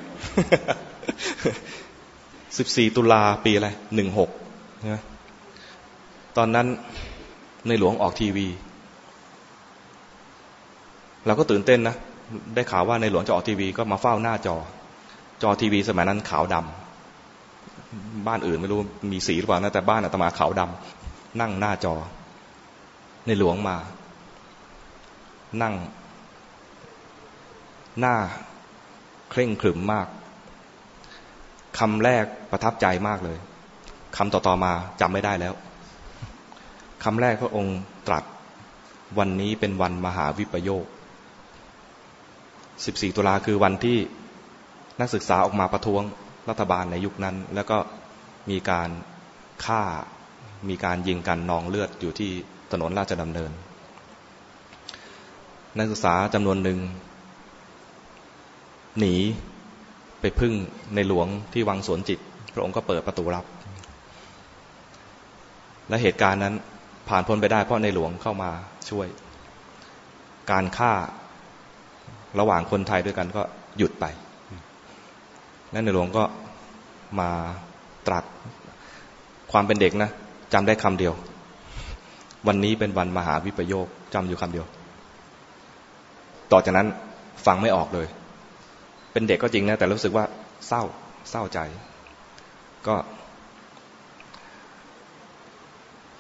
[2.59, 4.31] สิบสี่ตุลาปีอะไรหนึ่งหก
[4.93, 5.03] นะ
[6.37, 6.67] ตอนนั้น
[7.67, 8.47] ในหลวงออกทีวี
[11.27, 11.97] เราก็ตื่นเต้นนะ
[12.55, 14.57] ได้ข่าวว่าในหลวงจะออกทีวีก็มาเฝ้าหน้าจอ
[15.43, 18.81] จอทีวีสมัยนั้นขาวดำบ้านอื่นไม่รู้
[19.13, 21.95] มีสีหรือเปล่านะแต่บ้านอาตมาขาวดำนั่งหน้าจอ
[23.27, 23.77] ในหลวงมา
[25.63, 25.75] นั่ง
[28.01, 28.17] หน้า
[29.31, 30.07] เคร่งขรึมมาก
[31.79, 33.39] คำแรกประทับใจมากเลย
[34.17, 35.55] คำต่อๆมาจำไม่ได้แล้ว
[37.05, 38.25] คำแรกพระองค์ตรัส
[39.19, 40.85] วันนี้เป็นวันมหาวิปโยค
[42.77, 43.99] 14 ตุลาคือวันที่
[45.01, 46.03] นักศึกษาออกมาประท้วง
[46.49, 47.79] รัฐบาลในยุคนั้น แล้วก็
[48.51, 48.91] มีการ
[49.65, 49.83] ฆ่า
[50.69, 52.31] มีการยิงกันนองเลือดอยู่ที่
[52.73, 53.53] ถนนราชดำเนิน
[55.79, 56.79] นักศึกษาจำนวนหนึ่ง
[58.99, 59.15] หนี
[60.21, 60.53] ไปพึ่ง
[60.95, 62.19] ในหลวงที่วังสวนจิต
[62.55, 63.45] พระองค์ก็เปิดประตูรับ
[65.89, 66.55] และเหตุการณ์นั้น
[67.09, 68.51] ผ่านพ้นไปได้เพราะในหลวงเข้ามา
[68.91, 69.07] ช่วย
[70.51, 70.93] การฆ่า
[72.39, 73.43] ระหว่างคนไทยด้วยกันก็
[73.79, 74.05] หยุดไป
[75.73, 76.25] นั่นในหลวงก็
[77.21, 77.31] มา
[78.07, 78.25] ตรัส
[79.53, 80.11] ความเป็นเด็กนะ
[80.53, 81.15] จำได้คำเดียว
[82.47, 84.67] วันนี้เป็นวันมหาวิปโยคจำอยู่คำเดียว
[86.53, 86.89] ต่อจากนั้น
[87.47, 88.07] ฟังไม่ออกเลย
[89.13, 90.25] เป็นเด็กก็จริงนะ แต่รู้สึกว่า
[90.67, 90.83] เศร้า
[91.31, 91.59] เศร้าใจ
[92.87, 92.95] ก็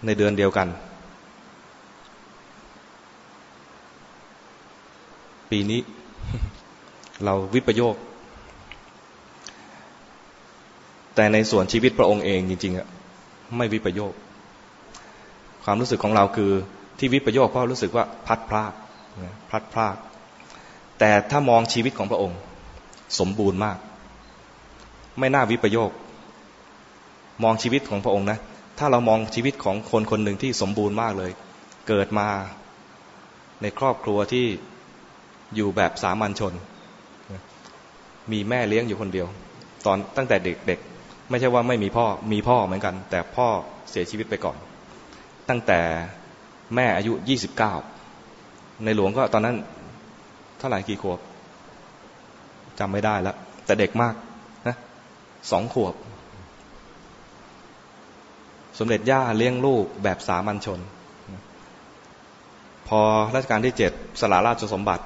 [0.06, 0.68] ในเดือนเดียวกัน
[5.50, 5.80] ปีนี้
[7.24, 7.96] เราวิปโยค
[11.14, 12.86] แต่ในส่วนชีวิตพระองค์เองจริงๆอะ
[13.56, 14.12] ไม่วิปโยค
[15.64, 16.50] ความรู้สึกของเราคือ
[16.98, 18.72] ที่วิปโยคเพราะรู้สึกว่าพัดพลาด
[19.48, 19.96] พลัดพลาด
[20.98, 22.38] แต่ถ้ามองชีวิตของพระองค์
[23.18, 23.78] สมบูรณ์มาก
[25.18, 25.90] ไม่น่าวิปโยค
[27.42, 28.38] มองชีวิตของพระองค์นะ
[28.78, 31.30] ถ้าเรามองชีวิตของคนคนหนึ่งที่สมบูรณ์มากเลย
[31.88, 32.28] เกิดมา
[33.62, 34.46] ในครอบครัวที่
[35.54, 36.54] อยู่แบบสามัญชน
[38.32, 39.26] มีแม่เลี้ยงอยู่คนเดียว
[39.86, 43.48] ตอนตั้งแต่เด็กๆ ไม่ใช่ว่าไม่มีพ่อมีพ่อเหมือนกัน แต่พ่อ
[43.90, 44.56] เสียชีวิตไปก่อน
[45.48, 45.80] ตั้งแต่
[46.74, 47.72] แม่อายุยี่สิบเก้า
[48.84, 49.56] ในหลวงก็ตอนนั้น
[50.58, 51.18] เท่าไหร่กี่ขวบ
[52.78, 54.14] จำไม่ได้แล้วแต่เด็กมาก
[54.68, 54.76] นะ
[55.50, 55.94] สองขวบ
[58.78, 60.80] สมเด็จย่าเลี้ยงลูกแบบสามัญชน
[62.88, 63.00] พอ
[63.34, 65.04] รัชกาลที่เจ็ดสละราชสมบัติ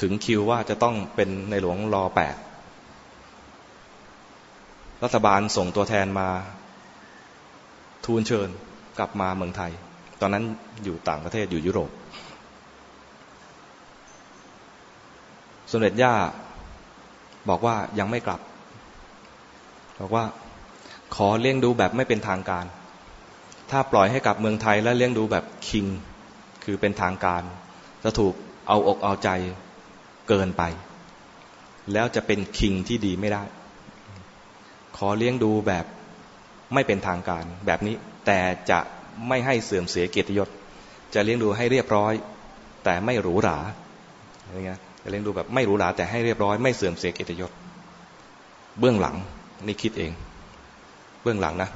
[0.00, 2.36] ถึงคิวว่าจะต้องเป็นในหลวงรอแปด
[5.04, 6.28] รัฐบาลส่งตัวแทนมา
[8.04, 8.48] ทูลเชิญ
[8.98, 9.72] กลับมาเมืองไทย
[10.20, 10.44] ตอนนั้น
[10.84, 11.90] อยู่ต่างประเทศอยู่ยุโรป
[15.70, 16.14] สมเด็จย่า
[17.48, 18.40] บอกว่ายังไม่กลับ
[20.00, 20.24] บอกว่า
[21.14, 22.64] ขอเลี้ยงดูแบบไม่เป็นทางการ
[23.70, 25.86] ถ้าปล่อยให้กลับเมืองไทยแล้วเลี้ยงดูแบบคิง
[26.64, 27.42] คือเป็นทางการ
[28.04, 28.34] จะถูก
[28.68, 29.30] เอาอกเอาใจ
[30.28, 30.62] เกินไป
[31.92, 33.42] แล้วจะเป็นคิงที่ดีไม่ได้
[34.96, 35.84] ขอเลี้ยงดูแบบ
[36.74, 37.94] ไม่เป็นทางการแบบนี้
[38.26, 38.38] แต่
[38.70, 38.80] จะ
[39.28, 40.48] ไม่ให้เสื่อมเสียเกียรติยศ
[41.14, 42.12] จะเลี้ยงดูให้เรียบร้อย
[42.84, 43.58] แต่ไม่หรูหรา
[44.44, 47.50] อะไรเงี้ยจะเลี้ยงดูแบบไม่หรูหราแต่ให้เรียบร้อยไม่เสื่อมเสียเกียรติยศ
[48.78, 49.16] เบื้องหลัง
[49.66, 50.12] นี่คิดเอง
[51.22, 51.70] เบื้องหลังนะ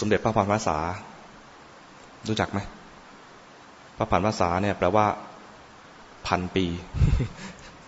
[0.00, 0.76] สมเด็จพระพันวษา
[2.28, 2.58] รู้จักไหม
[3.96, 5.06] พระพันวษาเนี่ยแปลว่า
[6.26, 6.66] พันปี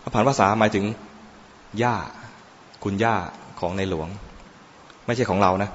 [0.03, 0.85] พระพันภาษาหมายถึง
[1.83, 1.95] ย่า
[2.85, 3.15] คุณย่า
[3.61, 4.09] ของในหลวง
[5.07, 5.71] ไม่ใช่ของเรานะ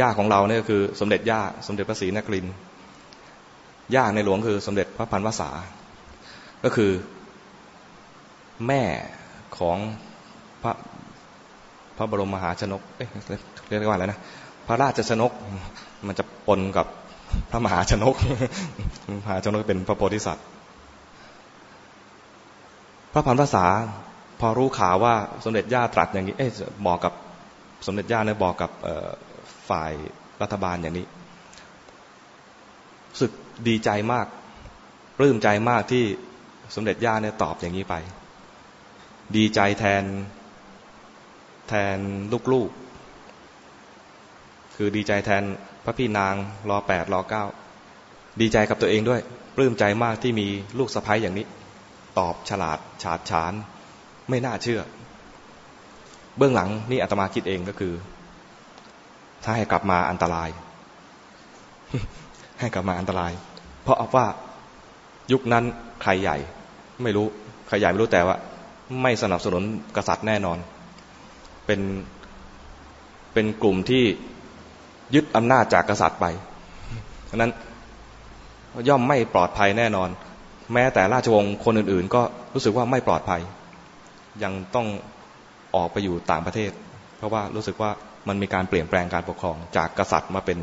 [0.00, 2.46] ย่าของเราเนี่ยคือสมเด็จย่าสมเด็จพระศรีนคริน
[3.94, 5.50] ย่าในหลวงคือสมเด็จพระพันภาษา
[6.64, 6.90] ก็คือ
[8.66, 8.82] แม่
[9.58, 9.78] ของ
[10.62, 10.72] พระ
[11.96, 13.08] พระบรมมหาชนกเอ๊ะ
[13.68, 14.18] เรียกว่าอะไรนะ
[14.66, 15.32] พระราชชนก
[16.06, 16.86] มันจะปนกับ
[17.50, 18.14] พระมหาชนก
[19.24, 20.46] มหาชนกเป็นพระโพธิสัตว์
[23.12, 23.66] พระพันภาษา
[24.40, 25.14] พอรู้ข่าวว่า
[25.44, 26.50] สมเด็จย่าตรัสอย่างนี้ เอ๊ะ
[26.86, 27.12] บอกกับ
[27.86, 28.70] สมเด็จย่าเนี่ยบอกกับ
[29.68, 29.92] ฝ่าย
[30.42, 31.06] รัฐบาลอย่างนี้
[33.20, 33.32] สึก
[33.68, 34.26] ดีใจมาก
[35.18, 36.04] ปลื้มใจมากที่
[36.74, 37.94] สมเด็จย่าเนี่ยตอบอย่างนี้ไป
[39.36, 40.04] ดีใจแทน
[41.68, 41.98] แทน
[42.52, 45.42] ลูกๆ คือดีใจแทน
[45.84, 46.34] พระพี่นาง
[46.70, 47.44] รอแปดรอเก้า
[48.40, 49.20] ดีใจกับตัวเองด้วย
[49.56, 50.46] ปลื้มใจมากที่มี
[50.78, 51.46] ลูกสะพ้ายอย่างนี้
[52.20, 53.52] ตอบฉลาดฉาดฉาน
[54.28, 54.80] ไม่น่าเชื่อ
[56.36, 57.94] เบื้องหลังนี่อาตมาคิดเองก็คือ
[59.44, 60.48] ถ้าให้กลับมาอันตราย
[62.60, 63.32] ให้กลับมาอันตราย
[63.82, 64.26] เพราะว่า
[65.32, 65.64] ยุคนั้น
[66.02, 66.36] ใครใหญ่
[67.02, 67.26] ไม่รู้
[67.66, 68.36] ใครใหญ่ไม่รู้แต่ว่า
[69.02, 69.62] ไม่สนับสนุน
[69.96, 70.58] กษัตริย์แน่นอน
[71.66, 71.80] เป็น
[73.32, 74.04] เป็นกลุ่มที่
[75.14, 76.26] ยึดอำนาจจากกษัตริย์ไป
[77.30, 77.50] ฉะนั้น
[78.88, 80.08] ย่อมไม่ปลอดภัยแน่นอน
[80.74, 82.22] แม้แต่ราชวงศ์คนอื่น ๆ ก็
[82.54, 83.40] รู้สึกว่าไม่ปลอดภัย
[84.42, 84.86] ยังต้อง
[85.76, 86.70] ออกไปอยู่ต่างประเทศ
[87.16, 87.90] เพราะว่ารู้สึกว่า
[88.28, 90.58] มันมีการเปลี่ยนแปลงการปกครอง จากกษัตริย์มาเป็น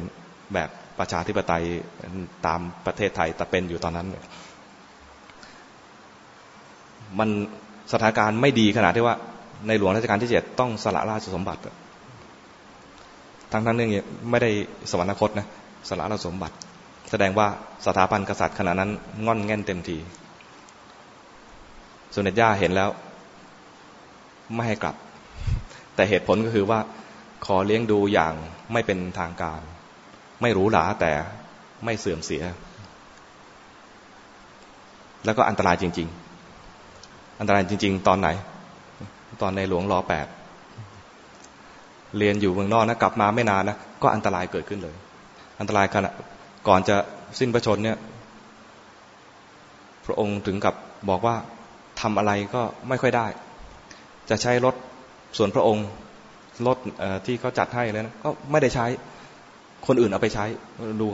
[0.53, 0.69] แบบ
[0.99, 1.63] ประชาธิปไตย
[2.45, 4.07] ตามประเทศไทยแต่เป็นอยู่ตอนนั้น
[7.19, 7.29] มัน
[7.91, 9.15] สถานการณ์ไม่ดีขนาดที่ว่า
[9.67, 11.61] ในหลวงรัชกาลที่เจ็ดต้องสละราชสมบัติ
[13.51, 13.87] ทั้งทั้งนี้
[14.29, 14.51] ไม่ได้
[14.91, 15.47] สวรรคตนะ
[15.89, 16.55] สละราชสมบัติ
[17.09, 17.47] แสดงว่า
[17.85, 18.91] สถาบันกษัตริย์ขณะนั้น
[19.25, 19.97] ง่อนแง่นเต็มที
[22.13, 22.89] สุนเนย่าเห็นแล้ว
[24.53, 24.95] ไม่ให้กลับ
[25.95, 26.79] แต่เหตุผลก็คือว่า
[27.45, 28.33] ขอเลี้ยงดูอย่าง
[28.73, 29.61] ไม่เป็นทางการ
[30.41, 31.11] ไม่หรูหลาแต่
[31.85, 32.43] ไม่เสื่อมเสีย
[35.25, 36.07] แล้วก็อันตรายจริง
[36.73, 38.29] ๆ อันตรายจริง ๆ ตอนไหน
[39.41, 40.27] ตอนในหลวงรอแปด
[42.17, 44.95] เรียนอยู่เมืองนอกนะกลับมาไม่นานนะก็อันตรายเกิดขึ้นเลย
[45.59, 46.11] อันตรายขณะ
[46.67, 46.95] ก่อนจะ
[47.39, 47.97] สิ้นพระชนเนี่ย
[50.05, 50.75] พระองค์ถึงกับ
[51.09, 51.35] บอกว่า
[52.01, 53.27] ทำอะไรก็ไม่ค่อยได้
[54.29, 54.75] จะใช้รถ
[55.37, 55.87] ส่วนพระองค์
[56.67, 56.77] รถ
[57.25, 58.85] ที่เขาจัดให้แล้วนะก็ไม่ได้ใช้
[59.87, 60.45] คนอื่นเอาไปใช้
[61.01, 61.07] ดู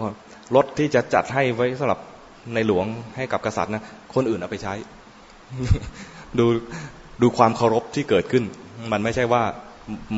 [0.56, 2.00] รถที่จะจัดให้ไว้สำหรับ
[2.54, 2.86] ในหลวง
[3.16, 3.84] ให้กับกษัตริย์นะ
[4.16, 4.74] คนอื่นเอาไปใช้
[6.40, 6.46] ดู
[7.22, 8.44] ดูความเคารพที่เกิดขึ้น
[8.92, 9.44] มันไม่ใช่ว่า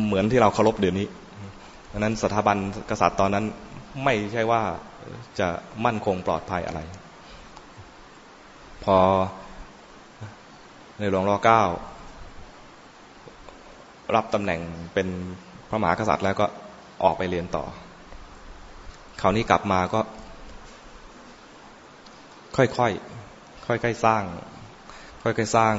[0.06, 1.08] เหมือนที่เราเคารพเดี๋ยวนี้
[1.92, 2.58] ดังนั้นสถาบัน
[2.90, 3.46] กษัตริย์ตอนนั้น
[4.04, 4.62] ไม่ใช่ว่า
[5.40, 5.48] จะ
[5.86, 6.80] มั่นคงปลอดภัยอะไร
[8.84, 8.98] พอ
[11.00, 11.64] ในหลวงรอเก้า
[14.16, 14.62] รับตำแหน่ง
[14.94, 15.08] เป็น
[15.70, 16.46] พระมหากษัตริย์แล้วก็
[17.04, 17.66] ออกไปเรียนต่อ
[19.22, 20.00] คราวนี้กลับมาก็
[22.58, 24.24] ค่อยๆ ค่อยๆสร้าง
[25.24, 25.74] ค่อยๆสร้าง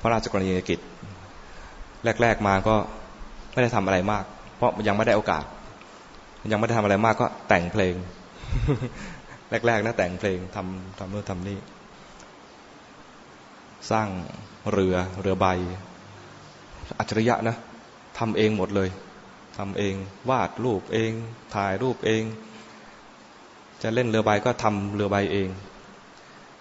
[0.00, 0.80] พระราชกรณียกิจ
[2.22, 2.76] แรก ๆ มาก็
[3.52, 4.24] ไม่ได้ทำอะไรมาก
[4.56, 5.44] เพราะยังไม่ได้โอกาส
[6.50, 7.94] ยังไม่ได้ทำอะไรมากก็แต่งเพลง
[9.66, 11.58] แรกๆนะแต่งเพลงทำทำนู่นทำนี่
[13.90, 14.08] สร้าง
[14.72, 15.46] เรือเรือใบ
[16.98, 17.56] อัจฉริยะนะ
[18.18, 18.88] ทำเองหมดเลย
[19.58, 19.94] ทำเอง
[20.30, 21.12] วาดรูปเอง
[21.54, 22.22] ถ่ายรูปเอง
[23.82, 25.48] จะเล่นเรือใบก็ทำเรือใบเอง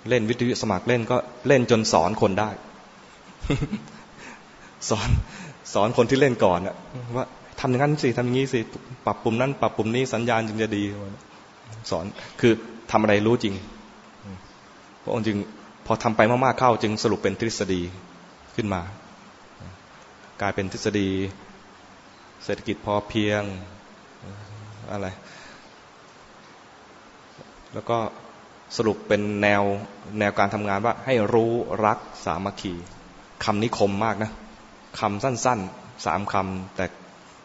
[0.09, 2.49] เล่นวิทยุสมัครเล่นก็เล่นจนสอนคนได้
[4.89, 5.09] สอน
[5.73, 6.75] สอนคนที่เล่นก่อนอะ
[7.15, 7.25] ว่า
[7.59, 8.59] ทำอย่างนั้นสิทำอย่างนี้สิ
[9.05, 10.83] ปรับปุ่มนั้นปรับปุ่มนี้สัญญาณจึงจะดี
[11.89, 12.05] สอน
[12.39, 12.53] คือ
[12.91, 13.55] ทำอะไรรู้จริง
[15.03, 15.37] พระองค์จึง
[15.85, 17.81] พอทำไปมากๆเข้า จึงสรุปเป็นทฤษฎี
[18.55, 18.81] ขึ้นมา
[20.41, 21.09] กลายเป็นทฤษฎี
[22.43, 23.43] เศรษฐกิจพอเพียง
[24.91, 25.07] อะไร
[27.73, 27.97] แล้วก็
[28.77, 29.63] สรุปเป็นแนว
[30.19, 31.51] แนวการทำงานว่า ให้รู้
[31.85, 32.73] รักสามัคคี
[33.45, 34.31] คำนิคมมากนะ
[34.99, 36.85] คำสั้นๆสามคำแต่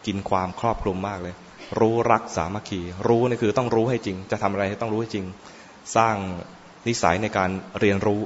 [0.06, 1.34] กินความครอบคลุมมากเลย
[1.80, 5.24] รู้รักสามัคคี รู้นี่คือต้องรู้ให้จริง จะทำอะไรต้องรู้ให้จริง
[5.96, 6.16] สร้าง
[6.88, 7.50] นิสัยในการ
[7.80, 8.20] เรียนรู้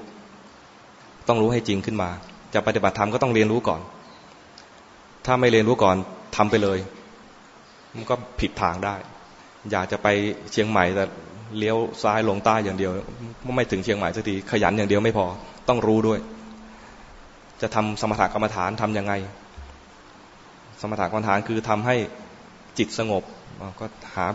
[1.28, 2.10] ต้องรู้ให้จริงขึ้นมา
[2.54, 3.80] จะปฏิบัติธรรมก็ต้องเรียนรู้ก่อน
[5.26, 5.96] ถ้าไม่เรียนรู้ก่อน
[6.36, 6.78] ทำไปเลย
[7.94, 8.96] มันก็ผิดทางได้
[9.70, 10.06] อยากจะไป
[10.52, 11.04] เชียงใหม่แต่
[11.58, 12.92] เลี้ยวซ้ายลงใต้อย่างเดียว
[13.56, 15.26] ไม่ถึงเชียงใหม่สักทีขยันอย่างเดียวไม่พอ
[15.68, 16.20] ต้องรู้ด้วย
[17.62, 19.12] จะทำสมถกรรมฐานทํำยังไง
[20.80, 21.96] สมถะกรรมฐานคือทำให้
[22.78, 23.22] จิตสงบ
[23.80, 24.26] ก็หา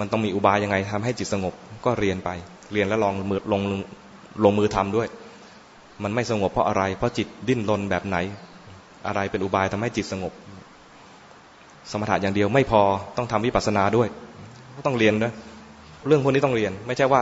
[0.00, 1.54] มันต้องมีอุบายยังไงทำให้จิตสงบ
[1.84, 2.30] ก็เรียนไป
[2.72, 3.62] เรียนแล้วลองมือลง
[4.44, 5.08] ลงมือทำด้วย
[6.02, 8.16] มันไม่สงบเพราะอะไร เพราะจิตดิ้นรนแบบไหน
[9.06, 10.32] อะไรเป็นอุบายทำให้จิตสงบ
[11.90, 12.80] สมถะอย่างเดียวไม่พอ
[13.16, 14.08] ต้องทำวิปัสสนาด้วย
[14.76, 15.32] ก็ต้องเรียนด้วย
[16.06, 17.20] เรื่องพวกนี้ต้องเรียน ไม่ใช่ว่า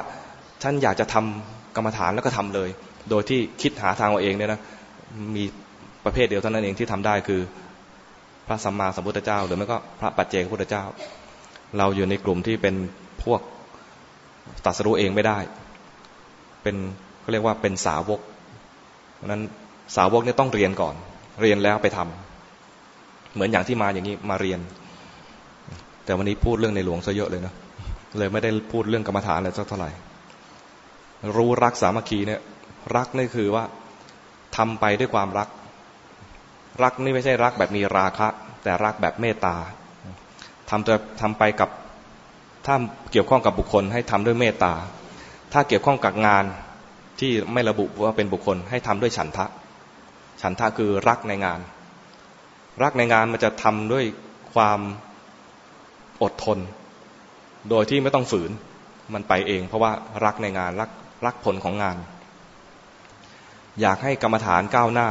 [0.63, 2.69] ฉันอยากจะทำกรรมฐานแล้วก็ทำเลย
[3.11, 4.61] โดยที่คิดหาทางเอาเองเนี่ยนะ
[5.37, 5.45] มี
[6.05, 7.41] ประเภทเดียวเท่านั้นเองที่ทำได้คือ
[8.49, 10.85] พระสัมมาสัมพุทธเจ้า หรือไม่ก็พระปัจเจกพุทธเจ้า
[11.79, 12.75] เราอยู่ในกลุ่มที่เป็น
[13.25, 13.41] พวก
[14.65, 15.39] ตัดสรู้เองไม่ได้
[16.63, 16.77] เป็น
[17.21, 18.21] เขาเรียกว่าเป็นสาวก
[19.15, 19.43] เพราะนั้น
[19.97, 20.95] สาวกเนี่ยต้องเรียนก่อน
[21.43, 24.61] เรียนแล้วไปทำเหมือนอย่างที่มาอย่างนี้มาเรียน
[26.05, 27.55] แต่วันนี้พูดเรื่องในหลวงซะเยอะเลยนะ
[28.19, 29.91] เลยไม่ได้พูดเรื่องกรรมฐานอะไรสักเท่าไหร่
[31.37, 32.41] รู้รักสามัคคีเนี่ย
[32.97, 33.65] รักนี่คือว่า
[34.57, 35.49] ทำไปด้วยความรัก
[36.83, 38.29] รักนี่ไม่ใช่รักแบบมีราคะ
[38.63, 39.57] แต่รักแบบเมตตา
[40.71, 41.71] ทำจะทำไปกับ
[42.67, 42.75] ถ้า
[43.13, 44.73] เกี่ยวข้องกับบุคคลให้ทำด้วยเมตตา
[45.53, 46.45] ถ้าเกี่ยวข้องกับงาน
[47.21, 49.47] ที่ไม่ระบุว่าเป็นบุคคลให้ทำด้วยฉันทะ
[50.43, 51.61] ฉันทะคือรักในงาน
[52.83, 54.05] รักในงานมันจะทำด้วย
[54.55, 54.81] ความ
[56.23, 56.59] อดทน
[57.71, 58.51] โดยที่ไม่ต้องฝืน
[59.15, 59.93] มันไปเอง เพราะว่า
[60.25, 60.91] รักในงานรัก
[61.27, 61.97] รักผลของงาน
[63.81, 65.09] อยากให้กรรมฐานก้าวหน้า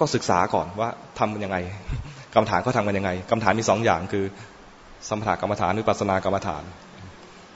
[0.00, 1.56] ก็ศึกษาก่อนว่าทำยังไง
[2.34, 4.24] กรรมฐานเขาทำกันยังไง กรรมฐานมีสองอย่างคือ
[5.08, 6.62] สมถกรรมฐานหรือปัสนากรรมฐาน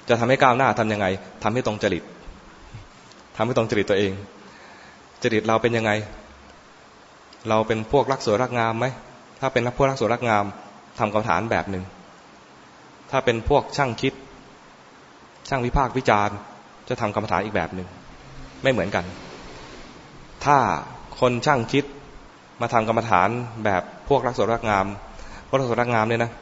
[0.08, 1.06] จะทำให้ก้าวหน้าทํำยังไง
[1.42, 2.02] ทำให้ตรงจริต
[3.36, 4.12] ทำให้ตรงจริตตัวเอง
[5.22, 5.90] จริตเราเป็นยังไง
[7.48, 8.86] เราเป็นพวกรักสวยรักงามไหม
[9.40, 10.44] ถ้าเป็นพวกรักสวยรักงาม
[10.98, 11.84] ทำกรรมฐานแบบหนึ่ง
[13.10, 14.14] ถ้าเป็นพวกช่างคิด
[15.48, 16.36] ช่างวิพากษ์วิจารณ์
[16.88, 17.88] จะทำกรรมฐานอีกแบบหนึ่ง
[18.62, 19.04] ไม่เหมือนกัน
[20.44, 20.56] ถ้า
[21.20, 21.84] คนช่างคิด
[22.60, 23.28] มาทำกรรมฐาน
[23.64, 24.86] แบบพวกรักสวยรักงาม
[25.48, 26.32] พวกรักสวยรักงามเนี่ยนะ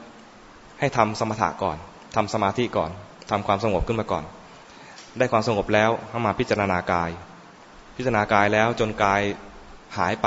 [0.80, 1.76] ให้ทำสมถะก่อน
[2.16, 2.90] ทำสมาธิก่อน
[3.30, 4.24] ทำความสงบขึ้นมาก่อน
[5.18, 7.10] ได้ความสงบแล้วเข้ามาพิจารณากาย
[7.96, 9.22] พิจารณากายแล้วจนกาย
[9.98, 10.26] หายไป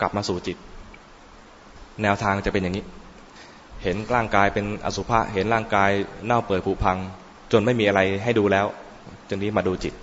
[0.00, 0.56] กลับมาสู่จิต
[2.02, 2.84] แนวทางจะเป็นอย่างนี้
[3.82, 5.90] เห็นร่างกายเป็นอสุภะเห็นร่างกาย
[6.26, 6.98] เน่าเปื่อยผุพัง
[7.52, 8.66] จนไม่มีอะไรให้ดูแล้ว
[9.28, 9.94] จนนี้มาดูจิต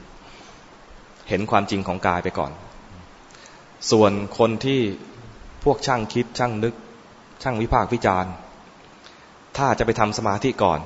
[1.30, 2.52] เห็นความจริงของกายไปก่อน
[3.91, 4.80] ส่วนคนที่
[5.64, 6.76] พวกช่างคิดช่างนึก
[7.43, 8.31] ช่างวิพากษ์วิจารณ์
[9.57, 10.80] ถ้าจะไปทำสมาธิก่อน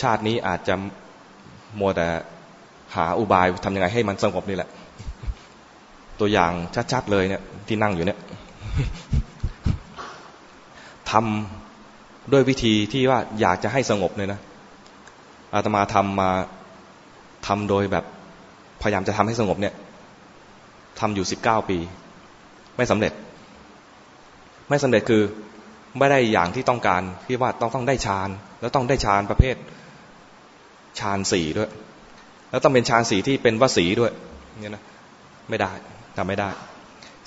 [0.00, 0.74] ชาตินี้อาจจะ
[1.80, 2.06] มัวแต่
[2.94, 4.70] หาอุบายทำยังไงให้มันสงบนี่แหละ
[6.20, 6.52] ตัวอย่าง
[6.92, 8.18] ชัดๆเลยเนี่ย ที่นั่งอยู่เนี่ย
[11.10, 14.40] ทำด้วยวิธีที่ว่าอยากจะให้สงบเลยนะ
[15.54, 16.30] อาตมาทำมา
[17.46, 18.04] ทำโดยแบบ
[18.82, 19.74] พยายามจะทำให้สงบเนี่ย
[21.00, 21.78] ทำอยู่สิบเก้าปี
[22.76, 23.12] ไม่สำเร็จ
[24.68, 25.22] ไม่สำเร็จคือ
[25.98, 28.28] ไม่ได้อย่างที่ต้องการที่ว่าต้องต้องได้ฌาน
[28.60, 29.56] แล้วต้องได้ฌานประเภท
[31.00, 31.70] ฌานสี่ด้วย
[32.50, 34.12] แล้วต้องเป็นฌานสีที่เป็นวสีด้วย
[34.60, 34.84] เนี่ยนะ
[35.50, 35.72] ไม่ได้
[36.16, 36.50] ทำไม่ได้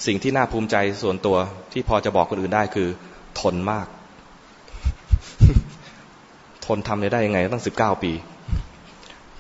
[0.05, 1.37] สิ่งที่น่าภูมิใจส่วนตัว
[1.71, 2.89] ที่พอจะบอกคนอื่นได้คือ
[3.39, 3.87] ทนมาก
[6.65, 8.11] ทนทำได้ยังไง ตั้งสิบเก้าปี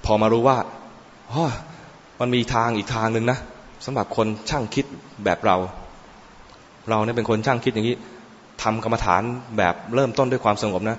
[0.05, 0.57] พอมารู้ว่า
[2.19, 3.39] มันมีทางอีกทางหนึ่งนะ
[3.85, 4.85] สำหรับคนช่างคิด
[5.25, 5.57] แบบเรา
[6.89, 7.97] เราเนี่ยเป็นคนช่างคิดอย่างนี้
[8.63, 9.21] ทำกรรมฐาน
[9.57, 10.97] แบบเริ่มต้นด้วยความสงบนะ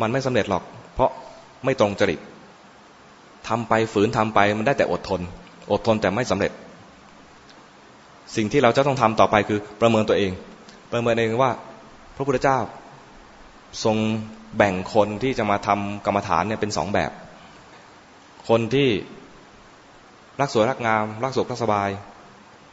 [0.00, 0.62] มันไม่สำเร็จหรอก
[0.94, 1.10] เพราะ
[1.64, 2.20] ไม่ตรงจริต
[3.48, 5.20] ทำไปฝืนทำไปมันได้แต่อดทน
[5.72, 6.52] อดทนแต่ไม่สำเร็จ
[8.36, 10.32] สิ่งที่เราจะต้องทำต่อไปคือประเมินตัวเอง
[10.92, 11.52] ประเมินเองว่า
[12.16, 12.58] พระพุทธเจ้า
[13.84, 13.96] ทรง
[14.56, 17.10] แบ่งคนที่จะมาทำกรรมฐานเนี่ยเป็นสองแบบ
[18.48, 18.88] คนที่
[20.40, 21.88] รักสวยรักงาม รักสุขรักสบาย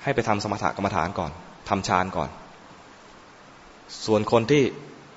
[0.04, 1.32] ให้ไปทำสมถกรรมฐานก่อน
[1.70, 2.30] ทำฌานก่อน
[4.06, 4.64] ส่วนคนที่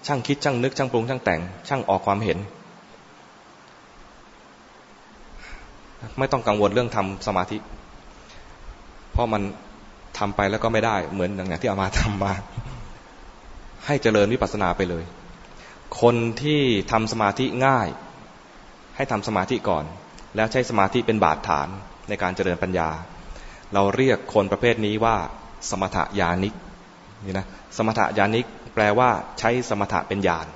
[0.07, 2.39] ช่างคิดช่างนึก ช่างปรุงช่างแต่ง ช่างออกความเห็น
[6.19, 7.59] ไม่ต้องกังวลเรื่องทำสมาธิ
[9.13, 9.43] เพราะมัน
[10.19, 12.33] ทำไปแล้วก็ไม่ได้เหมือนอย่างที่อามาทำมา
[13.87, 15.05] ให้เจริญวิปัสสนาไปเลย
[16.01, 16.63] คนที่
[16.93, 17.89] ทำสมาธิง่าย
[18.97, 19.85] ให้ทำสมาธิก่อน
[20.37, 21.69] แล้วใช้สมาธิเป็นบาดฐาน
[22.09, 22.89] ในการเจริญปัญญา
[23.75, 25.17] เราเรียกคนประเภทนี้ว่า
[25.71, 26.55] สมถยานิก
[27.27, 30.47] นี่นะสมถยานิกแปลว่าใช้สมถะเป็นญาณ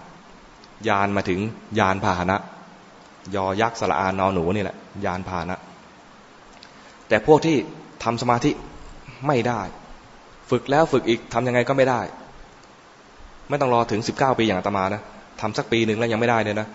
[0.88, 1.40] ญาณมาถึง
[1.78, 2.36] ญาณพาหนะ
[3.34, 5.58] ยอยักษ์สละอานอหนูนี่แหละญาณพาหนะ
[7.08, 7.56] แต่พวกที่
[8.04, 8.50] ทำสมาธิ
[9.26, 9.60] ไม่ได้
[10.50, 12.00] ฝึกแล้วฝึกอีกทำยังไงก็ไม่ได้
[13.48, 15.02] ไม่ต้องรอถึงสิบเก้าปีอย่างตมานะ
[15.40, 16.68] ทำสักปีหนึ่งแล้วยังไม่ได้เนี่ยนะ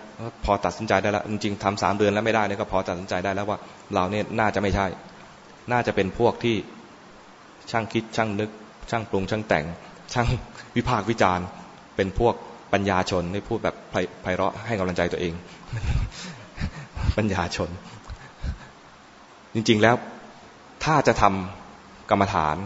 [0.44, 3.58] พอตัดสินใจได้แล้วจริงๆทำสามเดือนแล้วไม่ได้เนี่ยก็พอตัดสินใจได้แล้วว่า
[3.94, 4.86] เราเนี่ยน่าจะไม่ใช่
[5.72, 6.56] น่าจะเป็นพวกที่
[7.70, 8.50] ช่างคิดช่างนึก
[8.90, 9.64] ช่างปรุงช่างแต่ง
[10.12, 10.26] ช่าง
[10.76, 11.46] วิพากษ์วิจารณ์
[11.96, 12.34] เป็นพวก
[12.72, 13.76] ปัญญาชนที่พูดแบบ
[14.22, 15.34] ไพเราะให้กำลังใจตัวเอง
[17.16, 17.68] ปัญญาชน
[19.54, 19.96] จริงๆแล้ว
[20.84, 22.56] ถ้าจะทำกรรมฐาน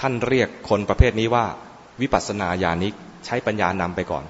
[0.00, 1.44] ท่านเรียกคนประเภทนี้ว่า
[2.00, 2.94] วิปัสสนาญาณิก
[3.26, 4.24] ใช้ปัญญานำไปก่อน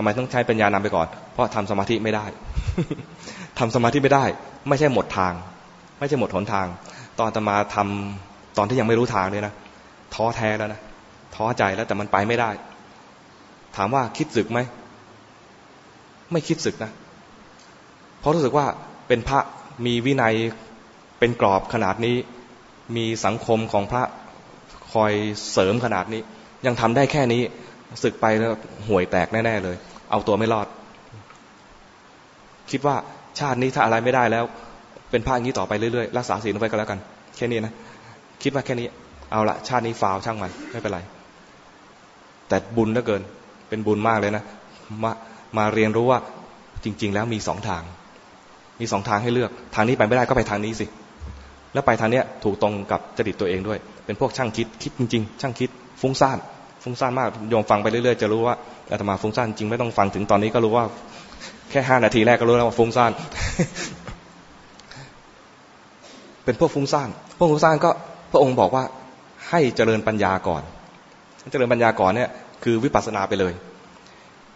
[0.00, 2.26] ทำไมต้องใช้ปัญญานำไปก่อน เพราะทำสมาธิไม่ได้
[3.58, 4.24] ทำสมาธิไม่ได้
[4.68, 5.32] ไม่ใช่หมดทาง
[5.98, 6.66] ไม่ใช่หมดหนทาง
[7.18, 9.52] ตอนตมาทำตอนที่ยังไม่รู้ทางเลยนะ
[10.14, 10.80] ท้อแท้แล้วนะ
[11.34, 12.50] ท้อใจแล้วแต่มันไปไม่ได้
[13.76, 14.58] ถามว่าคิดสึกไหม
[16.32, 16.90] ไม่คิดสึกนะ
[18.20, 18.66] เพราะรู้สึกว่า
[19.08, 19.38] เป็นพระ
[19.86, 20.34] มีวินัย
[21.18, 22.16] เป็นกรอบขนาดนี้
[22.96, 24.02] มีสังคมของพระ
[24.92, 25.12] คอย
[25.52, 26.22] เสริมขนาดนี้
[26.66, 27.42] ยังทำได้แค่นี้
[28.02, 28.52] ศึกไปแล้ว
[28.88, 29.76] ห่วยแตกแน่ ๆ เลย
[30.10, 30.66] เอาตัวไม่รอด
[32.70, 32.96] คิดว่า
[33.38, 34.44] ชาตินี้ถ้าอะไรไม่ได้แล้ว
[35.10, 36.98] เป็นพระอย่างนี้ต่อไปเรื่อยๆรักษาศีลไปก็แล้วกัน
[37.36, 37.72] แค่นี้นะ
[38.42, 38.86] คิดว่าแค่นี้
[39.32, 40.98] เอาละชาตินี้ฟาวช่างมันไม่เป็นไร
[42.48, 43.22] แต่บุญเหลือเกิน
[43.68, 44.44] เป็นบุญมากเลยนะ
[45.02, 45.12] มา
[45.56, 46.18] มาเรียนรู้ว่า
[46.84, 47.82] จริง ๆ แล้วมีสองทาง
[48.80, 50.86] มีสองทางให้เลือก ทางนี้ไปไม่ได้ก็ไปทางนี้สิ
[51.72, 55.70] แล้วไปทางเนี้ยถูกตรงกับจริตตัวเองด้วย เป็นพวกช่างคิดคิดจริง ๆ ช่างคิด
[56.00, 56.38] ฟุ้งซ่าน
[56.82, 58.54] ฟุ้งซ่านมากโยมฟังไปเรื่อยๆจะรู้ว่า
[58.90, 60.84] อาตมาฟุ้งซ่านจริงไม่ต้องฟังถึงตอนนี้ก็รู้ว่า
[61.70, 63.12] แค่ห้านาทีแรกก็รู้แล้วว่าฟุ้งซ่าน
[66.44, 67.08] เป็นพวกฟุ้งซ่าน
[67.38, 67.90] พวกฟุ้งซ่านก็
[68.32, 68.84] พระองค์บอกว่า
[69.48, 70.62] ให้เจริญปัญญาก่อน
[71.50, 72.30] เจริญปัญญาก่อนเนี่ย
[72.64, 73.52] คือวิปัสสนาไปเลย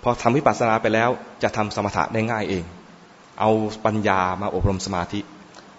[0.02, 1.10] พอทำวิปัสสนาไปแล้ว
[1.42, 2.64] จะทำสมถะได้ง่ายเอง
[3.40, 3.50] เอา
[3.86, 5.20] ปัญญามาอบรมสมาธิ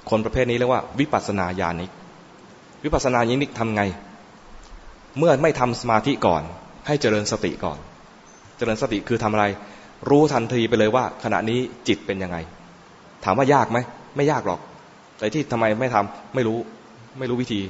[0.10, 1.92] คนประเภทนี้เรียกว่า วิปัสสนาญาณิก
[2.84, 3.82] วิปัสสนาญาณิกทำไง
[5.18, 6.44] เมื่อไม่ทำสมาธิก่อน
[6.88, 7.78] ให้เจริญสติก่อน
[8.58, 9.46] เจริญสติคือทำอะไร
[10.10, 12.38] รู้ทันทีไปเลยว่า ขณะนี้จิตเป็นยังไง
[13.24, 13.78] ถามว่ายากไหม
[14.16, 14.60] ไม่ยากหรอก
[15.18, 16.58] แต่ที่ทำไมไม่ทำไม่รู้
[17.20, 17.62] ไม่รู้วิธี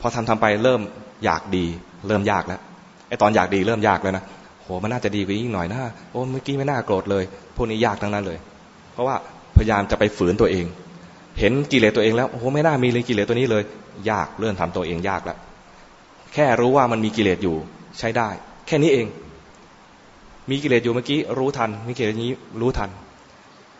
[0.00, 0.80] พอทำทำไปเริ่ม
[1.24, 1.64] อยากดี
[2.06, 2.60] เริ่มยากแล้ว
[3.08, 4.24] ไอตอนอยากดีเริ่มยากแล้วนะ
[4.62, 5.80] โหมันน่าจะดีกว่านี้หน่อยนะ
[6.10, 7.24] โอ้เมื่อกี้ไม่น่าโกรธเลย
[7.56, 8.38] พวกนี้ยากทั้งนั้นเลย
[8.92, 9.16] เพราะว่า
[9.56, 10.66] พยายามจะไปฝืนตัวเอง
[11.38, 13.62] เห็นกิเลสตัวเองแล้วโอ้ไม่น่ามีเลยกิเลสตัวนี้เลย
[14.10, 15.38] ยากเริ่มทำตัวเองยากแล้ว
[16.34, 17.56] แค่รู้ว่ามันมีกิเลสอยู่
[17.98, 18.28] ใช้ได้
[18.70, 19.06] แค่นี้เอง
[20.50, 22.30] มีกิเลสอยู่เมื่อกี้รู้ทัน มีกิเลสนี้
[22.60, 22.90] รู้ทัน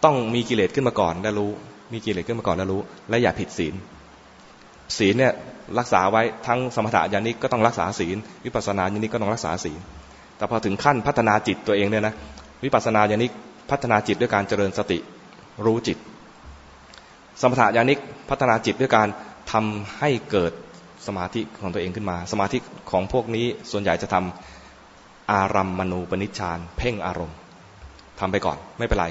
[0.05, 1.51] ต้องมีกิเลสขึ้นมาก่อนแล้วรู้
[1.93, 2.81] มีกิเลสขึ้นมาก่อนแล้วรู้
[3.11, 3.75] และอย่าผิดศีล
[4.99, 5.33] ศีลเนี่ย
[5.79, 9.81] รักษาไว้ทั้งสมถะญาณิกก็ต้องรักษาศีล วิปัสสนาญาณิกก็ต้องรักษาศีล
[10.37, 12.15] แต่พอถึงขั้นพัฒนาจิตตัวเองเนี่ยนะ
[12.65, 13.33] วิปัสสนาญาณิก
[13.71, 14.99] พัฒนาจิตด้วยการเจริญสติ
[15.65, 15.99] รู้จิต
[17.43, 17.99] สมถะญาณิก
[18.31, 19.09] พัฒนาจิตด้วยการ
[19.53, 20.53] ทำให้เกิด
[21.07, 22.59] สมาธิของตัวเองขึ้นมา สมาธิ
[22.91, 24.60] ของพวกนี้ส่วนใหญ่จะทำ
[25.32, 27.36] อารัมมณูปนิชฌานเพ่งอารมณ์
[28.20, 29.07] ทำไปก่อนไม่เป็นไร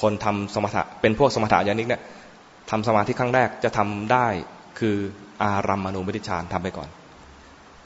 [0.00, 2.02] คนทำสมถะเป็นพวกสมถะญาณิกเนี่ย
[2.70, 4.26] ทำสมาธิครั้งแรกจะทำได้
[4.78, 4.96] คือ
[5.42, 6.88] อารัมมณูปนิชฌานทำไปก่อน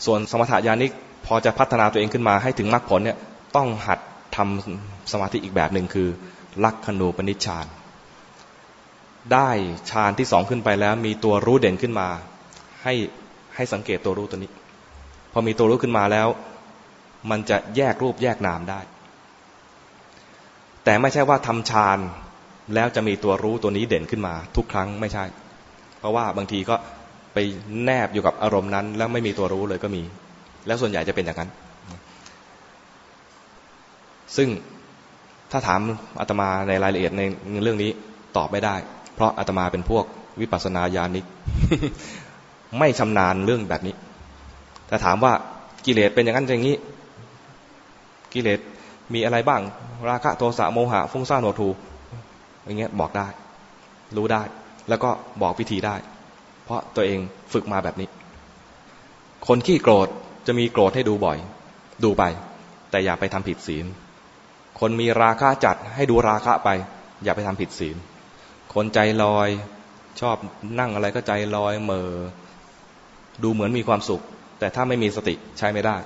[0.05, 0.93] ส่วนสมถะญาณิก
[1.27, 3.19] พอจะพัฒนาตัวเองขึ้นมาให้ถึงมรรคผลเนี่ย
[3.57, 3.99] ต้องหัด
[4.37, 6.09] ทำสมาธิอีกแบบหนึ่งคือ
[6.65, 7.67] ลักขณูปนิชฌาน
[9.33, 9.51] ได้
[9.91, 12.09] ฌานที่สองขึ้นไปแล้ว มีตัวรู้เด่นขึ้นมา
[12.83, 12.95] ให้
[13.55, 14.51] ให้สังเกตตัวรู้ตัวนี้
[15.33, 16.29] พอมีตัวรู้ขึ้นมาแล้ว
[17.31, 18.81] มันจะแยกรูปแยกนามได้
[20.85, 21.99] แต่ไม่ใช่ว่าทำฌาน
[22.75, 25.25] แล้วจะมีตัวรู้ตัวนี้เด่นขึ้นมา ทุกครั้งไม่ใช่
[25.99, 26.77] เพราะว่าบางทีก็
[27.35, 27.39] ไป
[27.85, 30.03] แนบอยู่กับอารมณ์นั้น แล้วไม่มีตัวรู้เลยก็มี
[30.67, 31.51] แล้วส่วนใหญ่จะเป็นอย่างนั้น
[34.37, 34.49] ซึ่ง
[35.53, 35.81] ถ้าถาม
[36.21, 37.23] อาตมาในรายละเอียดใน
[37.63, 37.91] เรื่องนี้
[38.37, 38.75] ตอบไม่ได้
[39.15, 40.05] เพราะอาตมาเป็นพวก
[40.41, 41.27] วิปัสสนาญาณิก
[42.79, 43.95] ไม่ชำนาญเรื่องแบบนี้
[44.89, 45.33] แต่ถามว่า
[45.85, 46.77] กิเลสเป็นอย่างนั้นอย่างนี้
[48.35, 48.61] กิเลส
[49.15, 49.61] มีอะไรบ้าง
[50.09, 51.69] ราคะโทสะโมหะฟุ้งซ่านโหทู
[52.65, 53.29] อย่างเงี้ยบอกได้
[54.17, 54.43] รู้ได้
[54.89, 55.11] แล้วก็
[55.43, 55.97] บอกวิธีได้
[56.65, 57.21] เพราะตัวเอง
[57.53, 58.09] ฝึกมาแบบนี้
[59.47, 60.09] คนขี้โกรธ
[60.47, 61.39] จะมีโกรธให้ดูบ่อย
[62.05, 62.25] ดูไป
[62.91, 63.87] แต่อย่าไปทำผิดศีล
[64.81, 66.69] คนมีราคะจัดให้ดูราคะไป
[67.25, 67.97] อย่าไปทำผิดศีล
[68.75, 69.49] คนใจลอย
[70.21, 70.37] ชอบ
[70.79, 72.11] นั่งอะไรก็ใจลอยเมอ
[73.43, 74.23] ดูเหมือนมีความสุข
[74.59, 75.97] แต่ถ้าไม่มีสติใช้ไม่ได้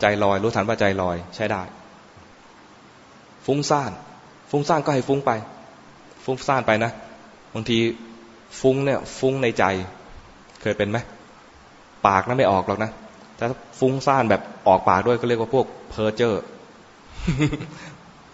[0.00, 1.62] ใจลอย รู้ทันว่าใจลอยใช้ได้
[3.46, 3.90] ฟุ้งซ่าน
[4.50, 5.30] ฟุ้งซ่านก็ให้ฟุ้งไป
[6.24, 6.92] ฟุ้งซ่านไปนะ
[7.54, 7.78] บางที
[8.60, 9.64] ฟุ้งเนี่ยฟุ้งในใจ
[10.62, 10.98] เคยเป็นไหม
[12.06, 12.90] ปากนั้นไม่ออกหรอกนะ
[13.36, 13.44] แต่
[13.80, 16.42] ฟุ้งซ่านแบบออกปากด้วยก็เรียกว่าพวกเพอเจอร์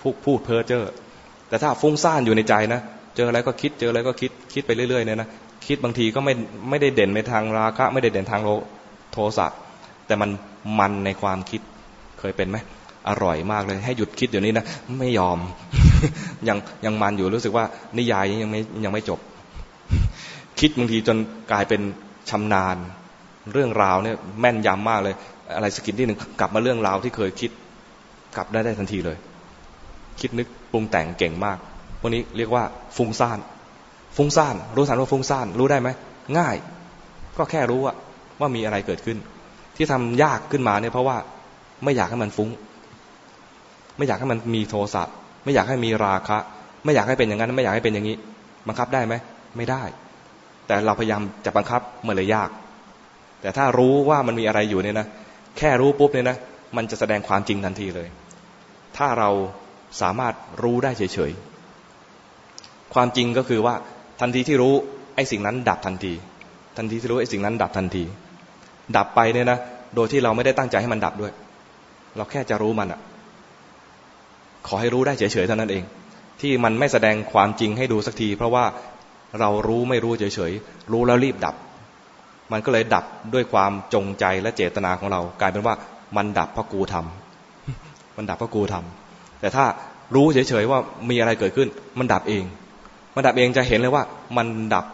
[0.00, 0.90] พูดพูดเพอเจอร์
[1.48, 2.80] แต่ถ้าฟุ้งซ่านอยู่ในใจนะ
[3.16, 5.28] เจออะไรก็คิดเจออะไรก็คิดคิดไปเรื่อยๆเนี่ยนะ
[5.66, 6.34] คิดบางทีก็ไม่
[6.70, 8.40] ไม่ได้เด่นในทางราคะ ไม่ได้เด่นทาง
[9.12, 9.46] โทสะ
[10.06, 10.30] แต่มัน
[10.78, 11.60] มันในความคิด
[12.18, 12.58] เคยเป็นไหม
[13.08, 14.64] อร่อยมากเลย ให้หยุดคิดเดี๋ยวนี้นะ
[15.00, 15.38] ไม่ยอม
[16.48, 17.64] ยังยังมันอยู่รู้สึกว่า
[17.98, 19.20] นิยายยังไม่ยังไม่จบ
[20.60, 21.16] คิดบางทีจน
[21.52, 21.80] กลายเป็น
[22.30, 22.76] ชำนาญ
[23.52, 25.14] เรื่องราวเนี่ยแม่นยำมากเลย
[25.56, 27.50] อะไรสกินที่หนึ่งกลับมาเรื่องราวที่เคยคิด
[28.36, 29.16] กลับได้ได้ทันทีเลย
[30.20, 31.58] คิดนึกปรุงแต่งเก่งมาก
[32.00, 32.64] พวกนี้เรียกว่า
[32.96, 33.38] ฟุ้งซ่าน
[34.16, 35.88] ฟุ้งซ่าน รู้ทันว่าฟุ้งซ่าน รู้ได้ไหม
[36.38, 36.56] ง่าย
[37.38, 37.94] ก็แค่รู้ว่า
[38.40, 39.18] ว่ามีอะไรเกิดขึ้น
[39.76, 41.16] ที่ทำยากขึ้นมาเนี่ยเพราะว่า
[41.84, 42.50] ไม่อยากให้มันฟุ้ง
[43.96, 45.02] ไม่อยากให้มันมีโทสะ
[45.44, 46.38] ไม่อยากให้มีราคะ
[46.84, 48.16] ไม่อยากให้เป็นอย่างนั้น ไม่อยากให้เป็นอย่างนี้
[48.68, 49.14] บังคับได้ไหม
[49.56, 49.82] ไม่ได้
[50.66, 52.50] แต่เราพยายามจะบังคับมื่อเลยยาก
[53.40, 55.06] แต่ถ้ารู้ว่ามันมีอะไรอยู่เนี่ยนะ
[55.58, 56.36] แค่รู้ปุ๊บเนี่ยนะ
[56.76, 58.08] มันจะแสดงความจริงทันทีเลย
[58.96, 59.30] ถ้าเรา
[60.00, 63.74] สามารถรู้ได้เฉยๆ ความจริงก็คือว่า
[64.20, 64.74] ทันทีที่รู้
[65.14, 66.12] ไอ้สิ่งนั้นดับทันที
[66.76, 68.04] ทันทีที่รู้ไอ้สิ่งนั้นดับทันที
[68.96, 69.58] ดับไปเนี่ยนะ
[69.94, 71.32] โดยที่เราไม่ได้ตั้งใจให้มันดับด้วย
[72.16, 73.00] เราแค่จะรู้มันอะ
[74.66, 75.84] ขอให้รู้ได้เฉยๆเท่านั้นเอง
[76.40, 78.64] ที่มันไม่แสดงความจริงให้ดูสักที เพราะว่า
[79.40, 81.54] เรารู้ไม่รู้เฉยๆรู้แล้วรีบดับ
[82.52, 83.04] มันก็เลยดับ
[83.34, 85.74] ด้วยความจงใจและเจตนาของเรา กลายเป็นว่า
[86.16, 89.64] มันดับเพราะกูทำมันดับเพราะกูทำแต่ถ้า
[90.14, 90.78] รู้เฉยๆว่า
[91.10, 92.44] มีอะไรเกิดขึ้น มันดับเอง
[93.14, 94.04] มันดับเองจะเห็นเลยว่า
[94.36, 94.84] มันดับ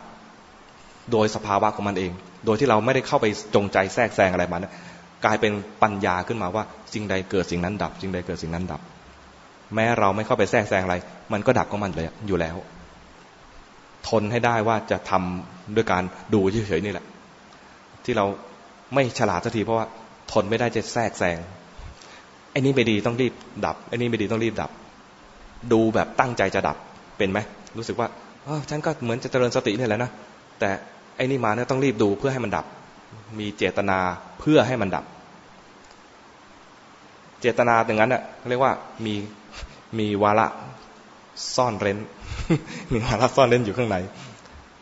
[1.13, 2.13] โดยสภาวะของมันเอง
[2.45, 4.67] โดยที่เราไม่ได้เข้าไปจงใจแทรกแซงอะไรมัน
[5.25, 5.53] กลายเป็น
[5.83, 8.81] ปัญญาขึ้นมาว่าสิ่งใดเกิดสิ่งนั้นดับสิ่งใดเกิดสิ่งนั้นดับ
[9.75, 10.97] แม้เราไม่เข้าไปแทรกแซงอะไร
[11.33, 12.57] มันก็ดับของมันเลยอยู่แล้ว
[14.09, 16.03] ทนให้ได้ว่าจะทำด้วยการ
[16.35, 17.07] ดูเฉยๆนี่แหละ
[18.05, 18.27] ที่เรา
[18.95, 19.87] ไม่ฉลาดสักทีเพราะว่า
[20.33, 21.39] ทนไม่ได้จะแทรกแซง
[22.53, 23.33] ไอ้นี่ไม่ดีต้องรีบ
[23.67, 24.71] ดับไอ้นี่ไม่ดีต้องรีบดับ
[25.73, 26.77] ดูแบบตั้งใจจะดับ
[27.19, 27.39] เป็นไหม
[27.79, 28.09] รู้สึกว่า
[28.71, 30.11] ฉันก็เหมือนจะเจริญสตินี่แหละนะ
[30.61, 30.71] แต่
[31.21, 32.67] อ้นี่มาเนี่ยต้องรีบดูเพื่อให้มันดับ
[33.39, 33.99] มีเจตนา
[34.41, 35.05] เพื่อให้มันดับ
[37.41, 38.73] เจตนาอย่างนั้นเน่ะเรียกว่า
[39.05, 39.15] มี
[39.99, 40.47] มีวาระ
[41.57, 41.99] ซ่อนเร้น
[42.93, 43.97] มีวาระซ่อนเร้นอยู่ข้างใน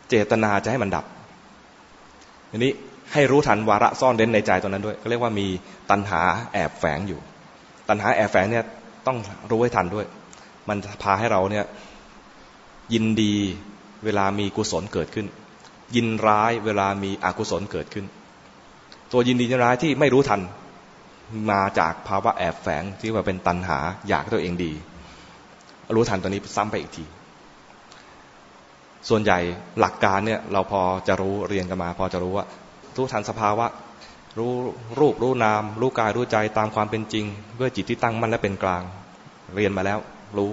[0.09, 1.05] เจตนาจะให้มันดับ
[2.51, 2.73] อันนี้
[3.12, 5.47] ให้รู้ทันวาระซ่อนเร้นในใจตรงนั้นด้วย ก็เรียกว่ามี
[5.90, 6.20] ตัณหา
[6.52, 7.20] แอบแฝงอยู่
[7.89, 8.65] ตัณหาแอบแฝงเนี่ย
[9.06, 9.16] ต้อง
[9.51, 10.06] รู้ให้ทันด้วย
[10.69, 11.65] มันพาให้เราเนี่ย
[12.93, 13.35] ยินดี
[14.05, 15.27] เวลามีกุศลเกิดขึ้น
[15.97, 18.06] ยินร้ายเวลามีอกุศลเกิดขึ้น
[19.12, 20.40] ตัวยินดียินร้ายที่ไม่รู้ทัน
[21.51, 23.78] มาจากภาวะแอบแฝงที่ว่าเป็นตัณหา
[24.09, 24.73] อยากตัวเองดี
[25.94, 27.05] รู้ทันตัวนี้ซ้ำไปอีกที
[29.09, 29.39] ส่วนใหญ่
[29.81, 32.47] หลักการเนี่ยเราพอจะรู้เรียนกันมา พอจะรู้ว่า
[32.97, 33.66] รู้ทันสภาวะ
[34.39, 34.52] รู้
[35.01, 37.24] รูปรู้นาม รู้กายรู้ใจตามความเป็นจริง
[37.60, 38.82] ด้วยจิตที่ตั้งมั่นและเป็นกลาง
[39.55, 39.98] เรียนมาแล้ว
[40.36, 40.51] รู้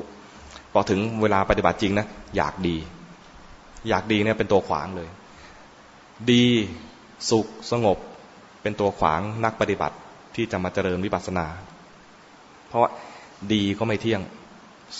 [0.73, 2.07] พอถึงเวลาปฏิบัติจริงนะ
[2.37, 2.75] อยากดี
[3.89, 5.09] อยากดีเนี่ยเป็นตัวขวางเลย
[6.31, 6.45] ดี
[7.29, 7.97] สุขสงบ
[8.61, 9.95] เป็นตัวขวางนักปฏิบัติ
[10.35, 11.47] ที่จะมาเจริญวิปัสสนา
[12.67, 12.87] เพราะ
[13.53, 14.21] ดีก็ไม่เที่ยง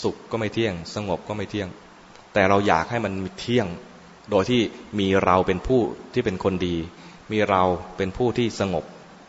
[0.01, 1.67] สุขก็ไม่เที่ยง สงบก็ไม่เที่ยง
[2.33, 3.67] แต่เราอยากให้มันเที่ยง
[4.29, 4.61] โดยที่
[4.99, 5.81] มีเราเป็นผู้
[6.13, 6.75] ที่เป็นคนดี
[7.31, 7.63] มีเรา
[7.97, 8.83] เป็นผู้ที่สงบ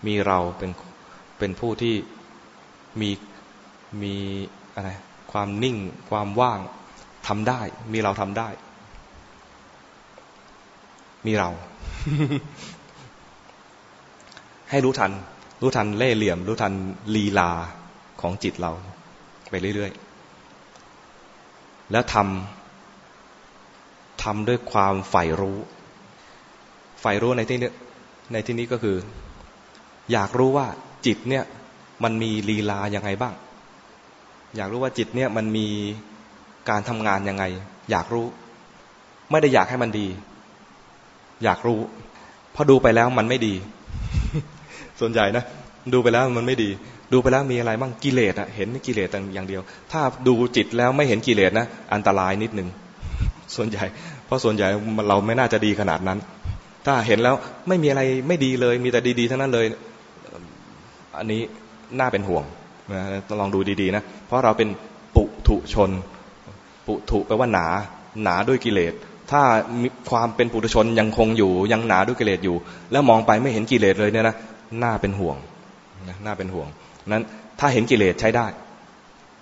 [0.07, 0.71] มีเราเป็น
[1.39, 1.95] เป็นผู้ที่
[3.01, 3.11] มี
[4.03, 4.15] มี
[4.75, 4.91] อะไร
[5.33, 5.77] ความนิ่ง
[6.11, 6.61] ความว่าง
[7.27, 7.61] ทำได้
[7.93, 8.49] มีเราทำได้
[11.27, 11.51] มีเรา
[14.71, 15.13] ให้รู้ทัน
[15.63, 16.73] รู้ทันเล่เหลี่ยม รู้ทัน
[17.15, 17.51] ลีลา
[18.21, 18.73] ของจิตเรา
[19.51, 25.59] ไปเรื่อยๆ แล้วทำทำด้วยความใฝ่รู้
[27.01, 27.71] ใฝ่รู้ในที่นี้
[28.33, 28.97] ในที่นี้ก็คือ
[30.13, 30.67] อยากรู้ว่า
[31.07, 31.45] จิตเนี่ย
[32.05, 33.35] มันมีลีลายังไงบ้าง
[34.57, 35.67] อยากรู้ว่าจิตเนี่ยมันมี
[36.69, 37.45] การทำงานยังไง
[37.91, 38.27] อยากรู้
[39.31, 40.07] ไม่ได้อยากให้มันดี
[41.45, 41.79] อยากรู้
[42.55, 43.55] พอดูไปแล้วมันไม่ดี
[45.01, 45.45] ส่วนใหญ่นะ
[45.93, 46.71] ดูไปแล้วมันไม่ดี
[47.13, 52.69] ดูไปแล้วมีอะไรบ้างกิเลสอะเห็นกิเลสอย่างเดียว ถ้าดูจิตแล้วไม่เห็นกิเลสนะอันตรายนิดหนึ่ง
[53.57, 53.85] ส่วนใหญ่
[54.27, 54.69] เพราะส่วนใหญ่
[55.09, 56.19] เราไม่น่าจะดีขนาดนั้น
[56.87, 57.35] ถ้าเห็นแล้ว
[57.69, 59.67] ไม่มีอะไรไม่ดีเลย มีแต่ดีๆทั้งนั้นเลย
[61.19, 61.43] อันนี้
[61.99, 62.45] น่าเป็นห่วง
[62.93, 63.03] นะ
[63.41, 64.69] ลองดูดีๆนะเพราะเราเป็น
[65.15, 65.91] ปุถุชน
[66.87, 67.67] ปุถุแปลว่าหนา
[68.23, 68.95] หนาด้วยกิเลส
[69.31, 69.43] ถ้า
[70.11, 72.57] ความเป็นปุถุชนยังคงอยู่ ยังหนาด้วยกิเลสอยู่
[72.93, 74.37] แล้วมองไปไม่เห็นกิเลสเลยเนี่ยนะ
[74.83, 75.37] น่าเป็นห่วง
[76.09, 76.69] นะน่าเป็นห่วง
[77.09, 77.25] นั้น
[77.61, 78.47] ถ้าเห็นกิเลสใช้ได้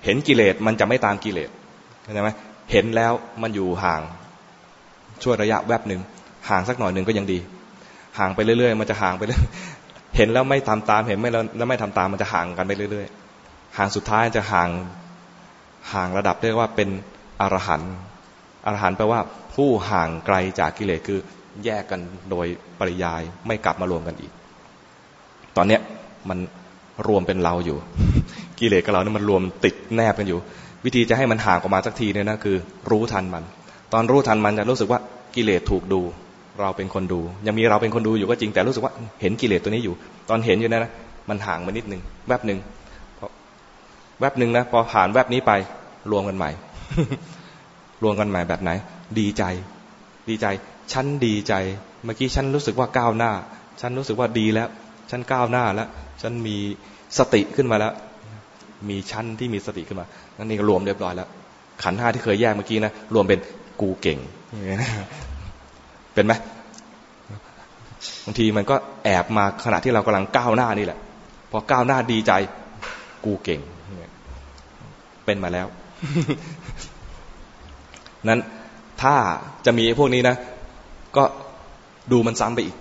[0.04, 1.50] เห็นกิเลสมันจะไม่ตามกิเลส
[2.02, 2.30] เข้าใจไหม
[2.72, 3.12] เห็นแล้ว
[3.42, 4.00] มันอยู่ห่าง
[5.22, 6.00] ช่วยระยะแวบหนึ่ง
[6.48, 7.38] ห่างสักหน่อยหนึ่งก็ยังดี
[8.18, 9.42] ห่างไปเรื่อยๆ มันจะห่างไปเรื่อย
[10.16, 14.70] เห็นแล้วไม่ทำตามเห็นไม่แล้วไม่ทำตามมันจะห่างกันไปเรื่อยๆห่างสุดท้ายจะห่าง
[15.92, 16.88] ห่างระดับเรียกว่าเป็น
[17.40, 17.94] อรหันต์
[18.66, 19.20] อรหันต์แปลว่า
[19.56, 21.18] ผู้ห่างไกลจากกิเลสคือ
[21.64, 22.00] แยกกัน
[22.30, 22.46] โดย
[22.78, 24.32] ปริยายไม่กลับมารวมกันอีก
[25.56, 25.80] ตอนเนี้ย
[26.28, 26.38] มัน
[27.08, 27.76] รวมเป็นเราอยู่
[28.60, 30.38] กิเลสกับเราเนี่ยมันรวมติดแนบกันอยู่
[30.84, 32.56] วิธีจะให้มันห่างออกมาสักทีเนี่ยนะคือ
[32.90, 33.44] รู้ทันมัน
[33.92, 35.00] ตอนรู้ทันมันจะรู้สึกว่า
[35.34, 36.00] กิเลสถูกดู
[36.60, 39.94] เราเป็นคนดู ยังมีเราเป็นคนดูอยู่ก็จริงแต่รู้สึกว่าเห็นกิเลสตัวนี้อยู่
[40.30, 40.92] ตอนเห็นอยู่นะนะ
[41.28, 42.58] มันห่างมานิดนึงแวบหนึ่ง
[44.20, 45.52] แวบหนึ่งนะพอผ่านแวบนี้ไป
[46.10, 46.50] รวมกันใหม่
[48.02, 48.70] รวมกันใหม่แบบไหน
[49.18, 49.44] ดีใจ
[50.28, 50.46] ดีใจ
[50.92, 51.54] ฉันดีใจ
[52.04, 53.32] เมื่อกี้ฉันรู้สึกว่าก้าวหน้า
[53.80, 54.68] ฉันรู้สึกว่าดีแล้ว
[55.10, 55.88] ฉันก้าวหน้าแล้ว
[56.22, 56.56] ฉันมี
[57.18, 57.92] สติขึ้นมาแล้ว
[58.88, 60.06] มีชั้นที่มีสติขึ้นมา
[60.36, 61.28] นั่นนี่รวมเรียบร้อยแล้ว
[61.82, 63.38] ขันห้าที่เคยแยกเมื่อกี้นะ รวมเป็น
[63.80, 64.18] กูเก่ง
[66.14, 66.32] เป็นไหม
[68.24, 70.98] บางทีมันก็แอบมาขณะที่เรากำลังก้าวหน้านี่แหละ
[71.50, 72.32] พอก้าวหน้าดีใจ
[73.24, 73.60] กูเก่ง
[75.24, 75.66] เป็นมาแล้ว
[78.28, 78.40] นั้น
[79.04, 79.16] ถ้า
[79.66, 80.36] จะมีพวกนี้นะ
[81.16, 81.24] ก็
[82.12, 82.76] ดูมันซ้ำไปอีก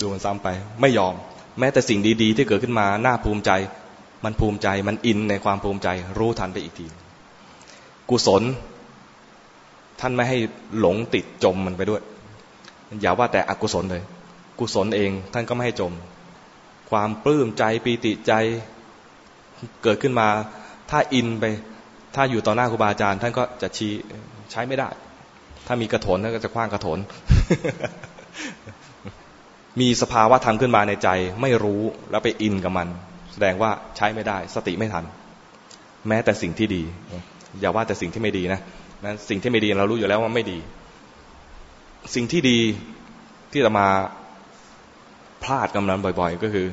[0.00, 0.48] ดูมันซ้ำไป
[0.80, 1.14] ไม่ยอม
[1.58, 3.50] แม้แต่สิ่งดีๆ ที่เกิดขึ้นมาน่าภูมิใจ
[4.24, 5.88] มันภูมิใจมันอินในความภูมิใจ
[6.18, 6.86] รู้ทันไปอีกที
[8.10, 8.42] กุศล
[10.00, 10.38] ท่านไม่ให้
[10.78, 12.02] หลงติดจมมันไปด้วย
[13.00, 14.02] อย่าว่าแต่อกุศลเลย
[14.58, 15.92] กุศลเองท่านก็ไม่ให้จม
[16.90, 18.32] ความปลื้มใจปีติใจ
[19.82, 20.28] เกิดขึ้นมา
[20.90, 21.44] ถ้าอินไป
[22.14, 23.92] ถ้าอยู่ต่อหน้าครูบาอาจารย์ ท่านก็จะชี้
[24.50, 24.88] ใช้ไม่ได้
[25.66, 26.98] ถ้ามีกระโถนท่านก็จะคว้างกระโถน
[29.80, 31.08] มีสภาวะธรรมขึ้นมาในใจ
[31.42, 32.88] ไม่รู้แล้วไปอินกับมัน
[33.32, 35.04] แสดงว่าใช้ไม่ได้ สติไม่ทัน
[36.08, 36.82] แม้แต่สิ่งที่ดี
[37.60, 38.60] อย่าว่าแต่สิ่งที่ไม่ดีนะ
[39.04, 40.58] นะสิ่งที่ไม่ดีเรารู้อยู่แล้วว่าไม่ดี
[42.14, 42.58] สิ่งที่ดี
[43.52, 43.88] ที่จะมา
[45.42, 46.66] พลาดกำลังบ่อย ๆ ก็คือ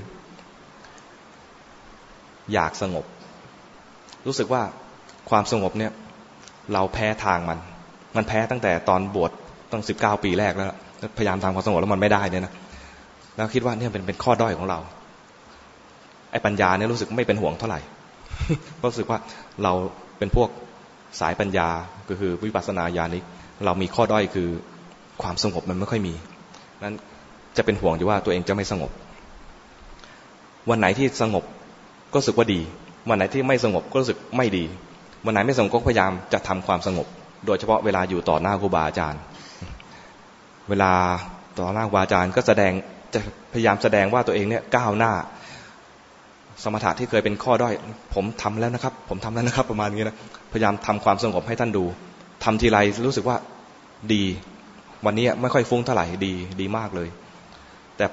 [2.54, 3.06] อยากสงบ
[4.28, 4.64] รู้สึกว่า
[5.30, 5.92] ความสงบเนี่ย
[6.74, 7.60] เราแพ้ทางมัน
[8.16, 9.32] มันแพ้ตั้งแต่ตอนบวช
[9.72, 10.68] ตั้งสิบเก้าปีแรกแล้ว
[11.18, 12.54] พยายามทำความสงบแล้วมันไม่ได้เนี่ยนะ
[13.36, 14.80] แล้วคิดว่าเนี่ยเป็นเป็นข้อด้อยของเรา
[16.32, 17.80] ไอ้ปัญญาเนี่ยรู้สึกไม่เป็นห่วงเท่าไหร่
[18.90, 19.20] รู้สึกว่า
[19.64, 19.74] เรา
[20.18, 20.50] เป็นพวก
[21.20, 21.70] สายปัญญา
[22.10, 23.24] ก็คือวิปัสสนาญาณิก
[23.66, 24.50] เรามีข้อด้อยคือ
[25.22, 26.14] ความสงบมันไม่ค่อยมี
[26.84, 26.96] นั้น
[27.58, 28.92] จะเป็นห่วงอยู่ว่าตัวเองจะไม่สงบ
[30.70, 31.44] วันไหนที่สงบ
[32.12, 32.62] ก็รู้สึกว่าดี
[33.10, 34.64] วันไหนที่ไม่สงบก็รู้สึกไม่ดี
[35.26, 37.08] วันไหนไม่สงบก็พยายามจะทำความสงบ
[37.46, 39.22] โดยเฉพาะเวลาอยู่ต่อหน้าครูบาอาจารย์
[40.70, 40.92] เวลา
[41.60, 42.72] ต่อหน้าครูบาอาจารย์ก็แสดง
[43.14, 43.20] จะ
[43.54, 45.14] พยายามแสดงว่าตัวเองเนี่ยก้าวหน้า
[46.64, 47.74] สมถะที่เคยเป็นข้อด้อย
[48.14, 50.18] ผมทำแล้วนะครับ ผมทำแล้วนะครับ ประมาณนี้นะ
[50.52, 51.84] พยายามทำความสงบให้ท่านดู
[52.44, 53.38] ทำทีไรรู้สึกว่า
[54.14, 54.24] ดี
[55.06, 57.10] วันนี้ไม่ค่อยฟุ้งเท่าไหร่ดีดีมากเลย
[57.98, 58.06] แต่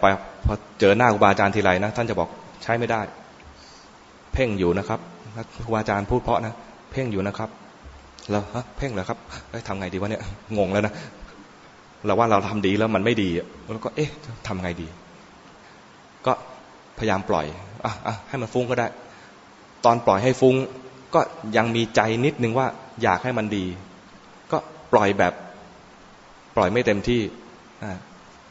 [0.47, 2.28] พอเจอหน้าครูบาอาจารย์ทีไรนะท่านจะบอก
[2.62, 3.01] ใช้ไม่ได้
[4.32, 5.01] เพ่งอยู่นะครับ
[5.65, 6.55] ครูบาอาจารย์พูดเพราะนะ
[6.93, 7.51] เพ่งอยู่นะครับ
[8.31, 9.19] แล้วฮะเพ่งเหรอครับ
[9.69, 10.23] ทำไงดีวะเนี่ย
[10.59, 10.94] งงแล้วนะ
[12.07, 13.28] เราว่าเราทำดีแล้วมันไม่ดี
[13.73, 14.11] แล้วก็เอ๊ะ
[14.47, 14.89] ทำไงดี
[16.27, 16.32] ก็
[16.98, 17.47] พยายามปล่อย
[17.85, 18.86] อะอะให้มันฟุ้งก็ได้
[19.85, 20.55] ตอนปล่อยให้ฟุ้ง
[21.15, 21.20] ก็
[21.57, 22.66] ยังมีใจนิดนึงว่า
[23.02, 23.65] อยากให้มันดี
[24.52, 24.59] ก็
[24.93, 25.32] ปล่อยแบบ
[26.57, 27.20] ปล่อยไม่เต็มที่
[27.82, 27.97] อ่า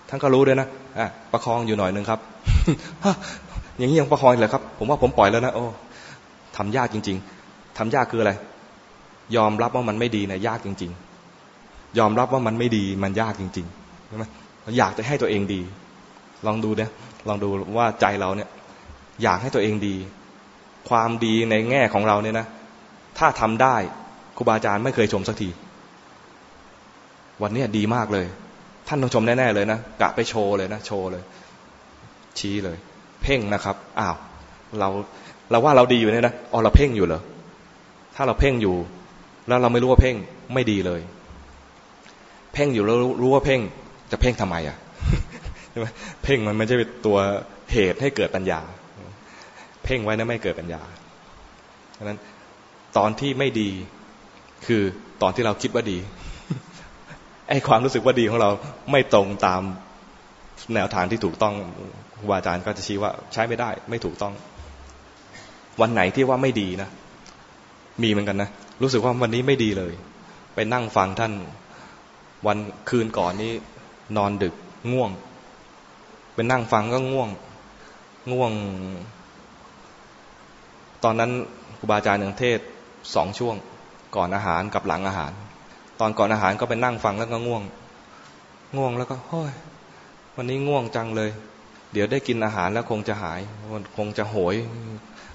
[0.09, 0.67] ท่านก็รู้ด้วยนะ
[0.99, 2.19] อะประคองอยู่หน่อยนึงครับ
[3.77, 5.65] อย่างนี้ยังประคองเลยครับ ผมว่าผมปล่อยแล้วนะโอ้
[6.57, 8.31] ทำยากจริง ๆทำยากคืออะไร
[9.37, 10.91] ยอมรับว่ามันไม่ดีนะยากจริง
[11.43, 14.25] ๆ ยอมรับว่ามันไม่ดีมันยากจริงๆใช่ไหม
[14.61, 15.61] เราอยากจะให้ตัวเองดี
[16.47, 16.91] ลองดูเนี่ย
[17.27, 17.47] ลองดู
[17.77, 18.49] ว่าใจเราเนี่ย
[19.23, 19.95] อยากให้ตัวเองดี
[20.89, 22.45] ความดีในแง่ของเราเนี่ยนะ
[23.17, 23.75] ถ้าทำได้
[24.37, 25.49] ครูบาอาจารย์ไม่เคยชมสักที
[27.41, 28.25] วันนี้ดีมากเลย
[28.87, 31.23] ท่านต้องชมแน่ๆเลยนะกะไปโชว์เลยนะโชว์เลย
[32.39, 32.77] ชี้เลย
[33.21, 34.15] เพ่งนะครับอ้าว
[34.79, 34.89] เรา
[35.51, 37.21] เราว่าเราดีอยู่เนี่ยนะอ๋อเราเพ่งอยู่เหรอ
[38.15, 38.75] ถ้าเราเพ่งอยู่
[39.49, 40.15] แล้วเราไม่รู้ว่าเพ่ง
[40.53, 41.01] ไม่ดีเลย
[42.53, 43.59] เพ่งอยู่แล้วรู้ว่าเพ่ง
[44.11, 44.77] จะเพ่งทำไมอะ
[45.69, 45.87] ใช่ไหม
[46.23, 47.17] เพ่งมันไม่ใช่เป็นตัว
[47.71, 48.59] เหตุให้เกิดปัญญา
[49.83, 50.81] เพ่งไว้นะไม่เกิดปัญญา
[51.97, 52.19] ฉะนั้น
[52.97, 53.69] ตอนที่ไม่ดี
[54.65, 54.81] คือ
[55.21, 55.97] ตอนที่เราคิดว่าดี
[57.49, 58.49] ไอ้ความรู้สึกว่าดีของเรา
[58.91, 59.61] ไม่ตรงตาม
[60.75, 61.55] แนวทางที่ถูกต้อง
[62.19, 64.33] ครูอาจารย์ก็จะชี้ว่าใช้ไม่ได้ ไม่ถูกต้อง
[65.81, 66.89] วันไหนที่ว่าไม่ดีนะ
[68.03, 68.49] มีเหมือนกันนะ
[68.81, 69.93] รู้สึกว่าวันนี้ไม่ดีเลย
[70.55, 71.33] ไปนั่งฟังท่าน
[72.47, 72.57] วัน
[72.89, 73.51] คืนก่อนนี้
[74.17, 74.53] นอนดึก
[74.91, 75.11] ง่วง
[76.33, 77.29] ไปนั่งฟังก็ง่วง
[78.31, 78.51] ง่วง
[81.03, 81.31] ตอนนั้น
[81.77, 82.59] ครูบาอาจารย์หนึ่งเทศ
[83.15, 83.55] สองช่วง
[84.15, 85.31] ก่อนอาหารกับหลังอาหาร
[85.99, 87.63] ตอนก่อนอาหารก็ไปนั่งฟังแล้วก็ง่วง
[88.77, 89.51] ง่วงแล้วก็ห้ย
[90.35, 91.29] วันนี้ง่วงจังเลย
[91.93, 93.39] เดี๋ยวได้กินอาหารแล้วคงจะหาย
[93.97, 94.55] คงจะโหย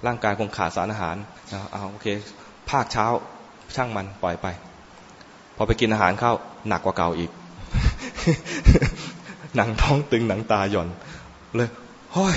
[0.06, 1.16] ร่างกายคงขาดสารอาหาร
[1.72, 2.06] เอาโอเค
[2.70, 3.06] ภาคเช้า
[3.74, 4.46] ช่างมันปล่อยไป
[5.56, 6.32] พอไปกินอาหารเข้า
[6.68, 7.30] หนักกว่าเก่าอีก
[9.56, 10.88] หนังท้องตึงหนังตาหย่อน
[11.56, 11.68] เลย
[12.16, 12.36] ห้ย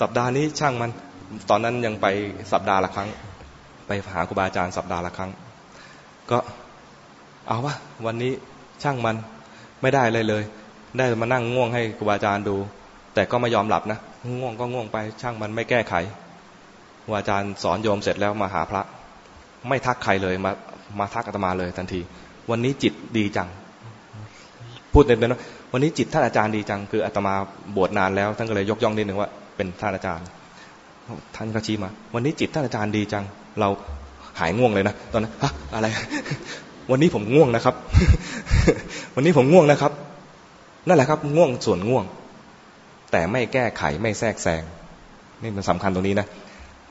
[0.00, 0.90] สัปดาห์นี้ช่างมัน
[1.50, 2.06] ตอนนั้นยังไป
[2.52, 3.08] สัปดาห์ละครั้ง
[3.86, 5.30] ไปหาครูบาอาจารย์สัปดาห์ละครั้ง
[6.30, 6.38] ก็
[7.48, 7.74] เอาวะ
[8.06, 8.32] วันนี้
[8.82, 9.16] ช่างมัน
[9.82, 10.42] ไม่ได้เลยเลย
[10.98, 12.56] ได้มานั่งง่วงให้ครูบาอาจารย์ดู
[13.14, 13.98] แต่ก็ไม่ยอมหลับนะ
[14.40, 15.94] ง่วงก็ง่วงไปช่างมันไม่แก้ไข
[17.04, 18.82] ครูอาจารย์สอนโยมเสร็จแล้วมาหาพระ
[19.68, 20.50] ไม่ทักใครเลยมา
[21.00, 22.00] มาทักอาตมาเลยทันที
[22.50, 23.48] วันนี้จิตดีจัง
[24.92, 25.42] พูดเต็มๆนะ
[25.72, 27.34] วันนี้จิตท่านอาจารย์ดีจัง คืออาตมา
[27.76, 30.26] บวชนานแล้วท่านก็เลยยกย่องนิดหนึ่งว่าเป็นท่านอาจารย์
[31.36, 33.24] ท่านก็ชี้มา วันนี้จิตท่านอาจารย์ดีจัง
[33.60, 33.68] เรา
[34.40, 35.86] หายง่วงเลยนะตอนนั้นฮะอะไร
[36.90, 37.74] วันนี้ผมง่วงนะครับ
[39.14, 39.92] วันนี้ผมง่วงนะครับ
[40.86, 42.04] นั่นแหละครับ ง่วงส่วนง่วง
[43.12, 44.62] แต่ไม่แก้ไขไม่แทรกแซง
[45.42, 46.26] นี่มันสำคัญตรงนี้นะ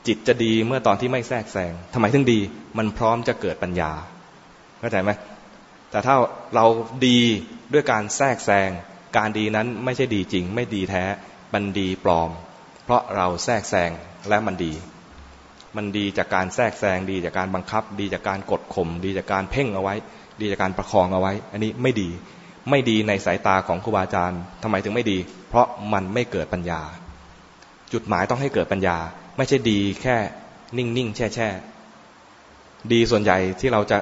[0.06, 2.40] จิตจะดีเมื่อตอนที่ไม่แทรกแซงทำไมถึงดี
[2.78, 3.92] มันพร้อมจะเกิดปัญญา
[4.78, 5.10] เข้าใจไหม
[5.90, 6.14] แต่ถ้า
[6.54, 6.66] เรา
[7.06, 7.18] ดี
[7.72, 8.70] ด้วยการแทรกแซง
[9.16, 11.04] การดีนั้นไม่ใช่ดีจริง ไม่ดีแท้
[11.54, 12.30] มันดีปลอม
[12.84, 13.90] เพราะเราแทรกแซง
[14.28, 14.72] และมันดี
[15.76, 19.94] มันดีจากการแทรกแซงดีจากการบังคับ ดีจากการกดข่มดีจากการเพ่งเอาไว้
[20.40, 22.08] ดีจากการประคองเอาไว้ อันนี้ไม่ดี
[22.70, 25.18] ไม่ดีในสายตาของครูบาอาจารย์ทำไมถึงไม่ดี
[25.48, 26.80] เพราะมันไม่เกิดปัญญา
[27.92, 28.96] จุดหมายต้องให้เกิดปัญญา
[29.36, 30.16] ไม่ใช่ดีแค่
[30.76, 31.48] นิ่งๆแช่แช่
[32.92, 33.98] ดีส่วนใหญ่ที่เราจะ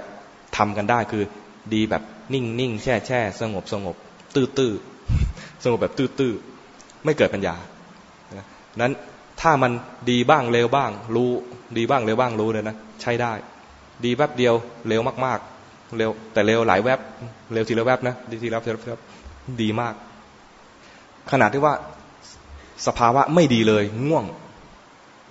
[0.56, 1.24] ทำกันได้คือ
[1.74, 2.02] ดีแบบ
[2.34, 3.96] นิ่งนิ่งแช่แช่สงบสงบ
[4.34, 4.72] ตื้อตื้อ
[5.64, 6.32] สงบแบบตื้อตื้อ
[7.04, 7.54] ไม่เกิดปัญญา
[8.80, 8.92] นั้น
[9.40, 9.72] ถ้ามัน
[10.10, 11.30] ดีบ้างเร็วบ้าง รู้
[11.76, 13.32] ดีบ้างเร็วบ้างรู้เลยนะใช้ได้
[14.04, 14.54] ดีแวบเดียว
[14.88, 16.98] เร็วมากๆเร็วแต่เร็วหลายแวบ
[17.52, 19.00] เร็วทีละแวบนะดีทีละแวบ
[19.60, 19.94] ดีมาก
[21.30, 21.74] ขนาดที่ว่า
[22.86, 24.24] สภาวะไม่ดีเลยง่วง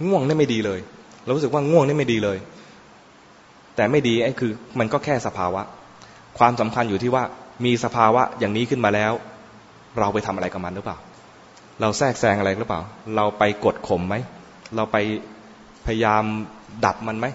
[0.08, 0.80] ง่วงนี่ไม่ดีเลย
[1.24, 2.38] เรารู้สึกว่าง่วงนี่ไม่ดีเลย
[3.76, 5.62] แต่ไม่ดีไอ้คือมันก็แค่สภาวะ
[6.38, 7.24] ความสำคัญอยู่ที่ว่า
[7.66, 9.14] มีสภาวะอย่างนี้ขึ้นมาแล้ว
[10.00, 10.98] เราไปทำอะไรกับมันหรือเปล่า
[11.82, 12.82] เราแทรกแซงอะไรหรือเปล่า
[13.16, 14.16] เราไปกดข่มไหม
[14.76, 14.98] เราไป
[15.86, 16.24] พยายาม
[16.86, 17.26] ดับมันไหม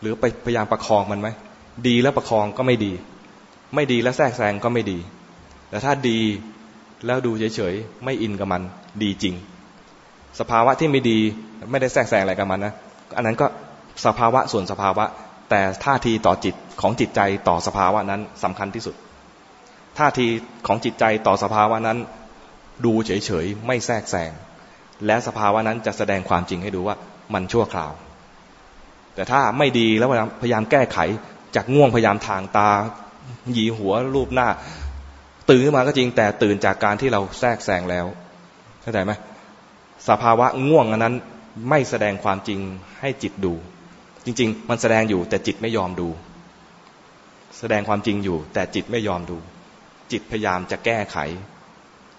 [0.00, 1.28] หรือไปพยายามประคองมันไหม
[1.88, 2.92] ดีแล้วประคองก็ไม่ดี
[3.74, 4.98] ไม่ดีแล้วแทรกแซงก็ไม่ดี
[5.68, 6.18] แต่ถ้าดี
[7.06, 8.62] แล้วดูเฉยๆ ไม่อินกับมัน
[9.02, 9.34] ดีจริง
[10.40, 11.18] สภาวะที่ไม่ดี
[11.70, 12.74] ไม่ได้แทรกแซงอะไรกับมันนะ
[13.16, 13.46] อันนั้นก็
[14.06, 15.04] สภาวะส่วนสภาวะ
[15.50, 18.94] แต่ท่าทีต่อจิตของจิตใจต่อสภาวะนั้นสำคัญที่สุด
[19.98, 20.26] ท่าที
[20.66, 21.98] ของจิตใจต่อสภาวะนั้น
[22.84, 24.30] ดูเฉยๆไม่แทรกแซง
[25.06, 26.96] และสภาวะนั้นจะแสดงความจริงให้ดูว่า
[27.34, 27.92] มันชั่วคราว
[29.14, 30.08] แต่ถ้าไม่ดีแล้ว
[30.42, 30.98] พยายามแก้ไข
[31.56, 32.70] จากง่วงพยายามทางตา
[33.52, 34.48] หยีหัวรูปหน้า
[35.50, 38.06] ตื่นขึ้นมาก็จริงแต่ตื่นจากการที่เราแทรกแซงแล้ว
[38.82, 39.12] เข้าใจไหม
[40.08, 41.14] สภาวะง่วงอันนั้น
[41.68, 42.60] ไม่แสดงความจริง
[43.00, 43.54] ให้จิตดู
[44.24, 46.08] จริง ๆ มันแสดงอยู่แต่จิตไม่ยอมดู
[47.58, 49.38] แสดงความจริงอยู่ แต่จิตไม่ยอมดู
[50.12, 51.16] จิตพยายามจะแก้ไข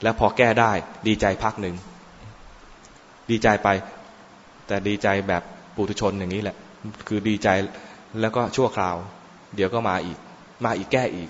[0.03, 0.71] แล้วพอแก้ได้
[1.07, 1.75] ดีใจพักหนึ่ง
[3.29, 3.69] ดีใจไป
[4.67, 5.43] แต่ดีใจแบบ
[5.75, 6.55] ปุถุชนอย่างนี้แหละ
[7.07, 7.49] คือดีใจ
[8.19, 8.95] แล้วก็ชั่วคราว
[9.55, 10.17] เดี๋ยวก็มาอีก
[10.65, 11.29] มาอีกแก้อีก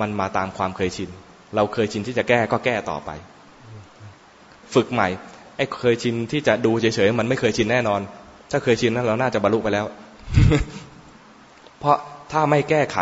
[0.00, 1.10] มันมาตามความเคยชิน
[1.54, 3.10] เราเคยชินที่จะแก้ก็แก้ต่อไป
[4.74, 5.08] ฝึกใหม่
[5.56, 8.00] ไอ้เคยชินที่จะดูเฉยๆมันไม่เคยชินแน่นอน
[8.50, 9.86] ถ้าเคยชินนั้นเราน่าจะบรรลุไปแล้ว
[11.78, 11.96] เพราะ
[12.32, 12.98] ถ้าไม่แก้ไข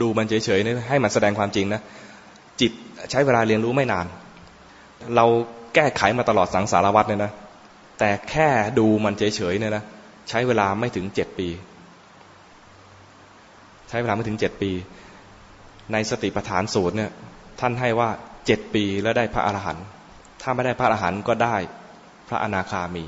[0.00, 1.80] ดูมันเฉยๆนี่ให้มันแสดงความจริงนะ
[2.60, 2.72] จิต
[3.10, 4.06] ใช้เวลาเรียนรู้ไม่นาน
[5.16, 5.26] เรา
[5.74, 7.32] แก้ไขมาตลอดสังสารวัตรเนี่ยนะ
[7.98, 8.48] แต่แค่
[8.78, 9.84] ดูมันเฉยๆเนี่ยนะ
[10.28, 11.48] ใช้เวลาไม่ถึงเจ็ดปี
[13.88, 14.70] ใช้เวลาไม่ถึงเจ็ดปี
[15.92, 17.10] ในสติปัฏฐานสูตรเนี่ย
[17.60, 18.08] ท่านให้ว่า
[18.46, 19.84] เจ็ดปีแล้วได้พระอรหันต์
[20.40, 21.56] ถ้าไม่ได้พระอรหันต์ก็ได้
[22.28, 23.04] พระอนาคามี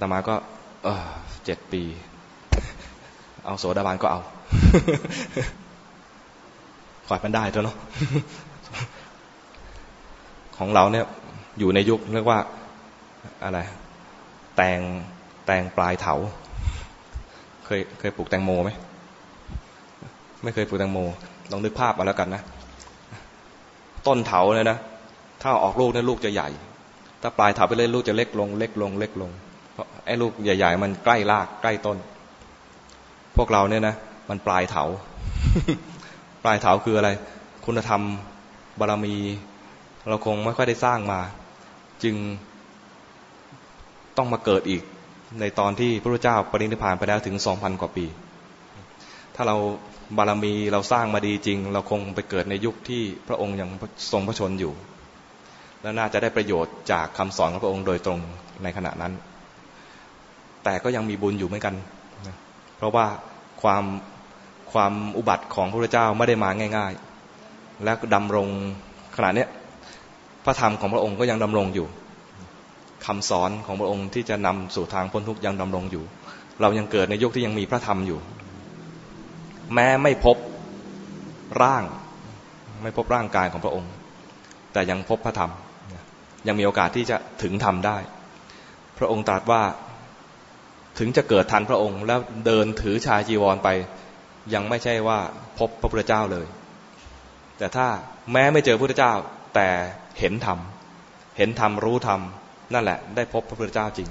[0.00, 0.34] ต่มาก็
[0.84, 1.04] เออ
[1.44, 1.82] เจ็ดปี
[3.44, 4.20] เอาโสดาบันก็เอา
[7.06, 7.76] ขอยมันได้เถอะเนาะ
[10.58, 11.04] ของเราเนี่ย
[11.58, 12.38] อยู่ในยุคเรียกว่า
[13.44, 13.58] อะไร
[14.56, 14.80] แตง
[15.46, 16.14] แตงปลายเถา
[17.64, 18.70] เคยเคยปลูกแตงโมไหม
[20.42, 20.98] ไม่เคยปลูกแตงโม
[21.50, 22.42] ลองนึกภาพมาแล้วกันนะ
[24.06, 24.78] ต้นเถาเนี่ยนะ
[25.42, 26.48] ถ้าออกลูกเนี่ยลูกจะใหญ่
[27.22, 29.30] ถ้าปลายถาไปเลยลูกจะเล็กลง เล็กลง เล็กลง
[29.72, 31.98] เพราะไอ้ลูกใหญ่ ๆ มันใกล้รากใกล้ต้น
[33.36, 33.94] พวกเราเนี่ยนะ
[34.30, 34.84] มันปลายเถา
[36.44, 37.10] ปลายเถาคืออะไร
[37.64, 38.02] คุณธรรม
[38.80, 39.16] บารรมี
[40.08, 41.20] เราคงไม่ค่อยได้สร้างมา
[42.02, 42.16] จึง
[44.16, 44.82] ต้องมาเกิดอีก
[45.40, 48.06] ในตอนที่พระพุทธเจ้าปรินิพพานไปแล้วถึงสองพันกว่าปี
[49.34, 49.56] ถ้าเรา
[50.16, 53.68] บารมีเราสร้างมาดีจริง เราคงไปเกิดในยุคที่พระองค์ยัง
[54.12, 54.72] ทรงพระชนอยู่
[55.82, 58.20] และน่าจะได้ประโยชน์จากคำสอนของพระองค์โดยตรง
[58.62, 59.12] ในขณะนั้น
[60.64, 61.74] แต่ก็ยังมีบุญอยู่เหมือนกัน
[62.76, 63.06] เพราะว่า
[63.62, 63.84] ความ
[64.72, 66.92] ความอุบัติของพระพุทธเจ้าไม่ได้มาง่าย
[67.38, 68.48] ๆ และดำรง
[69.16, 69.46] ขณะนี้
[70.44, 71.86] พระธรรมของพระองค์ก็ยังดำรงอยู่
[73.06, 76.04] คำสอนของพระองค์ที่จะนำสู่ทางพ้นทุกข์ยังดำรงอยู่
[76.60, 78.18] เรายังเกิดในยุคที่ยังมีพระธรรมอยู่
[79.74, 80.36] แม้ไม่พบ
[81.62, 81.84] ร่าง
[82.82, 83.90] ไม่พบร่างกายของพระองค์
[84.72, 85.52] แต่ยังพบพระธรรม
[86.46, 87.98] ยังมีโอกาสที่จะถึงธรรมได้
[88.98, 89.62] พระองค์ตรัสว่า
[90.98, 93.68] ถึงจะเกิดทันพระองค์ แล้วเดินถือชายจีวรไป
[94.54, 95.18] ยังไม่ใช่ว่า
[95.58, 96.46] พบพระพุทธเจ้าเลย
[97.58, 97.86] แต่ถ้า
[98.32, 99.14] แม้ไม่เจอพระพุทธเจ้า
[99.54, 99.68] แต่
[100.18, 100.58] เห็นธรรม
[101.36, 102.20] เห็นธรรมรู้ธรรม
[102.74, 104.08] นั่นแหละ ได้พบพระพุทธเจ้าจริง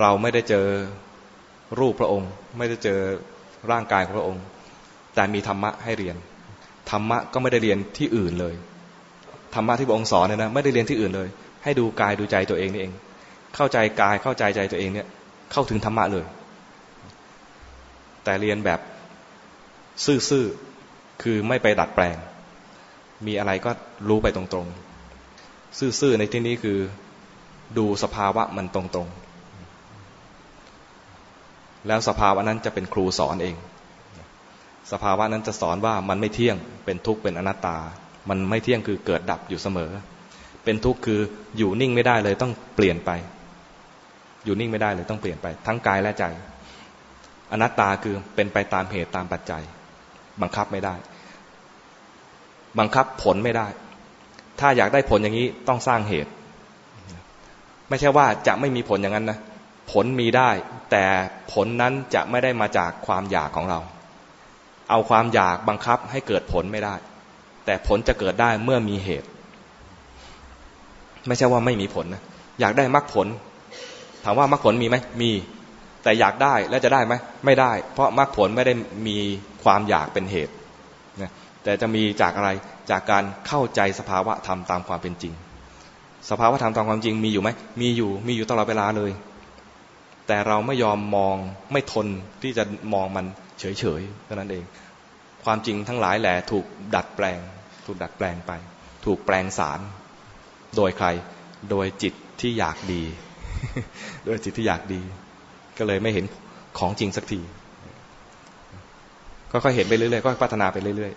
[0.00, 0.66] เราไม่ได้เจอ
[1.78, 3.00] รูปพระองค์ ไม่ได้เจอ
[3.70, 4.44] ร่างกายของพระองค์
[5.14, 6.16] แต่มีธรรมะให้เรียน
[6.90, 8.54] ธรรมะก็ไม่ได้เรียนที่อื่นเลย
[9.54, 11.28] ธรรมะที่พระองค์สอนเนี่ยนะไม่ได้เรียนที่อื่นเลย
[11.64, 12.92] ให้ดูกายดูใจตัวเองนี่เอง
[13.54, 15.06] เข้าใจกายเข้าใจใจตัวเองเนี่ย
[15.52, 16.24] เข้าถึงธรรมะเลย
[18.24, 18.80] แต่เรียนแบบ
[20.04, 22.16] ซื่อๆคือไม่ไปดัดแปลง
[23.26, 23.70] มีอะไรก็
[24.08, 26.78] รู้ไปตรงๆ ซื่อๆในที่นี้คือ
[27.78, 29.16] ดูสภาวะมันตรงๆ
[31.86, 33.56] แล้วสภาวะนั้นจะเป็นครูสอนเอง
[34.92, 37.76] สภาวะนั้นจะสอนว่ามันไม่เที่ยงเป็นทุกข์เป็นอนัตตา
[38.28, 39.90] มันไม่เที่ยงคือเกิดดับอยู่เสมอ
[40.64, 41.20] เป็นทุกข์คือ
[41.58, 43.10] อยู่นิ่งไม่ได้เลยต้องเปลี่ยนไป
[44.44, 46.24] อยู่นิ่งไม่ได้เลยต้องเปลี่ยนไป ทั้งกายและใจ
[47.52, 49.62] อนัตตาคือเป็นไปตามเหตุตามปัจจัย
[50.42, 50.94] บังคับไม่ได้
[52.78, 53.66] บังคับผลไม่ได้
[54.60, 56.30] ถ้าอยากได้ผลอย่างนี้ต้องสร้างเหตุ
[57.88, 59.38] ไม่ใช่ว่าจะไม่มีผลอย่างนั้นนะ
[59.92, 60.50] ผลมีได้
[60.90, 61.04] แต่
[61.52, 63.80] ผลนั้นจะไม่ได้มาจากความอยากของเรา
[64.90, 66.94] เอาความอยากบังคับให้เกิดผลไม่ได้
[67.64, 69.28] แต่ผลจะเกิดได้เมื่อมีเหตุ
[71.26, 72.22] ไม่ใช่ว่าไม่มีผลนะ
[72.60, 73.26] อยากได้มรรคผล
[74.24, 75.30] ถามว่ามรรคผลมีไหมมี
[76.02, 78.72] แต่อยากได้แล้วจะได้ไหมไม่ได้ เพราะมรรคผลไม่ได้
[79.06, 79.16] มี
[79.64, 80.52] ความอยากเป็นเหตุ
[81.22, 81.32] นะ
[81.62, 82.50] แต่จะมีจากอะไร
[82.90, 85.34] จากการเข้าใจสภาวะธรรมตามความเป็นจริง
[86.30, 87.50] สภาวะธรรมตามความจริงมีอยู่ไหม
[87.80, 89.10] มีอยู่มีอยู่ตลอดเวลาเลย
[90.26, 91.36] แต่เราไม่ยอมมอง
[91.72, 92.06] ไม่ทน
[92.42, 93.26] ที่จะมองมัน
[93.80, 94.64] เฉยๆเท่านั้นเอง
[95.44, 96.64] ความจริงทั้งหลายแหละถูก
[96.94, 97.38] ดัดแปลง
[97.86, 98.52] ถูกดัดแปลงไป
[99.04, 99.80] ถูกแปลงสาร
[100.76, 101.08] โดยใคร
[101.70, 103.02] โดยจิตที่อยากดี
[104.26, 105.00] โดยจิตที่อยากดี
[105.78, 106.24] ก็เลยไม่เห็น
[106.78, 107.40] ของจริงสักที
[109.50, 111.12] ก็ค่อยเห็นไปเรื่อยๆ ก็พัฒนาไปเรื่อย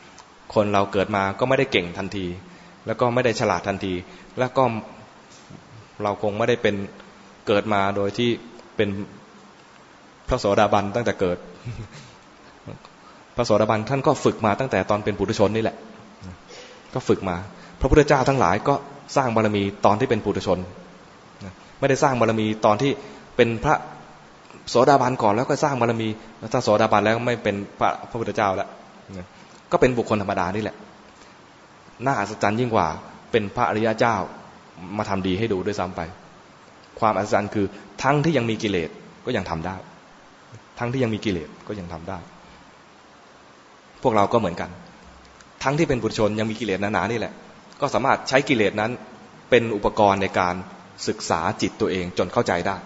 [0.00, 2.26] ๆ คนเราเกิดมาก็ไม่ได้เก่งทันที
[2.86, 3.94] แล้วก็ไม่ได้ฉลาดทันที
[4.38, 4.62] แล้วก็
[6.02, 6.76] เราคงไม่ได้เป็น
[7.46, 8.30] เกิดมาโดยที่
[8.76, 8.88] เป็น
[10.30, 11.38] พระโสดาบันตั้งแต่เกิด
[13.36, 15.76] พระโสดาบันท่านก็ฝึกมาตั้งแต่ตอนเป็นปุถุชนนี่แหละ
[16.94, 17.36] ก็ฝึกมา
[17.80, 18.74] พระพุทธเจ้าทั้งหลายก็
[19.16, 20.58] สร้างบารมีตอนที่เป็นปุถุชน
[21.78, 22.90] ไม่ได้สร้างบารมีตอนที่
[23.36, 23.74] เป็นพระ
[24.68, 26.08] โสดาบันก่อนแล้วก็สร้างบารมี
[26.52, 28.68] ถ้าโสดาบันแล้วไม่เป็นพระพระพุทธเจ้าแล้ว
[29.72, 30.76] ก็เป็นบุคคลธรรมดานี่แหละ
[32.04, 32.86] น่าอัศจรรย์ยิ่งกว่า
[33.30, 34.16] เป็นพระอริยเจ้า
[34.96, 36.00] มาทำดีให้ดูด้วยซ้ำไป
[37.00, 37.66] ความอัศจรรย์คือ
[38.02, 38.90] ทั้งที่ยังมีกิเลส
[39.26, 39.76] ก็ยังทำได้
[40.80, 42.18] ทั้งที่ยังมีกิเลสก็ยังทำได้
[44.02, 44.70] พวกเราก็เหมือนกัน
[45.62, 47.32] ทั้งที่เป็นบุตรชนยังมีกิเลสหนาๆนี่แหละ
[47.80, 48.90] ก็สามารถใช้กิเลสนั้น
[49.50, 50.54] เป็นอุปกรณ์ในการ
[51.08, 52.76] ศึกษาจิตตัวเองจนเข้าใจได้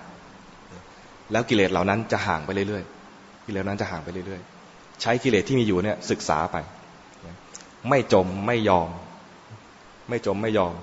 [1.32, 6.56] แล้วกิเลสเหล่านั้นจะห่างไปเรื่อยๆกิเลสนั้นจะห่างไปเรื่อยๆ ใช้กิเลสที่มีอยู่เนี่ยศึกษาไป
[7.88, 8.88] ไม่จมไม่ยอม
[10.08, 10.74] ไม่จมไม่ยอม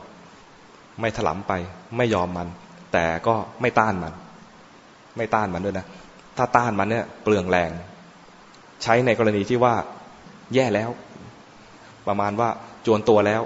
[1.02, 1.54] ไม่ถลำไป
[1.98, 2.48] ไม่ยอมมัน
[2.94, 4.14] แต่ก็ไม่ต้านมัน
[5.18, 5.86] ไม่ต้านมันด้วยนะ
[6.44, 7.72] ถ้าต้านมันเนี่ยเปลืองแรง
[8.84, 9.76] ใช้ในกรณีที่ว่า
[10.54, 10.90] แย่แล้ว
[12.08, 12.50] ประมาณว่า
[12.86, 13.42] จวนตัวแล้ว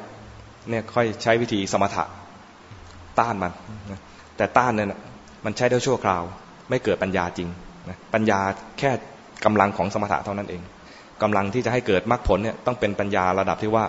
[0.70, 2.04] เนี่ยค่อยใช้วิธีสมถะ
[3.20, 3.52] ต้านมัน
[4.38, 4.88] แต่ต้านเนี่ย
[5.46, 6.24] มันใช้ได้ชั่วคราว
[6.70, 7.50] ไม่เกิดปัญญาจริง
[8.14, 8.40] ปัญญา
[8.80, 8.92] แค่
[9.46, 10.62] กำลังของสมถะเท่านั้นเอง
[11.22, 13.86] กำลังที่จะให้เกิดมรรคผลเนี่ยต้องเป็นปัญญาระดับที่ว่า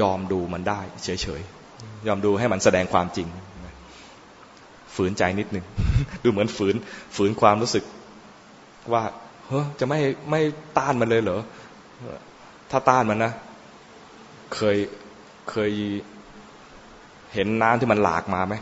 [0.00, 1.08] ยอมดูมันได้ เฉ
[1.40, 3.28] ยๆ ยอมดูให้มันแสดงความจริง
[4.94, 5.64] ฝืนใจนิดนึง
[6.22, 6.76] ดูเหมือนฝืน
[7.16, 7.84] ฝืนความรู้สึก
[8.92, 9.02] ว่า
[9.46, 10.00] เฮ้จะไม่
[10.30, 10.40] ไม่
[10.78, 11.40] ต้านมันเลยเหรอ
[12.70, 13.32] ถ้าต้านมันนะ
[14.54, 14.76] เคย
[15.50, 15.72] เคย
[17.34, 18.54] เห็นน้ำที่มันหลากมาไหม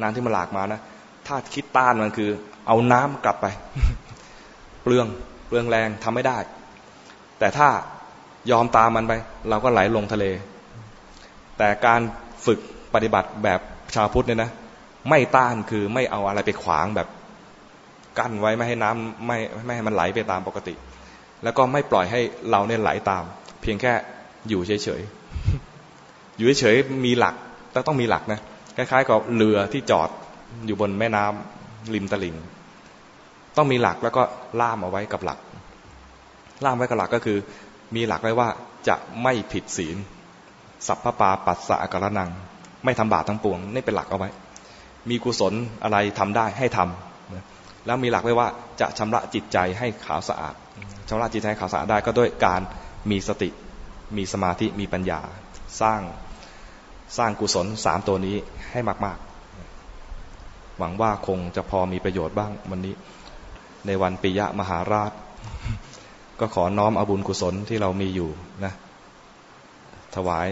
[0.00, 0.80] น้ำที่มันหลากมานะ
[1.26, 2.30] ถ้าคิดต้านมันคือ
[2.66, 3.46] เอาน้ำกลับไป
[4.82, 5.06] เปลือง
[5.46, 6.38] เปลืองแรงทำไม่ได้
[7.38, 7.68] แต่ถ้า
[8.50, 9.12] ยอมตามมันไป
[9.48, 10.24] เราก็ไหลลงทะเล
[11.58, 12.00] แต่การ
[12.46, 12.58] ฝึก
[12.94, 13.60] ปฏิบัติแบบ
[13.94, 14.50] ชาวพุทธเนี่ยนะ
[15.10, 17.08] ไม่ต้านคือไม่เอาอะไรไปขวางแบบ
[18.18, 20.74] กั้นไว้ไม่ให้น้ำไม่ไม่ให้มันไหลไปตามปกติ
[21.42, 22.20] แล้วก็ไม่ปล่อยให้
[22.50, 23.24] เราเนี่ยไหลตาม
[23.62, 23.92] เพียงแค่
[24.48, 27.34] อยู่เฉยๆอยู่เฉยๆมีหลัก
[27.74, 28.40] ต้องต้องมีหลักนะ
[28.76, 30.10] คล้ายๆกับเรือที่จอด
[30.66, 32.36] อยู่บนแม่น้ำริมตลิ่ง
[33.56, 34.22] ต้องมีหลักแล้วก็
[34.60, 35.38] ล่ามเอาไว้กับหลัก
[36.64, 37.38] ล่ามไว้กับหลักก็คือ
[37.94, 38.48] มีหลักไว้ว่า
[38.88, 39.96] จะไม่ผิดศีล
[40.86, 42.30] สัพพปาปัสสะกระนัง
[42.84, 44.28] ไม่ทำบาปทั้งปวง นี่เป็นหลักเอาไว้
[45.10, 47.11] มีกุศลอะไรทำได้ให้ทำ
[47.86, 48.48] แล้วมีหลักไว้ว่า
[48.80, 50.54] จะชำระจิตใจให้ขาวสะอาด
[51.08, 52.60] ชำระจิตใจให้ขาวสะอาดได้ก็ด้วยการ
[53.10, 53.48] มีสติ
[54.16, 55.20] มีสมาธิ มีปัญญา
[55.80, 56.00] สร้าง
[57.18, 58.36] สร้างกุศลสามตัวนี้
[58.70, 59.18] ให้มาก
[59.98, 62.94] ๆ หวังว่าคงจะพอมีประโยชน์บ้างวันนี้
[63.86, 65.12] ในวันปิยะมหาราช
[66.40, 68.30] ก็ขอน้อมอาบุญกุศลที่เรามีอยู่
[68.64, 68.72] นะ
[70.14, 70.48] ถวาย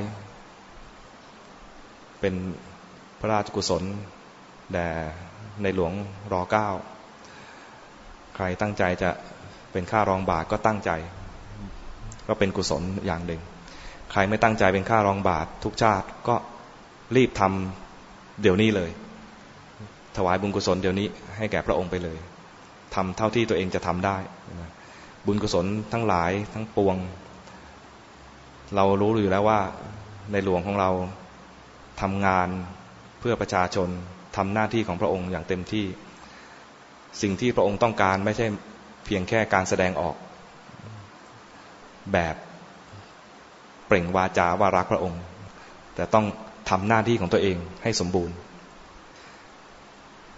[2.20, 2.34] เป็น
[3.20, 3.82] พระราชกุศล
[4.72, 4.88] แด่
[5.62, 5.92] ในหลวง
[6.32, 6.68] รอเก้า
[8.42, 9.10] รตั้งใจจะ
[9.72, 10.90] เป็นค่ารองบาทก็ตั้งใจ
[12.28, 13.40] ก็เป็นกุศลอย่างหนึ่ง
[14.10, 16.36] ใครไม่ตั้งใจเป็นค่ารองบาท ทุกชาติก็
[17.16, 18.90] รีบทำเดี๋ยวนี้เลย
[20.16, 21.06] ถวายบุญกุศลเดี๋ยวนี้
[21.36, 22.18] ให้แก่พระองค์ไปเลย
[22.94, 24.16] ทำเท่าที่ตัวเองจะทำได้
[25.26, 26.96] บุญกุศลทั้งหลายทั้งปวง
[28.76, 29.60] เรารู้อยู่แล้วว่า
[30.32, 30.90] ในหลวงของเรา
[32.00, 32.48] ทำงาน
[33.20, 33.88] เพื่อประชาชน
[34.36, 35.86] ทำหน้าที่ของพระองค์อย่างเต็มที่
[37.22, 38.46] สิ่งที่พระองค์ต้องการไม่ใช่
[39.06, 40.16] เพียงแค่การแสดงออก
[42.12, 42.34] แบบ
[43.86, 45.20] เปล่งวาจาว่ารักพระองค์
[45.94, 46.26] แต่ต้อง
[46.70, 48.34] ทำหน้าที่ของตัวเองให้สมบูรณ์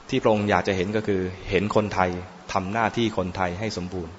[0.08, 1.20] ที่พระองค์อยากจะเห็นก็คือ
[1.50, 2.10] เห็นคนไทย
[2.52, 4.12] ทำหน้าที่คนไทยให้สมบูรณ์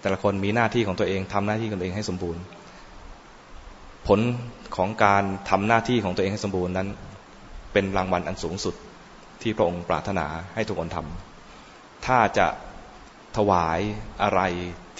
[0.00, 2.40] แต่ละคนมีหน้าที่ของตัวเองทำหน้าที่ของตัวเองให้สมบูรณ์
[4.06, 4.20] ผล
[4.76, 6.88] ของการทำหน้าที่ของตัวเองให้สมบูรณ์นั้น
[7.72, 8.74] เป็นรางวัลอันสูงสุด
[9.42, 11.29] ที่พระองค์ปรารถนาให้ทุกคนทำ
[12.06, 12.46] ถ้าจะ
[13.36, 13.80] ถวาย
[14.22, 14.40] อะไร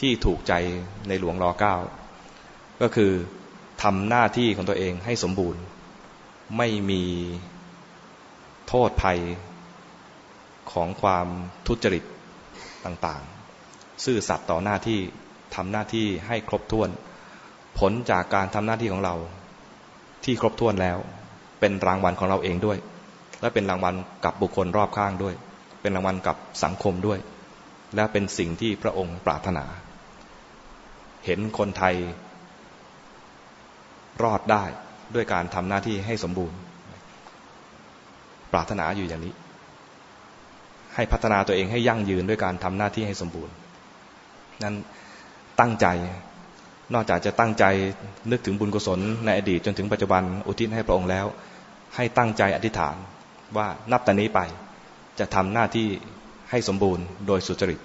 [0.01, 0.53] ที่ถูกใจ
[1.09, 1.77] ในหลวงรอเก้า
[2.83, 3.13] ก็คือ
[3.83, 5.63] ทำหน้าที่ของตัวเองให้สมบูรณ์
[6.57, 7.05] ไม่มี
[8.69, 9.21] โทษภัย
[10.73, 11.27] ของความ
[11.67, 12.05] ทุจริต
[12.85, 15.01] ต่างๆ ซื่อสัตย์ต่อหน้าที่
[15.55, 16.89] ทำหน้าที่ให้ครบถ้วน
[17.79, 19.15] ผลจากการทำหน้าที่ของเรา
[20.25, 20.99] ที่ครบถ้วนแล้ว
[21.61, 22.79] เป็นรางวัลของเราเองด้วย
[23.41, 23.95] และเป็นรางวัล
[24.25, 25.35] กับบุคคลรอบข้างด้วย
[25.81, 27.19] เป็นรางวัลกับสังคมด้วย
[27.97, 29.65] และเป็นสิ่งที่พระองค์ปรารถนา
[31.25, 31.95] เห็นคนไทย
[34.23, 34.65] รอดได้
[35.15, 36.59] ด้วยการทำหน้าที่ให้สมบูรณ์
[38.53, 39.35] ปรารถนาอยู่อย่างนี้
[40.95, 43.55] ให้พัฒนาตัวเองให้ยั่งยืนด้วยการทำหน้าที่ให้สมบูรณ์
[44.63, 44.75] นั้น
[45.61, 45.87] ตั้งใจ
[46.95, 47.65] นอกจากจะตั้งใจ
[48.31, 51.27] นึกถึงบุญกุศลในอดีตจนถึงปัจจุบันอุทิศให้พระองค์แล้ว
[51.97, 52.97] ให้ตั้งใจอธิษฐาน
[53.57, 54.41] ว่านับแต่นี้ไป
[55.21, 55.89] จะทำหน้าที่
[56.51, 57.81] ให้สมบูรณ์โดยสุจริต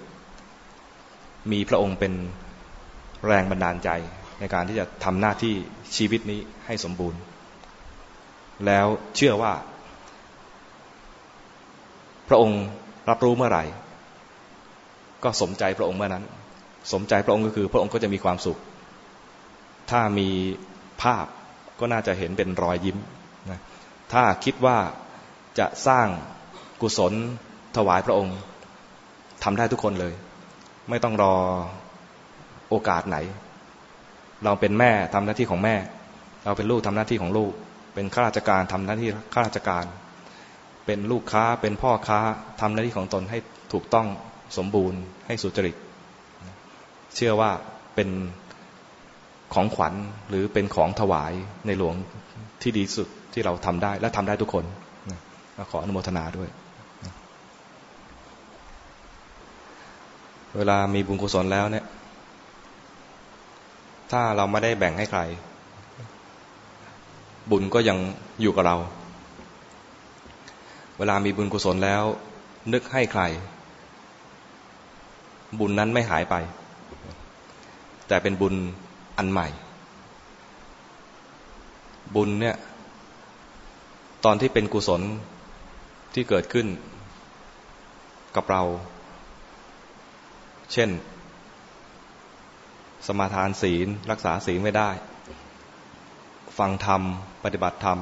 [1.52, 2.12] มีพระองค์เป็น
[3.26, 3.90] แรงบันดาลใจ
[4.40, 5.54] ในการที่จะทำหน้าที่
[5.96, 7.20] ชีวิตนี้ให้สมบูรณ์
[8.66, 8.86] แล้ว
[9.16, 9.54] เชื่อว่า
[12.28, 12.62] พระองค์
[13.10, 13.64] รับรู้เมื่อไหร่
[15.24, 16.24] ก็สมใจพระองค์เมื่อนั้น
[16.92, 18.58] สมใจพระองค์ก็คือ พระองค์ก็จะมีความสุข
[19.90, 20.28] ถ้ามี
[21.02, 21.26] ภาพ
[21.80, 22.98] ก็น่าจะเห็นเป็นรอยยิ้ม
[23.50, 23.60] นะ
[24.12, 24.78] ถ้าคิดว่า
[25.58, 26.08] จะสร้าง
[26.80, 27.12] กุศล
[27.76, 28.38] ถวายพระองค์
[29.44, 30.14] ทำได้ทุกคนเลย
[30.90, 31.34] ไม่ต้องรอ
[32.70, 33.16] โอกาสไหน
[34.44, 35.74] เราเป็นแม่ทำหน้าที่ของแม่
[36.44, 37.52] เราเป็นลูกทำหน้าที่ของลูก
[37.94, 39.84] เป็นข้าราชการทำหน้าที่ข้าราชการ
[40.86, 42.18] เป็นลูกค้าเป็นพ่อค้า
[42.60, 43.38] ทำหน้าที่ของตนให้
[43.72, 44.06] ถูกต้อง
[44.56, 45.76] สมบูรณ์ ให้สุจริต
[47.14, 47.50] เชื่อว่า
[47.94, 48.08] เป็น
[49.54, 49.94] ของขวัญ
[50.28, 51.32] หรือเป็นของถวาย
[51.66, 51.94] ในหลวง
[52.62, 54.64] ที่ดีสุดที่เราทำได้และทำได้ทุกคน
[55.70, 56.50] ขออนุโมทนาด้วย
[60.56, 61.84] เวลามีบุญกุศลแล้วเนี่ย
[64.10, 65.20] ถ้าเราไม่ได้แบ่งให้ใคร
[67.50, 67.98] บุญก็ยัง
[68.40, 68.76] อยู่กับเรา
[70.98, 72.02] เวลามีบุญกุศลแล้ว
[72.72, 73.22] นึกให้ใคร
[75.58, 76.34] บุญนั้นไม่หายไป
[78.08, 78.54] แต่เป็นบุญ
[79.18, 79.48] อันใหม่
[82.14, 82.56] บุญเนี่ย
[84.24, 85.02] ตอนที่เป็นกุศล
[86.14, 86.66] ที่เกิดขึ้น
[88.36, 88.62] กับเรา
[90.72, 90.90] เช่น
[93.06, 94.90] สมาทานศีลรักษาศีลไม่ได้
[96.58, 97.02] ฟังธรรม
[97.44, 97.98] ปฏิบัติธรรม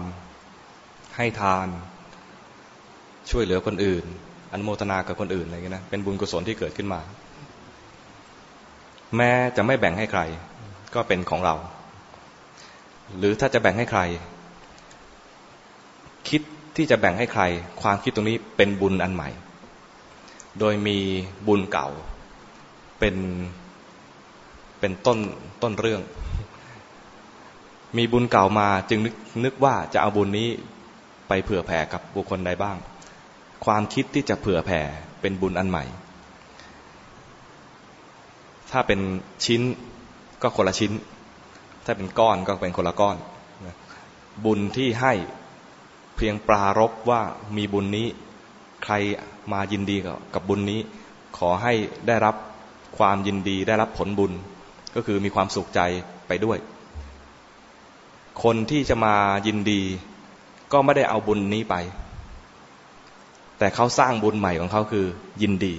[1.17, 1.67] ให้ทาน
[3.31, 4.05] ช่วยเหลือคนอื่น
[4.53, 7.01] อนุโมทนากับคนอื่นอะไรเงี้ยนะเป็นบุญกุศลที่เกิดขึ้นมา
[9.17, 10.21] แม้จะไม่แบ่งให้ใคร
[10.95, 11.55] ก็เป็นของเรา
[13.19, 14.01] หรือถ้าจะแบ่งให้ใคร
[16.29, 16.43] คิด
[16.77, 17.43] ที่จะแบ่งให้ใคร
[17.83, 19.29] ความคิดตรงนี้เป็นบุญอันใหม่
[20.59, 20.99] โดยมี
[21.47, 21.89] บุญเก่า
[23.07, 23.23] เป็น
[24.81, 25.19] เป็นต้น
[25.63, 26.03] ต้นเรื่อง
[27.97, 29.15] มีบุญเก่ามาจึงนึก
[29.45, 30.49] นึกว่าจะเอาบุญนี้
[31.29, 32.77] ไปเผื่อแผ่กับบุคคลใดบ้าง
[33.65, 34.81] ความคิดที่จะเผื่อแผ่
[35.21, 35.85] เป็นบุญอันใหม่
[38.71, 39.01] ถ้าเป็น
[39.45, 39.63] ชิ้น
[40.43, 40.93] ก็คนละชิ้น
[41.85, 43.17] ถ้าเป็นก้อนก็เป็นคนละก้อน
[44.45, 45.13] บุญที่ให้
[46.17, 47.23] เพียงปรารบว่า
[47.57, 48.07] มีบุญนี้
[48.85, 48.95] ใคร
[49.53, 49.97] มายินดี
[50.35, 50.81] กับบุญนี้
[51.37, 51.73] ขอให้
[52.09, 52.37] ได้รับ
[52.99, 54.33] ความยินดีได้รับผลบุญ
[54.95, 55.81] ก็คือมีความสุขใจ
[56.29, 56.59] ไปด้วย
[58.43, 59.15] คนที่จะมา
[59.47, 59.81] ยินดี
[60.73, 61.75] ก็ไม่ได้เอาบุญนี้ไป
[63.59, 65.07] แต่เขาสร้างบุญใหม่ของเขาคือ
[65.43, 65.75] ยินดี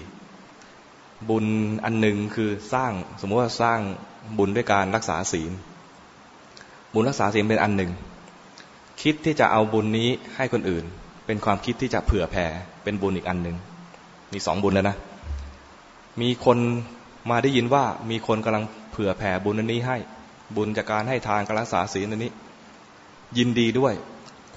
[1.30, 1.46] บุญ
[1.84, 3.80] อันหนึ่งคือสร้างสมมติว่าสร้าง
[4.38, 5.52] บุญด้วยการรักษาศีล
[6.94, 7.92] บุญรักษาศีลเป็นอันหนึ่ง
[9.02, 10.86] คิดที่จะเอาบุญนี้ให้คนอื่น
[11.26, 12.46] เป็นความคิดที่จะเผื่อแผ่
[12.84, 13.56] เป็นบุญอีกอันหนึ่ง
[14.34, 14.98] มีสองบุญแล้วนะ
[16.22, 16.58] มีคน
[17.30, 19.98] มาได้ยินว่ามีคนกำลังเผื่อแผ่บุญนี้ให้
[20.56, 22.32] บุญจากการให้ทานการรักษาศีลนี้
[23.38, 23.94] ยินดีด้วย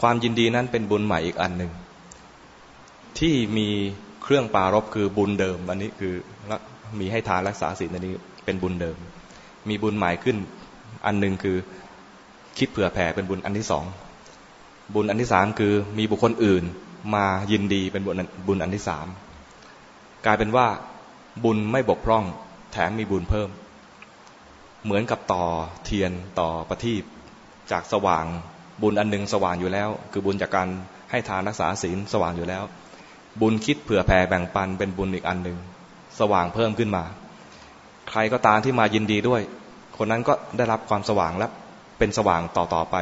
[0.01, 1.71] ความยินดีนั้นเป็นบุญใหม่อีกอันหนึ่ง
[3.19, 3.69] ที่มี
[4.23, 6.15] เครื่องปารบคือบุญเดิม อันนี้คือ
[7.01, 8.13] มีให้ทานรักษาศีลอันนี้
[8.45, 8.97] เป็นบุญเดิม
[9.69, 10.37] มีบุญใหม่ขึ้น
[11.07, 11.57] อันหนึ่งคือ
[12.59, 13.85] คิดเผื่อแผ่เป็นบุญอันที่สอง
[14.95, 16.65] บุญอันที่สามคือมีบุคคลอื่น
[17.15, 18.15] มายินดีเป็นบุญ
[18.47, 19.07] บุญอันที่สาม
[20.27, 20.67] กลายเป็นว่า
[21.45, 22.25] บุญไม่บกพร่อง
[22.73, 23.49] แถมมีบุญเพิ่ม
[24.85, 25.45] เหมือนกับต่อ
[25.85, 27.03] เทียนต่อประทีป
[27.71, 28.25] จากสว่าง
[28.83, 30.69] บุญอันหนึ่งสว่างอยู่แล้ว คือบุญจากการ
[31.11, 32.63] ให้ทานรักษาศีลสว่างอยู่แล้ว
[33.41, 35.59] บุญคิดเผื่อแผ่แบ่งปันเป็นบุญอีกอันหนึ่ง
[36.19, 37.05] สว่างเพิ่มขึ้นมา
[38.09, 39.43] ใครก็ตามที่มายินดีด้วย
[39.97, 41.49] คนนั้นก็ได้รับความสว่างและ
[41.99, 42.97] เป็นสว่างต่อต่อไป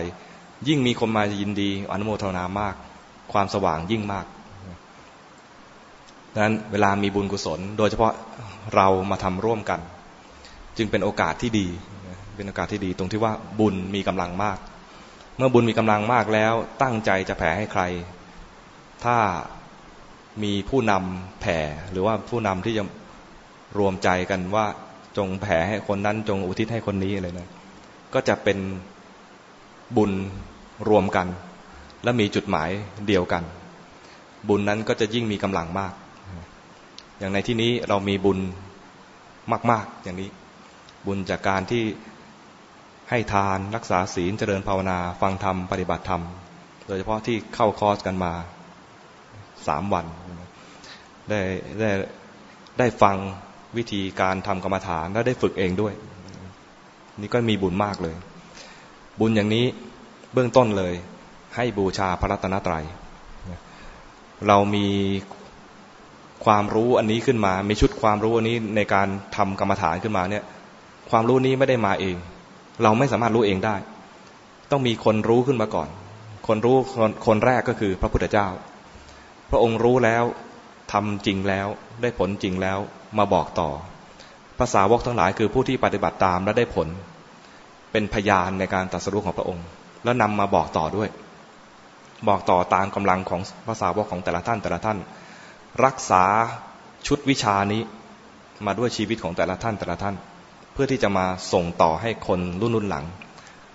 [0.68, 2.74] ยิ่งมีคนมายินดีอนุโมทนามาก
[3.32, 4.26] ความสว่างยิ่งมาก
[6.32, 8.12] ดังนั้นเวลามีบุญกุศล โดยเฉพาะ
[8.74, 9.80] เรามาทำร่วมกัน
[10.76, 11.66] จึงเป็นโอกาสที่ดี
[12.36, 14.58] เป็นโอกาสที่ดีตรงที่ว่าบุญมีกำลังมาก
[15.36, 17.82] เมื่อบุญมีกำลังมากแล้วตั้งใจจะแผ่ให้ใคร
[19.04, 19.18] ถ้า
[20.42, 21.58] มีผู้นำแผ่
[21.90, 22.84] หรือว่าผู้นำที่จะ
[23.78, 24.66] รวมใจกันว่า
[25.16, 27.48] จงแผ่ให้คนนั้นจงอุทิศให้คนนี้อะไรนะ
[28.14, 28.58] ก็จะเป็น
[29.96, 30.12] บุญ
[30.88, 31.26] รวมกัน
[32.04, 32.70] และมีจุดหมาย
[33.06, 33.42] เดียวกัน
[34.48, 35.92] บุญนั้นก็จะยิ่งมีกำลังมาก
[37.18, 38.38] อย่างในที่นี้เรามีบุญ
[39.70, 40.30] มาก ๆ อย่างนี้
[41.06, 41.84] บุญจากการที่
[43.10, 46.22] ให้ทานรักษาศีลเจริญภาวนา ฟังธรรม ปฏิบัติธรรม
[46.86, 48.32] โดยเฉพาะที่เข้าคอร์สกันมา
[49.66, 50.06] สามวัน
[51.30, 51.40] ได้
[51.80, 51.90] ได้
[52.78, 53.16] ได้ฟัง
[53.76, 55.94] วิธีการทำกรรมฐานและได้ฝึกเองด้วย
[57.20, 58.16] นี่ก็มีบุญมากเลย
[59.20, 59.64] บุญอย่างนี้
[60.32, 60.94] เบื้องต้นเลย
[61.56, 62.84] ให้บูชาพระรัตนตรัย
[64.48, 64.86] เรามี
[66.46, 70.44] ความรู้อันนี้ขึ้นมา มีชุดความรู้อันนี้ในการทำกรรมฐานขึ้นมาเนี่ย
[71.10, 72.16] ความรู้นี้ไม่ได้มาเอง
[72.82, 73.76] เราไม่สามารถรู้เองได้
[74.70, 75.88] ต้องมีคนรู้ขึ้นมาก่อน
[76.46, 78.48] คนรู้คนคนแรกก็คือพระพุทธเจ้า
[79.50, 80.24] พระองค์รู้แล้ว
[80.92, 81.66] ทำจริงแล้ว
[82.02, 82.78] ได้ผลจริงแล้ว
[83.18, 83.70] มาบอกต่อ
[84.58, 86.88] ภาษาวกทั้งหลายคือผู้ที่ปฏิบัติตามและได้ผล
[87.92, 89.64] เป็นพยานในการตรัสรู้ของพระองค์
[90.04, 91.08] แล้วนำมาบอกต่อด้วย
[92.28, 94.98] บอกต่อตามกำลังของภาษาวกของแต่ละท่านแต่ละท่าน
[95.84, 96.24] รักษา
[97.06, 97.82] ชุดวิชานี้
[98.66, 100.16] มาด้วยชีวิตของแต่ละท่านแต่ละท่าน
[100.72, 103.04] เพื่อที่จะมาส่งต่อให้คนรุ่นรุ่นหลัง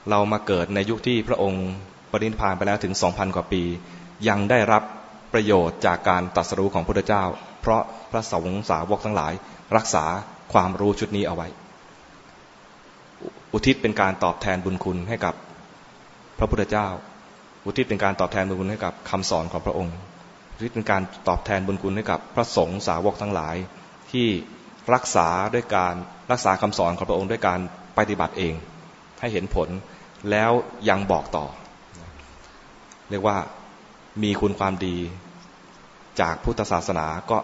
[0.10, 1.65] เรามาเกิดในยุคที่พระองค์
[2.11, 3.64] ปรินิพานไปแล้วถึงสองพันกว่าปี
[4.28, 4.84] ยังได้รับ
[5.34, 7.23] ประโยชน์จากการตรัสรู้ของพระพุทธเจ้า
[7.61, 9.34] เพราะพระสงฆ์สาวกทั้งหลาย
[9.76, 10.06] รักษา
[10.53, 11.48] ความรู้ชุดนี้เอาไว้
[13.53, 15.34] อุทิศเป็นการตอบแทนบุญคุณให้กับ
[16.38, 16.88] พระพุทธเจ้า
[17.65, 19.95] อุทิศเป็นการตอบแทนบุญคุณให้กับคำสอนของพระองค์
[20.62, 23.56] อุทิศเป็นการตอบแทนบุญคุณให้กับพระสงฆ์สาวกทั้งหลาย
[24.12, 24.28] ที่
[24.94, 25.96] รักษาด้วยการ
[26.32, 27.60] รักษาคำสอนของพระองค์ด้วยการ
[27.98, 28.54] ปฏิบัติเอง
[29.20, 29.70] ให้เห็นผล
[30.32, 30.52] แล้ว
[30.90, 31.46] ยังบอกต่อ
[33.10, 33.38] เรียกว่า
[34.24, 34.98] มีคุณความดี
[36.22, 37.38] จากพุทธศาสนาก็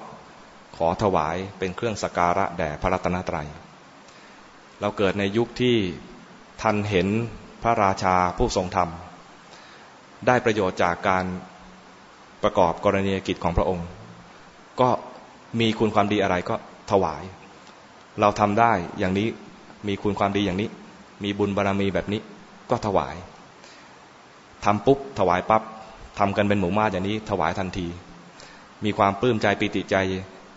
[0.78, 3.48] ขอถวายเป็นเครื่องสักการะแด่พระรัตนตรัย
[4.82, 5.78] เราเกิดในยุคที่
[6.62, 7.08] ทันเห็น
[7.64, 8.90] พระราชาผู้ทรงธรรม
[10.28, 11.26] ได้ประโยชน์จากการ
[12.48, 13.88] ประกอบกรณียกิจของพระองค์
[14.82, 14.90] ก็
[15.60, 16.56] มีคุณความดีอะไรก็
[16.92, 17.24] ถวาย
[18.20, 19.28] เราทำได้อย่างนี้
[19.88, 20.70] มีคุณความดีอย่างนี้
[21.24, 22.22] มีบุญบารรมีแบบนี้
[22.70, 23.16] ก็ถวาย
[24.66, 25.64] ทำปุ๊บถวายปับ๊บ
[26.20, 27.88] ทำกันเป็นหมู่มาอย่างนี้ ถวายทันที
[28.84, 29.96] มีความปลื้มใจปิติใจ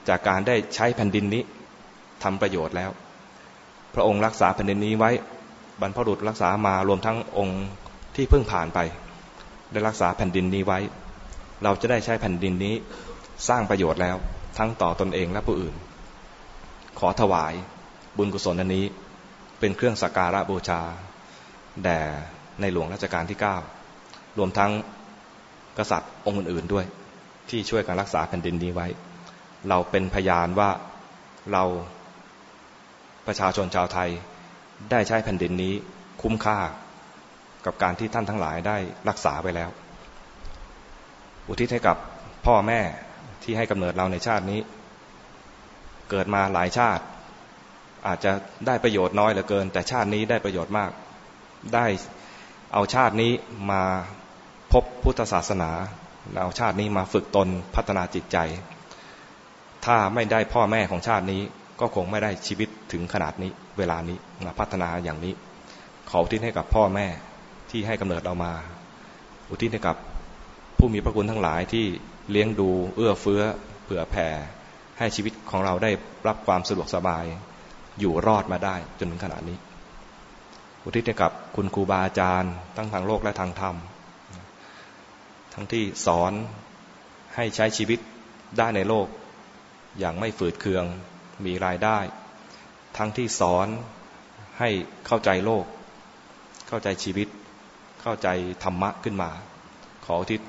[0.08, 1.42] จากการได้ใช้แผ่นดินนี้
[2.22, 2.90] ทำประโยชน์แล้ว
[3.94, 5.10] พระองค์รักษาแผ่นดินนี้ไว้
[5.80, 7.62] บรรพบุรุษรักษามารวมทั้งองค์
[8.14, 8.78] ที่เพิ่งผ่านไป
[9.70, 10.78] ได้รักษาแผ่นดินนี้ไว้
[11.64, 12.74] เราจะได้ใช้แผ่นดินนี้
[13.48, 14.16] สร้างประโยชน์แล้ว
[14.58, 15.74] ทั้งต่อตนเองและผู้อื่น
[16.98, 17.52] ขอถวาย
[18.16, 18.84] บุญกุศลอันนี้
[19.60, 20.80] เป็นเครื่องสักการะบูชา
[21.84, 22.00] แด่
[22.60, 23.38] ในหลวงรัชกาลที่
[23.86, 24.70] 9 รวมทั้ง
[25.78, 26.86] กษัตริย์องค์อื่นๆด้วย
[27.50, 28.86] ที่ช่วยการรักษาแผ่นดินนี้ไว้
[29.68, 30.70] เราเป็นพยานว่า
[31.52, 31.64] เรา
[33.26, 34.10] ประชาชนชาวไทย
[34.90, 35.74] ได้ใช้แผ่นดินนี้
[36.22, 36.58] คุ้มค่า
[37.66, 38.76] กับการที่ท่านทั้งหลายได้
[39.08, 39.70] รักษาไปแล้ว
[41.50, 41.96] อุทิศให้กับ
[42.46, 42.80] พ่อแม่
[43.42, 44.60] ที่ให้กำเนิดเราในชาตินี้
[46.10, 47.04] เกิดมาหลายชาติ
[48.06, 48.32] อาจจะ
[48.66, 50.90] ได้ประโยชน์น้อยเหลือเกิน แต่ชาตินี้ได้ประโยชน์มาก
[51.74, 51.86] ได้
[52.72, 53.32] เอาชาตินี้
[53.70, 53.82] มา
[54.72, 55.70] พบพุทธศาสนา
[56.42, 58.38] เอาชาตินี้มาฝึกตนพัฒนาจิตใจ
[59.84, 61.42] ถ้าไม่ได้พ่อแม่ของชาตินี้
[61.80, 65.34] ก็คงไม่ได้ชีวิตถึงขนาดนี้ เวลานี้มาพัฒนาอย่างนี้
[66.10, 67.06] ขออุทิศให้กับพ่อแม่
[67.70, 68.52] ที่ให้กำเนิดเรามา
[69.50, 69.96] อุทิศให้กับ
[70.82, 71.86] ผู้มีพระคุณทั้งหลายที่
[72.30, 73.42] เลี้ยงดูเอื้อเฟื้อ
[73.84, 74.28] เผื่อแผ่
[74.98, 75.90] ให้ชีวิตของเราได้
[76.28, 77.24] รับความสะดวกสบาย
[78.00, 79.58] อยู่รอดมาได้จนถึงขนาดนี้
[80.82, 83.76] อุทิศกับคุณครูบาอาจารย์ทั้งทางโลกและทางธรรม
[85.54, 86.32] ทั้งที่สอน
[87.34, 88.00] ให้ใช้ชีวิต
[88.58, 89.06] ได้ในโลก
[89.98, 90.84] อย่างไม่ฝืดเคือง
[91.44, 91.98] มีรายได้
[92.96, 93.66] ทั้งที่สอน
[94.58, 94.68] ให้
[95.06, 95.64] เข้าใจโลก
[96.68, 97.28] เข้าใจชีวิต
[98.02, 98.28] เข้าใจ
[98.64, 99.30] ธรรมะขึ้นมา
[100.04, 100.40] ขออุทิศ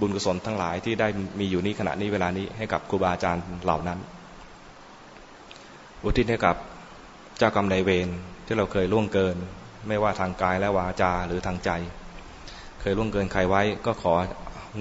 [0.00, 1.08] บุญกุศลทั้งหลายที่ได้
[1.40, 3.98] มีอยู่นี้ขณะนี้เวลานี้ให้กับครูบาอาจารย์เหล่านั้น
[6.04, 6.56] อุทิศให้กับ
[7.38, 8.08] เจ้ากรรมนายเวร
[8.46, 9.36] ที่เราเคยล่วงเกิน
[9.88, 11.70] ไม่ว่าทางกายและวาจาหรือทางใจ
[12.80, 14.14] เคยล่วงเกินใครไว้ ก็ขอ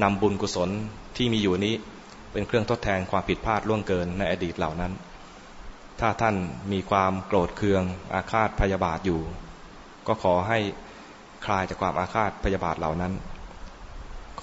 [0.03, 0.69] นำบุญกุศล
[1.17, 1.75] ที่มีอยู่นี้
[2.31, 4.93] เป็นเครื่องทดแทนความผิดพลาดล่วงเกินในอดีตเหล่านั้น
[5.99, 6.35] ถ้าท่าน
[6.71, 7.83] มีความโกรธเคือง
[8.13, 9.21] อาฆาตพยาบาทอยู่
[10.07, 10.59] ก็ขอให้
[11.45, 13.13] คลายจากความอาฆาตพยาบาทเหล่านั้น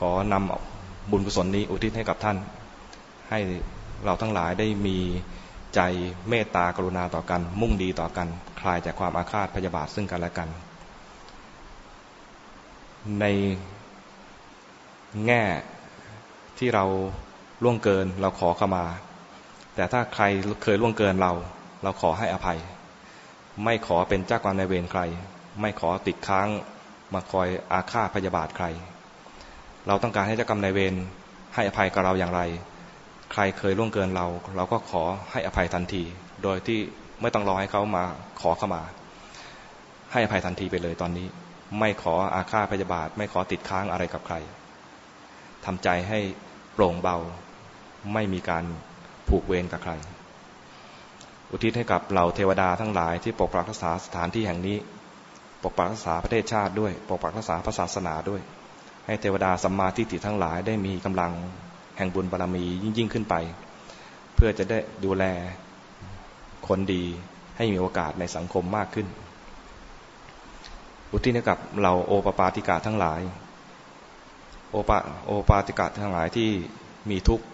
[0.01, 2.37] ขอนำบุญกุศลนี้อุทิศให้กับท่าน
[3.31, 3.39] ให้
[4.05, 4.99] เราทั้งหลายได้มี
[5.75, 5.81] ใจ
[6.29, 8.29] เมตตากรุณาต่อกัน มุ่งดีต่อกัน
[8.61, 10.49] คลายจากความอาฆาตพยาบาทซึ่งกันและกัน
[13.21, 13.25] ใน
[15.27, 15.43] แง่
[16.59, 16.85] ที่เรา
[17.63, 18.85] ล่วงเกินเราขอขมา
[19.75, 20.25] แต่ถ้าใคร
[20.63, 21.33] เคยล่วงเกินเรา
[21.83, 22.59] เราขอให้อภัย
[23.65, 25.03] ไม่ขอเป็นเจ้ากรรมนายเวรใคร
[25.61, 26.49] ไม่ขอติดค้าง
[27.13, 28.67] มาคอยอาฆาตพยาบาทใคร
[29.91, 30.95] เราต้องการให้เจ้ากรรมนายเวร
[31.55, 32.41] ให้อภัยกับเราอย่างไร
[33.33, 34.27] ใครเคยล่วงเกินเรา
[34.57, 36.03] เราก็ขอให้อภัยทันที
[36.43, 36.79] โดยที่
[37.21, 38.05] ไม่ต้องรอให้เขามา
[38.41, 38.83] ขอเข้ามา
[40.13, 41.27] ให้อภัยทันทีไปเลยตอนนี้
[41.79, 44.37] ไม่ขออาฆาตพยาบาท ไม่ขอติดค้างอะไรกับใคร
[45.65, 46.19] ทำใจให้
[46.75, 47.17] โปร่งเบา
[48.15, 48.65] ไม่มีการ
[49.29, 49.93] ผูกเวรกับใคร
[51.51, 54.77] อุทิศให้กับเหล่าเทวดาทั้งหลายที่ปกปักรักษาสถานที่แห่งนี้
[55.63, 58.43] ปกปักรักษาประเทศชาติด้วย ปกปักรักษาศาสนาด้วย
[59.07, 61.33] ให้เทวดาสัมมาทิฏฐิทั้งหลายได้มีกำลัง
[61.97, 63.35] แห่งบุญบารรมียิ่งยิ่งขึ้นไป
[64.35, 65.25] เพื่อจะได้ดูแล
[66.69, 67.03] คนดี
[67.57, 69.07] ให้มีโอกาสในสังคมมากขึ้น
[71.13, 73.21] อุทิศกับเราโอปปาติกาทั้งหลาย
[74.71, 76.51] โอปาโอปาติกาทั้งหลายที่
[77.11, 77.45] มีทุกข์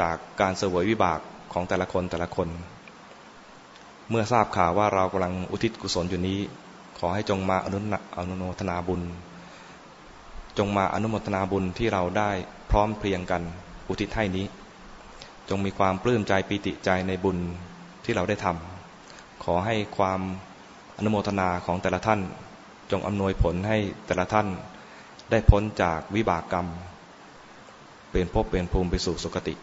[0.00, 1.20] จากการเสวยวิบาก
[1.52, 2.48] ของแต่ละคนแต่ละคน
[4.10, 6.38] เมื่อทราบข่าวว่าเรากำลังอุทิศกุศลอยู่นี้
[6.98, 7.78] ขอให้จงมาอนุ
[8.18, 9.02] อนุโมทนาบุญ
[10.58, 12.30] จงมาอนุโมทนาบุญที่เราได้
[12.70, 13.42] พร้อมเพรียงกัน
[13.88, 14.46] อุทิศให้นี้
[15.48, 17.38] จงมีความปลื้มใจปีติใจในบุญ
[18.04, 20.20] ที่เราได้ทำขอให้ความ
[20.96, 22.20] อนุโมทนาของแต่ละท่าน
[22.90, 24.46] จงอำนวยผลให้แต่ละท่าน
[25.30, 26.66] ได้พ้นจากวิบากกรรม
[28.12, 29.54] เป็นภพเป็นภูมิไปสู่สุคติ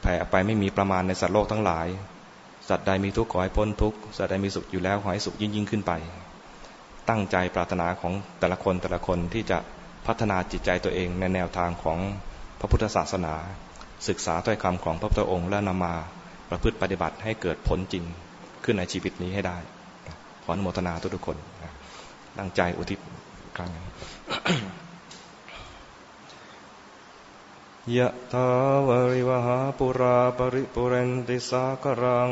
[0.00, 1.86] แผ่ไปไม่มีประมาณในสัตว์โลกทั้งหลาย
[2.68, 5.92] สัตว์ใดมีทุกข์ขอให้พ้นทุกข์ สัตว์ใดมีสุขอยู่แล้วขอให้สุขยิ่งยิ่งขึ้นไป
[7.08, 9.58] ตั้งใจปรารถนาของแต่ละคนแต่ละคนที่จะ
[10.06, 11.98] พัฒนาจิตใจตัวเองในแนวทางของ
[12.60, 13.34] พระพุทธศาสนา
[14.08, 15.94] ศึกษาถ้อยคำของพระพุทธองค์และนำมา
[16.50, 18.04] ประพฤติปฏิบัติให้เกิดผลจริง
[18.64, 19.58] ขึ้นในชีวิตนี้ให้ได้
[20.42, 21.36] ขออนุโมทนาทุกๆคน
[22.38, 22.98] ตั้งใจอุทิศ
[23.56, 23.70] ครั้ง
[27.96, 28.48] ยะถา
[28.88, 32.30] วาริวะหาปูรา ปะริปูเรนติสาคะรัง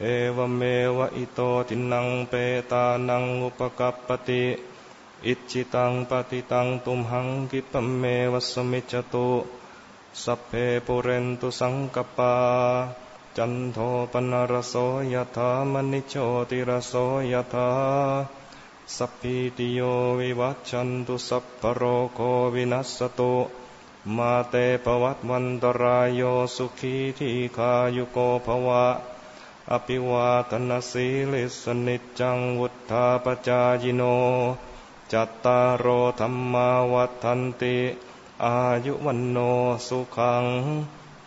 [0.00, 0.04] เอ
[0.36, 0.62] วะเม
[0.96, 2.32] วะ อิโต ทินนังเป
[2.70, 4.44] ตานังอุปะกัปปะติ
[5.26, 9.30] อิจฉิตังปัตถิตังตุมหัง ขิปปะเมวะ สะมิชฌะตุ
[10.22, 10.52] สัพเพ
[10.86, 12.34] ปูเรนตุสังกัปปา
[13.36, 13.78] จันโท
[14.12, 14.74] ปัณณะระโส
[15.12, 16.14] ยะถา มะณิโช
[16.50, 16.92] ติระโส
[17.32, 17.70] ยะถา
[18.96, 19.80] สัพพีติโย
[20.20, 21.82] วิวัชชันตุสัพพโร
[22.14, 22.20] โค
[22.54, 23.34] วินัสตุ
[24.16, 24.54] มาเต
[24.84, 26.22] ปวัตวันตรายโย
[26.56, 28.84] สุขีทีขายุโกภวะ
[29.72, 34.02] อภิวาทนาสีลิสนิจังวุธาปจายิโน
[35.12, 35.86] จัตตารโอ
[36.20, 37.76] ธรรมาวัฏันติ
[38.44, 39.38] อายุวันโน
[39.86, 40.44] สุขัง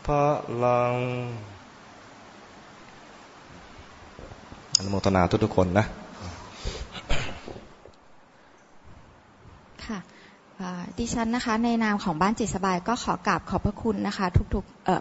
[0.05, 0.25] พระ
[0.63, 0.95] ลัง
[4.77, 5.85] อนุโมทนาทุกๆคนนะ
[10.97, 14.99] ดิฉันนะคะ ในนามของบ้านจิตสบายก็ขอกราบขอบพระคุณนะคะ ทุกๆเออ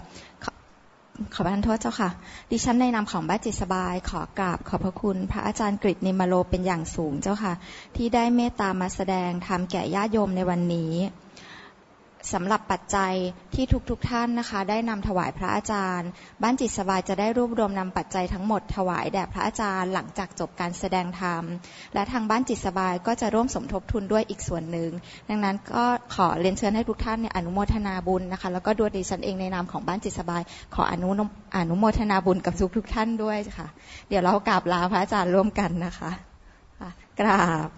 [1.34, 2.10] ขอประทานโทษเจ้าค่ะ
[2.50, 7.52] ดิฉันในนามของบ้านจิตสบาย ขอกราบขอบพระคุณ พระอาจารย์กฤษนิมโลเป็นอย่างสูงเจ้าค่ะ
[7.96, 10.92] ที่ได้เมตตามาแสดงทำแก่ญาติโยมในวันนี้
[12.32, 13.14] สำหรับปัจจัย
[13.54, 16.08] ที่ทุกๆทท่านนะคะ ได้นำถวายพระอาจารย์
[16.42, 21.42] บ้านจิตสบายจะได้รวบรวมนำปัจจัยทั้งหมดถวายแด่พระอาจารย์ หลังจากจบการแสดงธรรม
[21.94, 24.90] และทางบ้านจิตสบายก็จะร่วมสมทบทุนด้วยอีกส่วนหนึ่ง
[25.28, 25.84] ดังนั้นก็
[26.14, 30.42] ขอเรียนเชิญให้ทุกท่านเนี่ยอนุโมทนาบุญนะคะ แล้วก็ด้วยดิฉันเองในนามของบ้านจิตสบาย
[30.74, 31.08] ขออนุ
[31.56, 33.68] อนุโมทนาบุญกับทุกทุกท่านด้วยค่ะ
[34.08, 36.10] เดี๋ยวเรากราบลาพระอาจารย์ร่วมกันนะคะ
[37.20, 37.68] กราบ